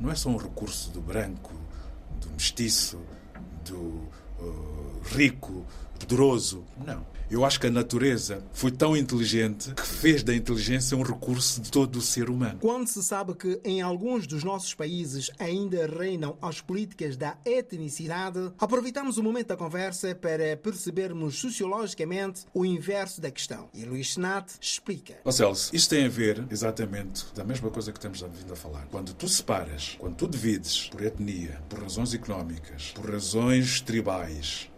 Não 0.00 0.10
é 0.10 0.14
só 0.14 0.28
um 0.28 0.36
recurso 0.36 0.90
do 0.90 1.00
branco, 1.00 1.52
do 2.20 2.30
mestiço, 2.32 3.00
do 3.64 4.08
uh, 4.40 5.00
rico, 5.04 5.64
poderoso. 5.98 6.64
Não. 6.84 7.13
Eu 7.30 7.44
acho 7.44 7.58
que 7.58 7.66
a 7.66 7.70
natureza 7.70 8.44
foi 8.52 8.70
tão 8.70 8.96
inteligente 8.96 9.72
que 9.74 9.86
fez 9.86 10.22
da 10.22 10.34
inteligência 10.34 10.96
um 10.96 11.02
recurso 11.02 11.60
de 11.60 11.70
todo 11.70 11.96
o 11.96 12.02
ser 12.02 12.28
humano. 12.28 12.58
Quando 12.60 12.86
se 12.86 13.02
sabe 13.02 13.34
que 13.34 13.60
em 13.64 13.80
alguns 13.80 14.26
dos 14.26 14.44
nossos 14.44 14.74
países 14.74 15.30
ainda 15.38 15.86
reinam 15.86 16.36
as 16.40 16.60
políticas 16.60 17.16
da 17.16 17.36
etnicidade, 17.44 18.52
aproveitamos 18.58 19.16
o 19.16 19.22
momento 19.22 19.48
da 19.48 19.56
conversa 19.56 20.14
para 20.14 20.56
percebermos 20.56 21.36
sociologicamente 21.38 22.42
o 22.52 22.64
inverso 22.64 23.20
da 23.20 23.30
questão. 23.30 23.68
E 23.72 23.84
Luís 23.84 24.14
Senat 24.14 24.52
explica. 24.60 25.14
Oh 25.24 25.32
Celso, 25.32 25.74
isto 25.74 25.90
tem 25.90 26.04
a 26.04 26.10
ver 26.10 26.44
exatamente 26.50 27.24
da 27.34 27.44
mesma 27.44 27.70
coisa 27.70 27.90
que 27.92 28.00
temos 28.00 28.20
vindo 28.20 28.52
a 28.52 28.56
falar. 28.56 28.86
Quando 28.90 29.14
tu 29.14 29.28
separas, 29.28 29.96
quando 29.98 30.16
tu 30.16 30.28
divides 30.28 30.88
por 30.90 31.02
etnia, 31.02 31.60
por 31.68 31.80
razões 31.80 32.12
económicas, 32.12 32.92
por 32.94 33.10
razões 33.10 33.80
tribais, 33.80 34.70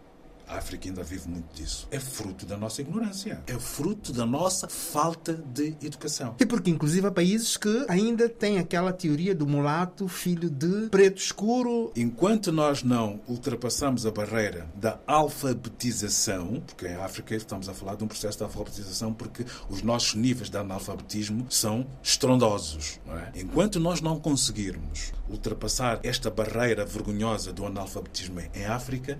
a 0.47 0.57
África 0.57 0.87
ainda 0.87 1.03
vive 1.03 1.27
muito 1.27 1.53
disso. 1.53 1.87
É 1.91 1.99
fruto 1.99 2.45
da 2.45 2.55
nossa 2.55 2.81
ignorância. 2.81 3.43
É 3.47 3.53
fruto 3.53 4.13
da 4.13 4.25
nossa 4.25 4.67
falta 4.69 5.33
de 5.33 5.75
educação. 5.81 6.35
E 6.39 6.45
porque, 6.45 6.71
inclusive, 6.71 7.05
há 7.05 7.11
países 7.11 7.57
que 7.57 7.85
ainda 7.89 8.29
têm 8.29 8.57
aquela 8.57 8.93
teoria 8.93 9.35
do 9.35 9.45
mulato, 9.45 10.07
filho 10.07 10.49
de 10.49 10.89
preto 10.89 11.17
escuro. 11.17 11.91
Enquanto 11.95 12.51
nós 12.51 12.81
não 12.81 13.19
ultrapassamos 13.27 14.05
a 14.05 14.11
barreira 14.11 14.69
da 14.73 14.99
alfabetização, 15.05 16.61
porque 16.65 16.87
em 16.87 16.95
África 16.95 17.35
estamos 17.35 17.67
a 17.67 17.73
falar 17.73 17.95
de 17.95 18.03
um 18.03 18.07
processo 18.07 18.37
de 18.37 18.43
alfabetização 18.43 19.13
porque 19.13 19.45
os 19.69 19.81
nossos 19.81 20.15
níveis 20.15 20.49
de 20.49 20.57
analfabetismo 20.57 21.45
são 21.49 21.85
estrondosos. 22.01 22.99
É? 23.07 23.41
Enquanto 23.41 23.79
nós 23.79 23.99
não 23.99 24.19
conseguirmos 24.19 25.11
ultrapassar 25.29 25.99
esta 26.03 26.29
barreira 26.29 26.85
vergonhosa 26.85 27.51
do 27.51 27.65
analfabetismo 27.65 28.39
em 28.53 28.65
África, 28.65 29.19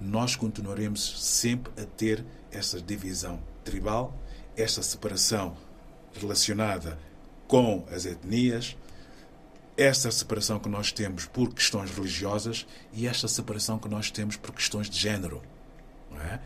nós 0.00 0.36
continuaremos 0.36 1.24
sempre 1.24 1.72
a 1.80 1.84
ter 1.84 2.24
essa 2.50 2.80
divisão 2.80 3.40
tribal, 3.64 4.16
esta 4.56 4.82
separação 4.82 5.56
relacionada 6.14 6.98
com 7.46 7.86
as 7.90 8.04
etnias, 8.04 8.76
essa 9.76 10.10
separação 10.10 10.58
que 10.58 10.68
nós 10.68 10.90
temos 10.90 11.26
por 11.26 11.52
questões 11.54 11.90
religiosas 11.90 12.66
e 12.92 13.06
esta 13.06 13.28
separação 13.28 13.78
que 13.78 13.88
nós 13.88 14.10
temos 14.10 14.36
por 14.36 14.52
questões 14.52 14.90
de 14.90 14.98
género. 14.98 15.40
É? 16.20 16.40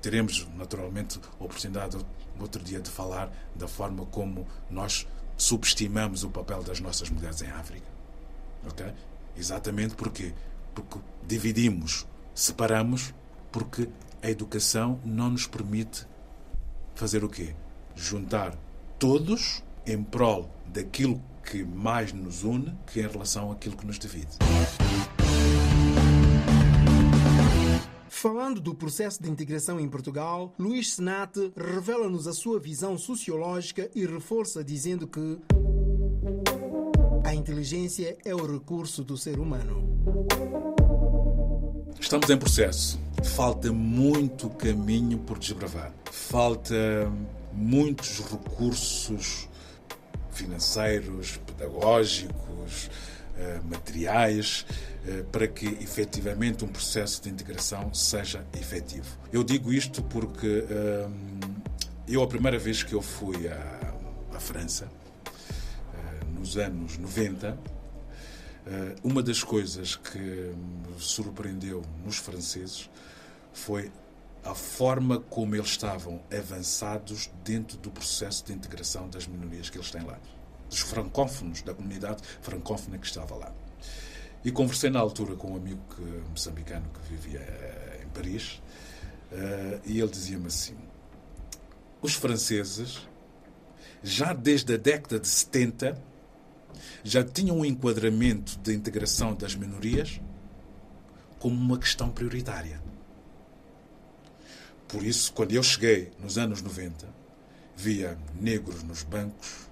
Teremos, 0.00 0.46
naturalmente, 0.56 1.18
a 1.40 1.44
oportunidade 1.44 1.98
outro 2.38 2.62
dia 2.62 2.80
de 2.80 2.90
falar 2.90 3.30
da 3.54 3.68
forma 3.68 4.06
como 4.06 4.46
nós 4.70 5.06
subestimamos 5.36 6.24
o 6.24 6.30
papel 6.30 6.62
das 6.62 6.80
nossas 6.80 7.10
mulheres 7.10 7.42
em 7.42 7.50
África. 7.50 7.86
Ok? 8.66 8.86
Exatamente 9.36 9.94
porque 9.94 10.32
porque 10.74 10.98
dividimos, 11.26 12.06
separamos, 12.40 13.12
porque 13.52 13.86
a 14.22 14.30
educação 14.30 14.98
não 15.04 15.30
nos 15.30 15.46
permite 15.46 16.06
fazer 16.94 17.22
o 17.22 17.28
quê? 17.28 17.54
Juntar 17.94 18.56
todos 18.98 19.62
em 19.86 20.02
prol 20.02 20.48
daquilo 20.66 21.22
que 21.44 21.62
mais 21.62 22.12
nos 22.14 22.42
une 22.42 22.74
que 22.86 23.00
em 23.00 23.06
relação 23.06 23.52
àquilo 23.52 23.76
que 23.76 23.86
nos 23.86 23.98
divide. 23.98 24.38
Falando 28.08 28.60
do 28.60 28.74
processo 28.74 29.22
de 29.22 29.30
integração 29.30 29.78
em 29.78 29.88
Portugal, 29.88 30.54
Luís 30.58 30.94
Senate 30.94 31.52
revela-nos 31.54 32.26
a 32.26 32.32
sua 32.32 32.58
visão 32.58 32.96
sociológica 32.96 33.90
e 33.94 34.06
reforça 34.06 34.64
dizendo 34.64 35.06
que 35.06 35.38
a 37.24 37.34
inteligência 37.34 38.16
é 38.24 38.34
o 38.34 38.50
recurso 38.50 39.04
do 39.04 39.16
ser 39.16 39.38
humano. 39.38 40.89
Estamos 42.00 42.30
em 42.30 42.36
processo. 42.36 42.98
Falta 43.22 43.70
muito 43.70 44.48
caminho 44.48 45.18
por 45.18 45.38
desbravar. 45.38 45.92
Falta 46.10 46.74
muitos 47.52 48.20
recursos 48.20 49.46
financeiros, 50.32 51.38
pedagógicos, 51.46 52.90
eh, 53.36 53.60
materiais, 53.68 54.64
eh, 55.06 55.24
para 55.30 55.46
que 55.46 55.66
efetivamente 55.66 56.64
um 56.64 56.68
processo 56.68 57.22
de 57.22 57.28
integração 57.28 57.92
seja 57.92 58.44
efetivo. 58.58 59.18
Eu 59.30 59.44
digo 59.44 59.70
isto 59.70 60.02
porque 60.02 60.64
eh, 60.68 61.08
eu, 62.08 62.22
a 62.22 62.26
primeira 62.26 62.58
vez 62.58 62.82
que 62.82 62.94
eu 62.94 63.02
fui 63.02 63.46
à, 63.46 63.94
à 64.34 64.40
França, 64.40 64.88
nos 66.34 66.56
anos 66.56 66.96
90, 66.96 67.58
uma 69.02 69.22
das 69.22 69.42
coisas 69.42 69.96
que 69.96 70.18
me 70.18 70.98
surpreendeu 70.98 71.82
nos 72.04 72.16
franceses 72.16 72.90
foi 73.52 73.90
a 74.44 74.54
forma 74.54 75.20
como 75.20 75.54
eles 75.54 75.68
estavam 75.68 76.22
avançados 76.32 77.30
dentro 77.44 77.76
do 77.78 77.90
processo 77.90 78.44
de 78.44 78.52
integração 78.52 79.08
das 79.08 79.26
minorias 79.26 79.68
que 79.68 79.76
eles 79.76 79.90
têm 79.90 80.02
lá, 80.02 80.18
dos 80.68 80.80
francófonos, 80.80 81.62
da 81.62 81.74
comunidade 81.74 82.22
francófona 82.40 82.96
que 82.98 83.06
estava 83.06 83.34
lá. 83.34 83.52
E 84.42 84.50
conversei 84.50 84.88
na 84.88 84.98
altura 84.98 85.36
com 85.36 85.52
um 85.52 85.56
amigo 85.56 85.80
que, 85.94 86.02
moçambicano 86.30 86.88
que 86.88 87.14
vivia 87.14 87.40
em 88.02 88.08
Paris, 88.08 88.62
e 89.84 90.00
ele 90.00 90.10
dizia-me 90.10 90.46
assim: 90.46 90.76
os 92.00 92.14
franceses, 92.14 93.06
já 94.02 94.32
desde 94.32 94.74
a 94.74 94.76
década 94.78 95.20
de 95.20 95.28
70, 95.28 96.09
já 97.02 97.24
tinham 97.24 97.58
um 97.58 97.64
enquadramento 97.64 98.58
da 98.58 98.72
integração 98.72 99.34
das 99.34 99.54
minorias 99.54 100.20
como 101.38 101.54
uma 101.54 101.78
questão 101.78 102.10
prioritária. 102.10 102.80
Por 104.86 105.04
isso, 105.04 105.32
quando 105.32 105.52
eu 105.52 105.62
cheguei 105.62 106.12
nos 106.18 106.36
anos 106.36 106.62
90, 106.62 107.08
via 107.76 108.18
negros 108.38 108.82
nos 108.82 109.02
bancos, 109.02 109.68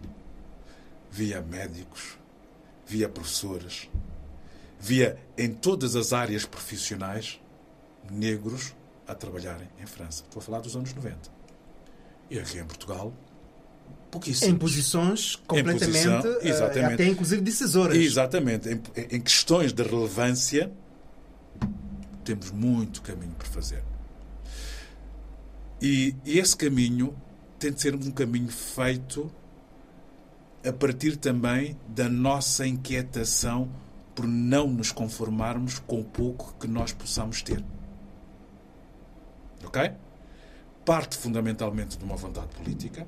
via 1.11 1.42
médicos, 1.42 2.16
via 2.86 3.09
professores, 3.09 3.88
via 4.78 5.18
em 5.36 5.52
todas 5.52 5.96
as 5.96 6.12
áreas 6.12 6.46
profissionais 6.46 7.40
negros 8.11 8.74
a 9.06 9.14
trabalharem 9.14 9.68
em 9.80 9.86
França. 9.86 10.22
Estou 10.22 10.40
a 10.40 10.42
falar 10.42 10.61
dos 10.61 10.76
anos 10.76 10.94
90. 10.94 11.30
E 12.30 12.38
aqui 12.38 12.59
em 12.59 12.64
Portugal, 12.64 13.12
pouquíssimos. 14.11 14.54
Em 14.54 14.56
posições 14.59 15.36
completamente, 15.36 15.84
Em 15.84 16.16
posição, 16.16 16.40
eh, 16.40 16.48
exatamente. 16.48 16.94
até 16.94 17.06
inclusive 17.06 17.42
decisoras. 17.42 17.96
Exatamente. 17.96 18.68
Em, 18.68 18.80
em 19.16 19.20
questões 19.20 19.72
de 19.72 19.82
relevância, 19.82 20.70
temos 22.24 22.50
muito 22.50 23.02
caminho 23.02 23.32
por 23.32 23.46
fazer. 23.46 23.82
E, 25.80 26.14
e 26.24 26.38
esse 26.38 26.56
caminho 26.56 27.16
tem 27.59 27.72
de 27.72 27.80
ser 27.80 27.94
um 27.94 28.11
caminho 28.11 28.48
feito 28.48 29.30
a 30.66 30.72
partir 30.72 31.16
também 31.16 31.76
da 31.88 32.09
nossa 32.09 32.66
inquietação 32.66 33.68
por 34.14 34.26
não 34.26 34.66
nos 34.66 34.90
conformarmos 34.90 35.78
com 35.78 36.00
o 36.00 36.04
pouco 36.04 36.54
que 36.59 36.66
nós 36.66 36.92
possamos 36.92 37.42
ter. 37.42 37.64
Ok? 39.64 39.92
Parte 40.84 41.16
fundamentalmente 41.16 41.96
de 41.96 42.04
uma 42.04 42.16
vontade 42.16 42.48
política, 42.56 43.06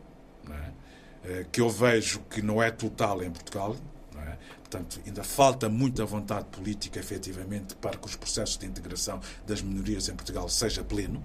que 1.52 1.60
eu 1.60 1.68
vejo 1.68 2.20
que 2.30 2.42
não 2.42 2.62
é 2.62 2.70
total 2.70 3.22
em 3.22 3.30
Portugal. 3.30 3.76
É? 4.16 4.36
Portanto, 4.58 5.00
ainda 5.04 5.24
falta 5.24 5.68
muita 5.68 6.04
vontade 6.04 6.46
política, 6.46 6.98
efetivamente, 6.98 7.74
para 7.76 7.96
que 7.96 8.06
os 8.06 8.16
processos 8.16 8.56
de 8.56 8.66
integração 8.66 9.20
das 9.46 9.60
minorias 9.62 10.08
em 10.08 10.14
Portugal 10.14 10.48
seja 10.48 10.84
pleno, 10.84 11.22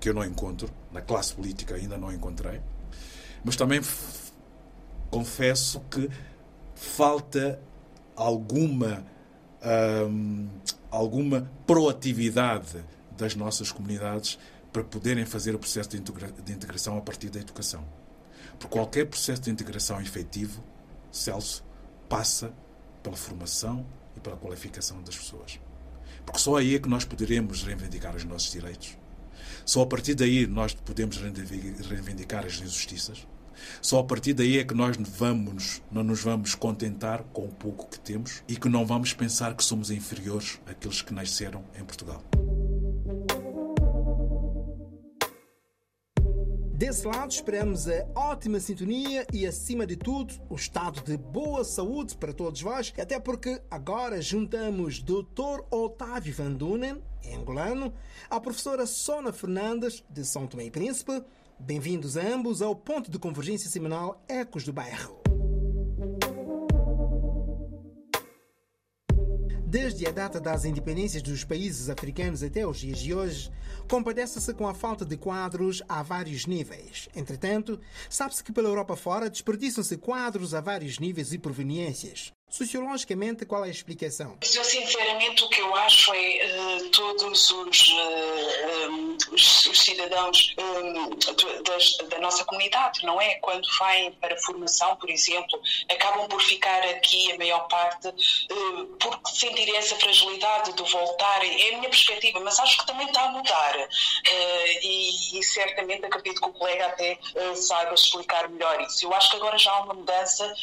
que 0.00 0.08
eu 0.08 0.14
não 0.14 0.24
encontro, 0.24 0.70
na 0.92 1.00
classe 1.00 1.34
política 1.34 1.74
ainda 1.74 1.98
não 1.98 2.12
encontrei. 2.12 2.60
Mas 3.44 3.56
também 3.56 3.80
confesso 5.10 5.80
que 5.90 6.08
falta 6.74 7.60
alguma, 8.14 9.04
hum, 10.08 10.48
alguma 10.90 11.50
proatividade 11.66 12.84
das 13.16 13.34
nossas 13.34 13.72
comunidades 13.72 14.38
para 14.72 14.84
poderem 14.84 15.26
fazer 15.26 15.54
o 15.54 15.58
processo 15.58 15.88
de, 15.90 15.96
integra- 15.96 16.30
de 16.30 16.52
integração 16.52 16.96
a 16.96 17.00
partir 17.00 17.30
da 17.30 17.40
educação. 17.40 17.84
Porque 18.58 18.72
qualquer 18.72 19.06
processo 19.06 19.42
de 19.42 19.50
integração 19.50 20.00
efetivo, 20.00 20.62
Celso, 21.10 21.64
passa 22.08 22.52
pela 23.02 23.16
formação 23.16 23.86
e 24.16 24.20
pela 24.20 24.36
qualificação 24.36 25.02
das 25.02 25.16
pessoas. 25.16 25.60
Porque 26.24 26.40
só 26.40 26.56
aí 26.56 26.74
é 26.74 26.78
que 26.78 26.88
nós 26.88 27.04
poderemos 27.04 27.62
reivindicar 27.62 28.14
os 28.14 28.24
nossos 28.24 28.50
direitos. 28.50 28.98
Só 29.64 29.82
a 29.82 29.86
partir 29.86 30.14
daí 30.14 30.46
nós 30.46 30.74
podemos 30.74 31.16
reivindicar 31.16 32.44
as 32.44 32.54
injustiças. 32.54 33.26
Só 33.82 34.00
a 34.00 34.04
partir 34.04 34.34
daí 34.34 34.58
é 34.58 34.64
que 34.64 34.74
nós 34.74 34.96
vamos, 34.96 35.82
não 35.90 36.02
nos 36.02 36.22
vamos 36.22 36.54
contentar 36.54 37.22
com 37.32 37.44
o 37.44 37.48
pouco 37.48 37.88
que 37.88 37.98
temos 37.98 38.42
e 38.46 38.56
que 38.56 38.68
não 38.68 38.86
vamos 38.86 39.12
pensar 39.12 39.54
que 39.54 39.64
somos 39.64 39.90
inferiores 39.90 40.60
àqueles 40.66 41.02
que 41.02 41.12
nasceram 41.12 41.64
em 41.78 41.84
Portugal. 41.84 42.22
Desse 46.78 47.08
lado, 47.08 47.32
esperamos 47.32 47.88
a 47.88 48.06
ótima 48.14 48.60
sintonia 48.60 49.26
e, 49.32 49.44
acima 49.44 49.84
de 49.84 49.96
tudo, 49.96 50.32
o 50.48 50.54
estado 50.54 51.00
de 51.02 51.16
boa 51.16 51.64
saúde 51.64 52.16
para 52.16 52.32
todos 52.32 52.62
vós, 52.62 52.94
até 52.96 53.18
porque 53.18 53.60
agora 53.68 54.22
juntamos 54.22 55.02
Dr. 55.02 55.64
Otávio 55.72 56.32
Van 56.32 56.52
Dunen, 56.52 57.02
angolano, 57.34 57.92
à 58.30 58.38
professora 58.38 58.86
Sona 58.86 59.32
Fernandes, 59.32 60.04
de 60.08 60.24
São 60.24 60.46
Tomé 60.46 60.66
e 60.66 60.70
Príncipe. 60.70 61.20
Bem-vindos 61.58 62.16
ambos 62.16 62.62
ao 62.62 62.76
ponto 62.76 63.10
de 63.10 63.18
convergência 63.18 63.68
semanal 63.68 64.22
Ecos 64.28 64.62
do 64.62 64.72
Bairro. 64.72 65.27
Desde 69.70 70.06
a 70.06 70.10
data 70.10 70.40
das 70.40 70.64
independências 70.64 71.22
dos 71.22 71.44
países 71.44 71.90
africanos 71.90 72.42
até 72.42 72.66
os 72.66 72.78
dias 72.78 73.00
de 73.00 73.12
hoje, 73.12 73.52
compadece-se 73.86 74.54
com 74.54 74.66
a 74.66 74.72
falta 74.72 75.04
de 75.04 75.14
quadros 75.14 75.82
a 75.86 76.02
vários 76.02 76.46
níveis. 76.46 77.06
Entretanto, 77.14 77.78
sabe-se 78.08 78.42
que 78.42 78.50
pela 78.50 78.70
Europa 78.70 78.96
fora 78.96 79.28
desperdiçam-se 79.28 79.98
quadros 79.98 80.54
a 80.54 80.62
vários 80.62 80.98
níveis 80.98 81.34
e 81.34 81.38
proveniências. 81.38 82.32
Sociologicamente, 82.50 83.44
qual 83.44 83.62
é 83.64 83.68
a 83.68 83.70
explicação? 83.70 84.38
Eu, 84.42 84.64
sinceramente, 84.64 85.44
o 85.44 85.48
que 85.50 85.60
eu 85.60 85.74
acho 85.76 86.12
é 86.14 86.46
uh, 86.46 86.88
todos 86.88 87.50
os, 87.50 87.88
uh, 87.88 88.90
um, 88.90 89.16
os, 89.32 89.66
os, 89.66 89.80
cidadãos 89.80 90.54
um, 90.58 91.10
das, 91.62 91.96
da 92.08 92.18
nossa 92.20 92.44
comunidade, 92.46 93.04
não 93.04 93.20
é? 93.20 93.34
Quando 93.36 93.68
vêm 93.78 94.12
para 94.12 94.34
formação, 94.38 94.96
por 94.96 95.10
exemplo, 95.10 95.60
acabam 95.90 96.26
por 96.26 96.40
ficar 96.40 96.82
aqui, 96.84 97.30
a 97.32 97.36
maior 97.36 97.68
parte, 97.68 98.08
uh, 98.08 98.86
porque 98.98 99.30
sentirem 99.30 99.76
essa 99.76 99.94
fragilidade 99.96 100.72
de 100.72 100.90
voltarem. 100.90 101.68
É 101.68 101.74
a 101.74 101.78
minha 101.78 101.90
perspectiva, 101.90 102.40
mas 102.40 102.58
acho 102.58 102.78
que 102.78 102.86
também 102.86 103.06
está 103.06 103.24
a 103.24 103.30
mudar. 103.30 103.88
E, 104.82 105.38
e, 105.38 105.42
certamente 105.42 106.04
acredito 106.04 106.40
que 106.40 106.48
o 106.48 106.52
colega 106.52 106.86
até 106.86 107.18
saiba 107.54 107.94
explicar 107.94 108.48
melhor 108.48 108.80
isso. 108.82 109.04
Eu 109.04 109.14
acho 109.14 109.30
que 109.30 109.36
agora 109.36 109.58
já 109.58 109.70
há 109.72 109.82
uma 109.82 109.94
mudança 109.94 110.54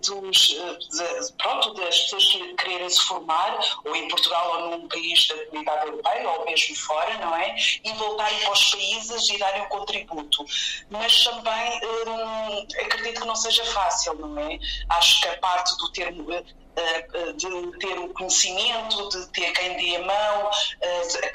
dos 0.00 0.56
de, 0.88 1.32
pronto, 1.34 1.74
das 1.74 1.98
pessoas 2.00 2.24
quererem 2.58 2.88
se 2.88 3.00
formar, 3.02 3.58
ou 3.84 3.94
em 3.94 4.08
Portugal 4.08 4.62
ou 4.62 4.70
num 4.70 4.88
país 4.88 5.26
da 5.28 5.46
comunidade 5.46 5.86
europeia, 5.86 6.28
ou 6.30 6.44
mesmo 6.44 6.76
fora, 6.76 7.18
não 7.18 7.34
é? 7.36 7.56
E 7.84 7.92
voltarem 7.94 8.38
para 8.40 8.52
os 8.52 8.70
países 8.70 9.28
e 9.30 9.38
darem 9.38 9.62
um 9.62 9.68
contributo. 9.68 10.44
Mas 10.90 11.24
também 11.24 11.80
hum, 12.06 12.66
acredito 12.84 13.20
que 13.20 13.26
não 13.26 13.36
seja 13.36 13.64
fácil, 13.66 14.14
não 14.14 14.38
é? 14.38 14.58
Acho 14.90 15.20
que 15.20 15.28
a 15.28 15.38
parte 15.38 15.76
do 15.78 15.92
termo 15.92 16.32
eh, 16.32 16.44
de 17.36 17.78
ter 17.78 17.98
o 17.98 18.08
conhecimento, 18.14 19.08
de 19.08 19.26
ter 19.28 19.52
quem 19.52 19.76
dê 19.76 19.96
a 19.96 20.04
mão, 20.04 20.50
eh, 20.80 21.32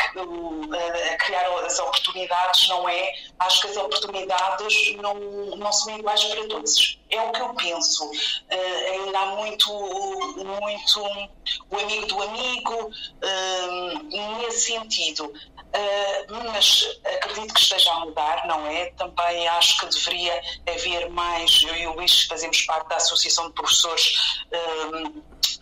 a 1.14 1.18
criar 1.18 1.48
as 1.66 1.80
oportunidades, 1.80 2.68
não 2.68 2.88
é? 2.90 3.14
Acho 3.40 3.62
que 3.62 3.68
as 3.68 3.78
oportunidades 3.78 4.96
não, 4.98 5.14
não 5.56 5.72
são 5.72 5.98
iguais 5.98 6.24
para 6.26 6.48
todos. 6.48 7.00
É 7.10 7.22
o 7.22 7.32
que 7.32 7.42
eu 7.42 7.54
penso. 7.56 8.12
Ainda 8.50 9.20
há 9.20 9.26
muito, 9.28 9.72
muito 9.72 11.02
o 11.70 11.80
amigo 11.80 12.06
do 12.08 12.22
amigo, 12.22 12.92
nesse 14.42 14.74
sentido. 14.74 15.34
Mas 16.52 17.00
acredito 17.06 17.54
que 17.54 17.62
esteja 17.62 17.92
a 17.92 18.00
mudar, 18.02 18.48
não 18.48 18.68
é? 18.68 18.92
Também 18.92 19.48
acho 19.48 19.80
que 19.80 19.86
deveria 19.88 20.42
haver 20.68 21.10
mais. 21.10 21.64
Eu 21.64 21.76
e 21.76 21.88
o 21.88 21.94
Luís 21.94 22.24
fazemos 22.24 22.62
parte 22.64 22.90
da 22.90 22.98
Associação 22.98 23.48
de 23.48 23.54
Professores 23.54 24.44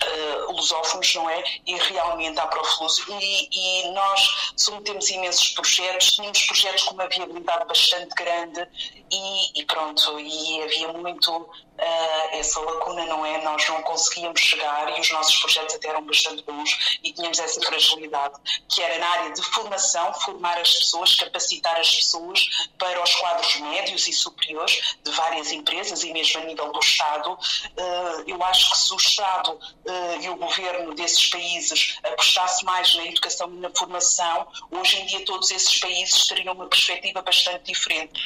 uh, 0.03 0.51
lusófonos, 0.51 1.15
não 1.15 1.29
é? 1.29 1.43
E 1.65 1.75
realmente 1.75 2.39
há 2.39 2.47
Proflus. 2.47 2.99
E, 3.07 3.49
e 3.51 3.91
nós 3.91 4.53
submetemos 4.55 5.09
imensos 5.09 5.49
projetos, 5.49 6.11
tínhamos 6.13 6.41
projetos 6.45 6.83
com 6.83 6.93
uma 6.93 7.07
viabilidade 7.07 7.65
bastante 7.65 8.13
grande 8.15 8.67
e, 9.11 9.61
e 9.61 9.65
pronto, 9.65 10.19
e 10.19 10.61
havia 10.63 10.89
muito 10.89 11.49
uh, 11.77 12.29
essa 12.33 12.59
lacuna, 12.59 13.05
não 13.05 13.25
é? 13.25 13.41
Nós 13.43 13.67
não 13.69 13.81
conseguíamos 13.83 14.39
chegar 14.39 14.97
e 14.97 15.01
os 15.01 15.11
nossos 15.11 15.37
projetos 15.37 15.75
até 15.75 15.89
eram 15.89 16.05
bastante 16.05 16.43
bons 16.43 16.99
e 17.03 17.13
tínhamos 17.13 17.39
essa 17.39 17.61
fragilidade, 17.61 18.35
que 18.67 18.81
era 18.81 18.97
na 18.99 19.07
área 19.07 19.33
de 19.33 19.41
formação, 19.41 20.13
formar 20.13 20.57
as 20.59 20.73
pessoas, 20.73 21.15
capacitar 21.15 21.79
as 21.79 21.95
pessoas 21.95 22.67
para 22.77 23.01
os 23.01 23.15
quadros 23.15 23.55
médios 23.57 24.07
e 24.07 24.13
superiores 24.13 24.97
de 25.03 25.11
várias 25.11 25.51
empresas 25.51 26.03
e 26.03 26.11
mesmo 26.11 26.41
a 26.41 26.45
nível 26.45 26.71
do 26.71 26.79
Estado. 26.79 27.31
Uh, 27.31 28.23
eu 28.27 28.41
acho 28.43 28.71
que 28.71 28.77
se 28.77 28.93
o 28.93 28.97
Estado 28.97 29.59
e 30.21 30.29
o 30.29 30.35
governo 30.35 30.93
desses 30.95 31.27
países 31.29 31.99
apostasse 32.03 32.65
mais 32.65 32.95
na 32.95 33.05
educação 33.05 33.53
e 33.53 33.59
na 33.59 33.69
formação, 33.69 34.47
hoje 34.71 34.99
em 34.99 35.05
dia 35.05 35.25
todos 35.25 35.51
esses 35.51 35.79
países 35.79 36.27
teriam 36.27 36.53
uma 36.53 36.67
perspectiva 36.67 37.21
bastante 37.21 37.71
diferente. 37.71 38.19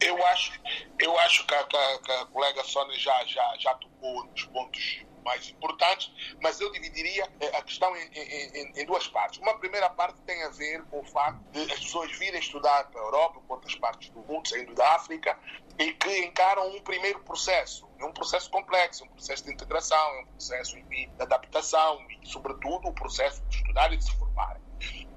Eu 0.00 0.24
acho, 0.26 0.52
eu 0.98 1.18
acho 1.20 1.46
que 1.46 1.54
a, 1.54 1.64
que 1.64 2.12
a, 2.12 2.26
colega 2.26 2.62
só 2.64 2.82
Sónia 2.82 2.98
já, 2.98 3.24
já, 3.24 3.54
já 3.58 3.74
tocou 3.74 4.24
nos 4.24 4.44
pontos 4.46 5.02
mais 5.24 5.48
importantes, 5.48 6.12
mas 6.40 6.60
eu 6.60 6.70
dividiria 6.72 7.28
eh, 7.40 7.56
a 7.56 7.62
questão 7.62 7.96
em, 7.96 8.10
em, 8.12 8.72
em, 8.80 8.86
duas 8.86 9.06
partes. 9.06 9.38
Uma 9.38 9.56
primeira 9.58 9.88
parte 9.88 10.20
tem 10.22 10.42
a 10.42 10.48
ver 10.50 10.82
com 10.84 11.00
o 11.00 11.04
facto 11.04 11.40
de 11.52 11.72
as 11.72 11.78
pessoas 11.78 12.10
virem 12.18 12.40
estudar 12.40 12.90
para 12.90 13.00
a 13.00 13.04
Europa, 13.04 13.40
para 13.46 13.54
outras 13.54 13.74
partes 13.76 14.10
do 14.10 14.20
mundo, 14.20 14.48
saindo 14.48 14.74
da 14.74 14.96
África, 14.96 15.38
e 15.78 15.92
que 15.92 16.24
encaram 16.24 16.68
um 16.68 16.80
primeiro 16.82 17.20
processo. 17.20 17.88
É 17.98 18.04
um 18.04 18.12
processo 18.12 18.50
complexo, 18.50 19.04
um 19.04 19.08
processo 19.08 19.44
de 19.44 19.52
integração, 19.52 20.20
um 20.20 20.26
processo 20.26 20.80
de 20.82 21.10
adaptação 21.18 22.04
e, 22.10 22.26
sobretudo, 22.26 22.88
o 22.88 22.92
processo 22.92 23.42
de 23.44 23.56
estudar 23.56 23.92
e 23.92 23.96
de 23.96 24.04
se 24.04 24.16
formarem. 24.16 24.62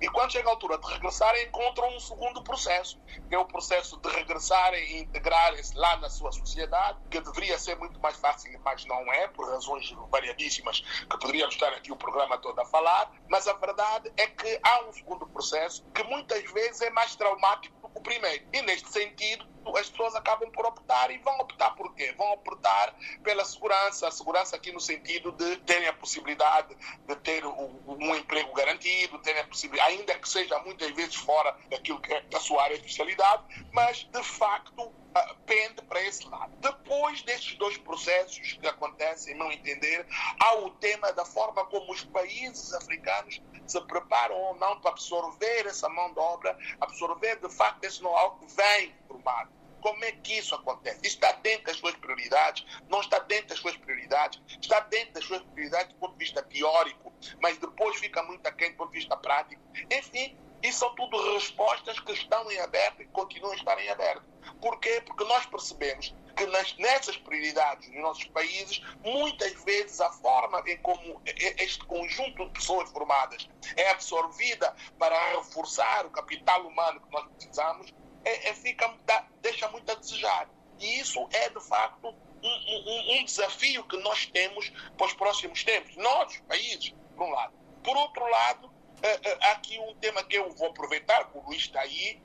E 0.01 0.09
quando 0.09 0.31
chega 0.31 0.49
a 0.49 0.51
altura 0.51 0.77
de 0.77 0.87
regressarem, 0.87 1.47
encontram 1.47 1.95
um 1.95 1.99
segundo 1.99 2.43
processo, 2.43 2.99
que 3.27 3.33
é 3.33 3.39
o 3.39 3.45
processo 3.45 3.97
de 3.97 4.09
regressarem 4.09 4.83
e 4.91 4.99
integrarem-se 4.99 5.75
lá 5.75 5.97
na 5.97 6.09
sua 6.09 6.31
sociedade, 6.31 6.99
que 7.09 7.19
deveria 7.21 7.57
ser 7.57 7.77
muito 7.77 7.99
mais 7.99 8.17
fácil, 8.17 8.59
mas 8.63 8.85
não 8.85 9.11
é, 9.13 9.27
por 9.29 9.49
razões 9.49 9.89
variadíssimas, 10.11 10.81
que 10.81 11.17
poderíamos 11.17 11.55
estar 11.55 11.69
aqui 11.69 11.91
o 11.91 11.95
programa 11.95 12.37
todo 12.37 12.59
a 12.59 12.65
falar. 12.65 13.11
Mas 13.29 13.47
a 13.47 13.53
verdade 13.53 14.11
é 14.17 14.27
que 14.27 14.59
há 14.61 14.83
um 14.83 14.91
segundo 14.91 15.25
processo 15.27 15.83
que 15.93 16.03
muitas 16.03 16.43
vezes 16.51 16.81
é 16.81 16.89
mais 16.89 17.15
traumático 17.15 17.84
o 17.95 18.01
primeiro. 18.01 18.45
E 18.53 18.61
neste 18.61 18.89
sentido, 18.91 19.47
as 19.77 19.89
pessoas 19.89 20.15
acabam 20.15 20.51
por 20.51 20.65
optar 20.65 21.09
e 21.09 21.17
vão 21.19 21.39
optar 21.39 21.71
por 21.71 21.93
quê? 21.95 22.13
Vão 22.17 22.33
optar 22.33 22.93
pela 23.23 23.43
segurança, 23.43 24.07
a 24.07 24.11
segurança 24.11 24.55
aqui 24.55 24.71
no 24.71 24.79
sentido 24.79 25.31
de 25.31 25.57
terem 25.57 25.87
a 25.87 25.93
possibilidade 25.93 26.75
de 27.07 27.15
ter 27.17 27.43
um 27.45 28.15
emprego 28.15 28.53
garantido, 28.53 29.17
terem 29.19 29.41
a 29.41 29.47
possibilidade, 29.47 29.93
ainda 29.93 30.13
que 30.19 30.29
seja 30.29 30.59
muitas 30.59 30.91
vezes 30.91 31.15
fora 31.15 31.57
daquilo 31.69 31.99
que 31.99 32.13
é 32.13 32.21
da 32.21 32.39
sua 32.39 32.63
área 32.63 32.77
de 32.77 32.85
especialidade, 32.85 33.43
mas 33.71 34.07
de 34.11 34.23
facto 34.23 34.93
ah, 35.15 35.35
pende 35.45 35.81
para 35.83 36.01
esse 36.03 36.27
lado. 36.27 36.51
Depois 36.57 37.21
destes 37.23 37.55
dois 37.55 37.77
processos 37.77 38.53
que 38.53 38.67
acontecem, 38.67 39.35
não 39.35 39.51
entender, 39.51 40.05
há 40.39 40.55
o 40.57 40.69
tema 40.71 41.11
da 41.13 41.25
forma 41.25 41.65
como 41.65 41.91
os 41.91 42.03
países 42.03 42.73
africanos 42.73 43.41
se 43.67 43.79
preparam 43.81 44.35
ou 44.35 44.55
não 44.55 44.79
para 44.79 44.91
absorver 44.91 45.65
essa 45.65 45.89
mão 45.89 46.13
de 46.13 46.19
obra, 46.19 46.57
absorver 46.79 47.39
de 47.39 47.49
facto 47.49 47.83
esse 47.83 48.01
know-how 48.01 48.37
que 48.37 48.47
vem 48.55 48.93
formado. 49.07 49.54
Como 49.85 50.03
é 50.03 50.11
que 50.13 50.39
isso 50.39 50.55
acontece? 50.55 50.99
Está 51.03 51.31
dentro 51.33 51.65
das 51.65 51.77
suas 51.77 51.93
prioridades? 51.97 52.65
Não 52.89 53.01
está 53.01 53.19
dentro 53.19 53.49
das 53.49 53.59
suas 53.59 53.77
prioridades? 53.77 54.41
Está 54.59 54.79
dentro 54.79 55.13
das 55.13 55.25
suas 55.25 55.43
prioridades 55.43 55.93
do 55.93 55.99
ponto 55.99 56.13
de 56.13 56.25
vista 56.25 56.41
teórico, 56.41 57.13
mas 57.39 57.55
depois 57.59 57.95
fica 57.97 58.23
muito 58.23 58.47
aquém 58.47 58.71
do 58.71 58.77
ponto 58.77 58.91
de 58.91 58.97
vista 58.97 59.15
prático. 59.15 59.61
Enfim, 59.91 60.35
isso 60.63 60.79
são 60.79 60.95
tudo 60.95 61.35
respostas 61.35 61.99
que 61.99 62.13
estão 62.13 62.51
em 62.51 62.59
aberto 62.61 63.03
e 63.03 63.05
continuam 63.05 63.53
a 63.53 63.55
estar 63.55 63.79
em 63.79 63.87
aberto. 63.89 64.25
Por 64.59 64.79
quê? 64.79 65.03
Porque 65.05 65.23
nós 65.25 65.45
percebemos 65.45 66.15
que 66.35 66.47
nas, 66.47 66.75
nessas 66.77 67.15
prioridades 67.17 67.87
nos 67.89 68.01
nossos 68.01 68.25
países, 68.25 68.81
muitas 69.03 69.53
vezes 69.63 70.01
a 70.01 70.11
forma 70.11 70.63
em 70.65 70.77
como 70.77 71.21
este 71.25 71.85
conjunto 71.85 72.45
de 72.45 72.51
pessoas 72.53 72.89
formadas 72.89 73.47
é 73.77 73.91
absorvida 73.91 74.75
para 74.97 75.15
reforçar 75.37 76.07
o 76.07 76.09
capital 76.09 76.65
humano 76.65 76.99
que 77.01 77.11
nós 77.11 77.27
precisamos, 77.35 77.93
é, 78.25 78.49
é 78.49 78.53
fica, 78.53 78.93
dá, 79.05 79.25
deixa 79.41 79.69
muito 79.69 79.89
a 79.91 79.95
desejar. 79.95 80.49
E 80.79 80.99
isso 80.99 81.27
é, 81.31 81.49
de 81.49 81.61
facto, 81.61 82.09
um, 82.43 82.47
um, 82.47 83.19
um, 83.19 83.25
desafio 83.25 83.83
que 83.85 83.97
nós 83.97 84.25
temos 84.25 84.69
para 84.97 85.07
os 85.07 85.13
próximos 85.13 85.63
tempos. 85.63 85.95
Nós, 85.95 86.37
países, 86.47 86.93
por 87.15 87.27
um 87.27 87.31
lado. 87.31 87.53
Por 87.83 87.95
outro 87.95 88.27
lado, 88.27 88.71
eh, 89.01 89.19
eh, 89.23 89.37
há 89.41 89.51
aqui 89.51 89.79
um 89.79 89.95
tema 89.95 90.23
que 90.23 90.37
eu 90.37 90.49
vou 90.51 90.67
aproveitar, 90.67 91.25
que 91.25 91.37
o 91.37 91.41
Luís 91.41 91.61
está 91.61 91.81
aí, 91.81 92.21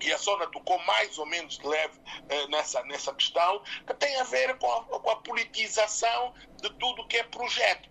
e 0.00 0.12
a 0.12 0.18
Sona 0.18 0.46
tocou 0.48 0.78
mais 0.80 1.16
ou 1.18 1.26
menos 1.26 1.58
de 1.58 1.66
leve 1.66 1.98
eh, 2.28 2.46
nessa, 2.48 2.82
nessa 2.84 3.14
questão, 3.14 3.62
que 3.86 3.94
tem 3.94 4.16
a 4.16 4.24
ver 4.24 4.58
com 4.58 4.70
a, 4.70 4.84
com 5.00 5.10
a 5.10 5.16
politização 5.16 6.34
de 6.60 6.70
tudo 6.74 7.06
que 7.06 7.18
é 7.18 7.22
projeto. 7.22 7.88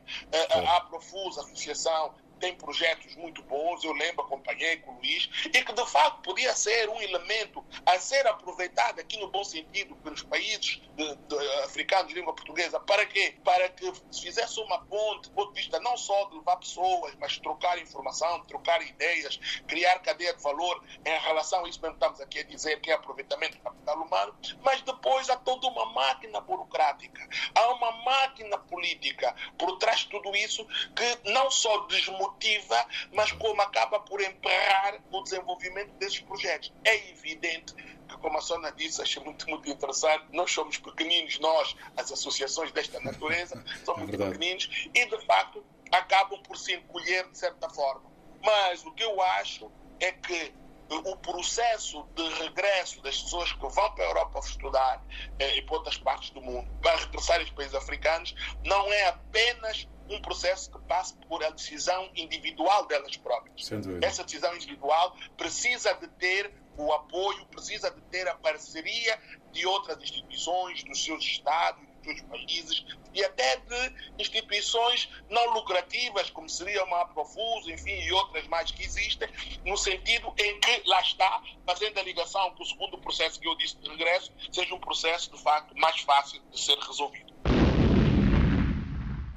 a 0.68 0.82
Profus, 0.82 1.38
a 1.38 1.42
Associação 1.42 2.14
tem 2.40 2.56
projetos 2.56 3.16
muito 3.16 3.42
bons, 3.44 3.84
eu 3.84 3.94
lembro, 3.94 4.24
acompanhei 4.24 4.78
com 4.78 4.92
o 4.92 4.96
Luís, 4.96 5.30
e 5.46 5.64
que 5.64 5.74
de 5.74 5.86
facto 5.90 6.22
podia 6.22 6.54
ser 6.56 6.90
um 6.90 7.02
elemento 7.02 7.66
a 7.86 8.00
ser 8.00 8.28
aproveitado 8.28 9.00
aqui 9.00 9.18
no 9.18 9.30
bom 9.30 9.44
sentido 9.44 9.96
pelos 9.98 10.22
países 10.24 10.82
de, 10.96 11.16
de, 11.16 11.64
africanos 11.64 12.10
de 12.10 12.16
língua 12.16 12.34
portuguesa. 12.34 12.80
Para 12.80 13.06
quê? 13.06 13.36
Para 13.44 13.70
que 13.70 13.92
se 14.12 14.22
fizesse 14.22 14.60
uma 14.60 14.84
ponte, 14.86 15.30
do 15.30 15.36
ponto 15.36 15.54
de 15.54 15.62
vista 15.62 15.80
não 15.80 15.98
só 15.98 16.26
de 16.26 16.36
levar 16.36 16.58
pessoas, 16.58 17.16
mas 17.20 17.38
trocar 17.40 17.78
informação, 17.80 18.44
trocar 18.46 18.82
ideias, 18.82 19.38
criar 19.68 20.00
cadeia 20.00 20.34
de 20.34 20.42
valor 20.42 20.84
em 21.06 21.20
relação 21.20 21.66
a 21.66 21.70
isso 21.70 21.82
mesmo 21.82 21.98
que 21.98 22.04
estamos 22.04 22.22
aqui 22.22 22.40
a 22.40 22.44
dizer, 22.44 22.82
que 22.82 22.92
é 22.92 22.94
aproveitamento 22.94 23.58
do 23.58 23.64
capital 23.64 24.02
humano, 24.02 24.36
mas 24.62 24.82
depois 24.82 25.30
há 25.30 25.38
toda 25.38 25.68
uma 25.68 25.86
máquina 25.88 26.42
burocrática, 26.42 27.28
há 27.54 27.74
uma 27.74 27.92
máquina 28.04 28.58
política 28.58 29.36
por 29.58 29.78
trás 29.78 30.02
de 30.02 30.10
tudo 30.10 30.36
isso 30.36 30.66
que 30.96 31.32
não 31.32 31.50
só 31.50 31.86
desmotiva 31.88 32.25
motiva, 32.26 32.86
mas 33.14 33.32
como 33.34 33.62
acaba 33.62 34.00
por 34.00 34.22
emperrar 34.22 35.00
o 35.12 35.22
desenvolvimento 35.22 35.92
desses 35.94 36.20
projetos. 36.20 36.74
É 36.84 37.10
evidente 37.12 37.74
que, 37.74 38.18
como 38.18 38.38
a 38.38 38.42
Sona 38.42 38.72
disse, 38.72 39.02
achei 39.02 39.24
muito, 39.24 39.50
muito 39.50 39.70
interessante, 39.70 40.26
nós 40.32 40.52
somos 40.52 40.78
pequeninos, 40.78 41.40
nós, 41.40 41.76
as 41.96 42.12
associações 42.12 42.72
desta 42.72 43.00
natureza, 43.00 43.64
somos 43.86 44.02
é 44.02 44.06
muito 44.06 44.18
pequeninos 44.18 44.90
e, 44.94 45.06
de 45.06 45.26
facto, 45.26 45.64
acabam 45.92 46.42
por 46.42 46.58
se 46.58 46.74
encolher 46.74 47.30
de 47.30 47.38
certa 47.38 47.70
forma. 47.70 48.12
Mas 48.44 48.86
o 48.86 48.92
que 48.92 49.04
eu 49.04 49.22
acho 49.22 49.72
é 50.00 50.12
que 50.12 50.54
o 50.90 51.16
processo 51.18 52.08
de 52.16 52.30
regresso 52.44 53.02
das 53.02 53.20
pessoas 53.24 53.52
que 53.52 53.60
vão 53.60 53.72
para 53.72 54.04
a 54.04 54.08
Europa 54.08 54.40
estudar 54.40 55.04
eh, 55.40 55.58
e 55.58 55.62
para 55.64 55.78
outras 55.78 55.98
partes 55.98 56.30
do 56.30 56.42
mundo 56.42 56.70
para 56.80 56.96
regressar 56.98 57.40
aos 57.40 57.50
países 57.50 57.74
africanos 57.74 58.36
não 58.64 58.94
é 58.94 59.08
apenas 59.08 59.88
um 60.10 60.22
processo 60.22 60.72
que 60.72 60.80
passa 60.88 61.16
por 61.28 61.44
a 61.44 61.50
decisão 61.50 62.10
individual 62.16 62.86
delas 62.86 63.18
próprias. 63.18 63.70
Essa 64.02 64.24
decisão 64.24 64.56
individual 64.56 65.16
precisa 65.38 65.94
de 65.94 66.08
ter 66.08 66.54
o 66.78 66.92
apoio, 66.92 67.46
precisa 67.48 67.90
de 67.90 68.02
ter 68.04 68.28
a 68.28 68.36
parceria 68.36 69.20
de 69.52 69.66
outras 69.66 70.02
instituições, 70.02 70.84
dos 70.84 71.04
seus 71.04 71.24
estados, 71.24 71.82
dos 72.04 72.04
seus 72.04 72.22
países 72.24 72.86
e 73.14 73.24
até 73.24 73.56
de 73.56 73.94
instituições 74.20 75.10
não 75.30 75.54
lucrativas, 75.54 76.30
como 76.30 76.50
seria 76.50 76.84
uma 76.84 77.02
Aprofus, 77.02 77.68
enfim, 77.68 77.98
e 78.02 78.12
outras 78.12 78.46
mais 78.48 78.70
que 78.72 78.84
existem, 78.84 79.30
no 79.66 79.78
sentido 79.78 80.34
em 80.38 80.60
que 80.60 80.84
lá 80.86 81.00
está, 81.00 81.42
fazendo 81.66 81.98
a 81.98 82.04
ligação 82.04 82.54
com 82.56 82.64
o 82.64 82.66
segundo 82.66 82.98
processo 82.98 83.40
que 83.40 83.48
eu 83.48 83.56
disse 83.56 83.78
de 83.78 83.90
regresso, 83.90 84.34
seja 84.52 84.76
um 84.76 84.80
processo 84.80 85.32
de 85.32 85.42
facto 85.42 85.74
mais 85.78 86.02
fácil 86.02 86.42
de 86.52 86.60
ser 86.60 86.78
resolvido. 86.80 87.34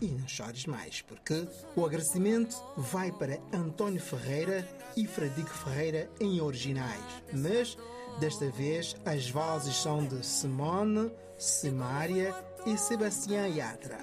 E 0.00 0.06
não 0.06 0.26
chores 0.26 0.66
mais, 0.66 1.02
porque 1.02 1.46
o 1.74 1.84
agradecimento 1.84 2.56
vai 2.76 3.10
para 3.12 3.38
António 3.52 4.00
Ferreira 4.00 4.68
e 4.96 5.06
Fradique 5.06 5.50
Ferreira 5.50 6.10
em 6.20 6.40
originais, 6.40 7.02
mas 7.32 7.76
desta 8.20 8.50
vez 8.50 8.96
as 9.04 9.30
vozes 9.30 9.76
são 9.76 10.04
de 10.04 10.24
Simone, 10.24 11.10
Simária 11.36 12.34
e 12.66 12.76
Sebastião 12.76 13.46
Yatra. 13.46 13.98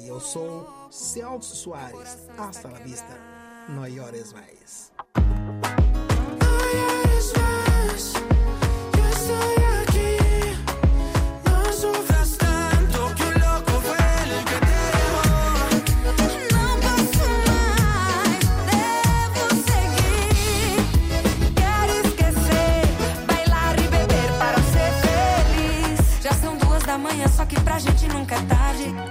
E 0.00 0.08
eu 0.08 0.20
sou 0.20 0.88
Celso 0.90 1.56
Soares. 1.56 2.18
Hasta 2.36 2.68
la 2.68 2.78
vista. 2.78 3.18
No 3.68 3.86
llores 3.86 4.32
mais. 4.32 4.92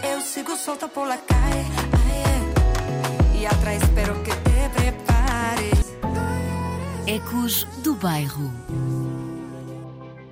Eu 0.03 0.21
sigo 0.21 0.55
solta 0.55 0.87
por 0.87 1.07
la 1.07 1.17
calle, 1.17 1.65
é. 2.11 3.37
e 3.37 3.45
atrás 3.45 3.81
espero 3.83 4.15
que 4.23 4.31
te 4.31 4.69
prepares. 4.73 5.95
Ecos 7.05 7.65
do 7.83 7.93
Bairro. 7.95 8.51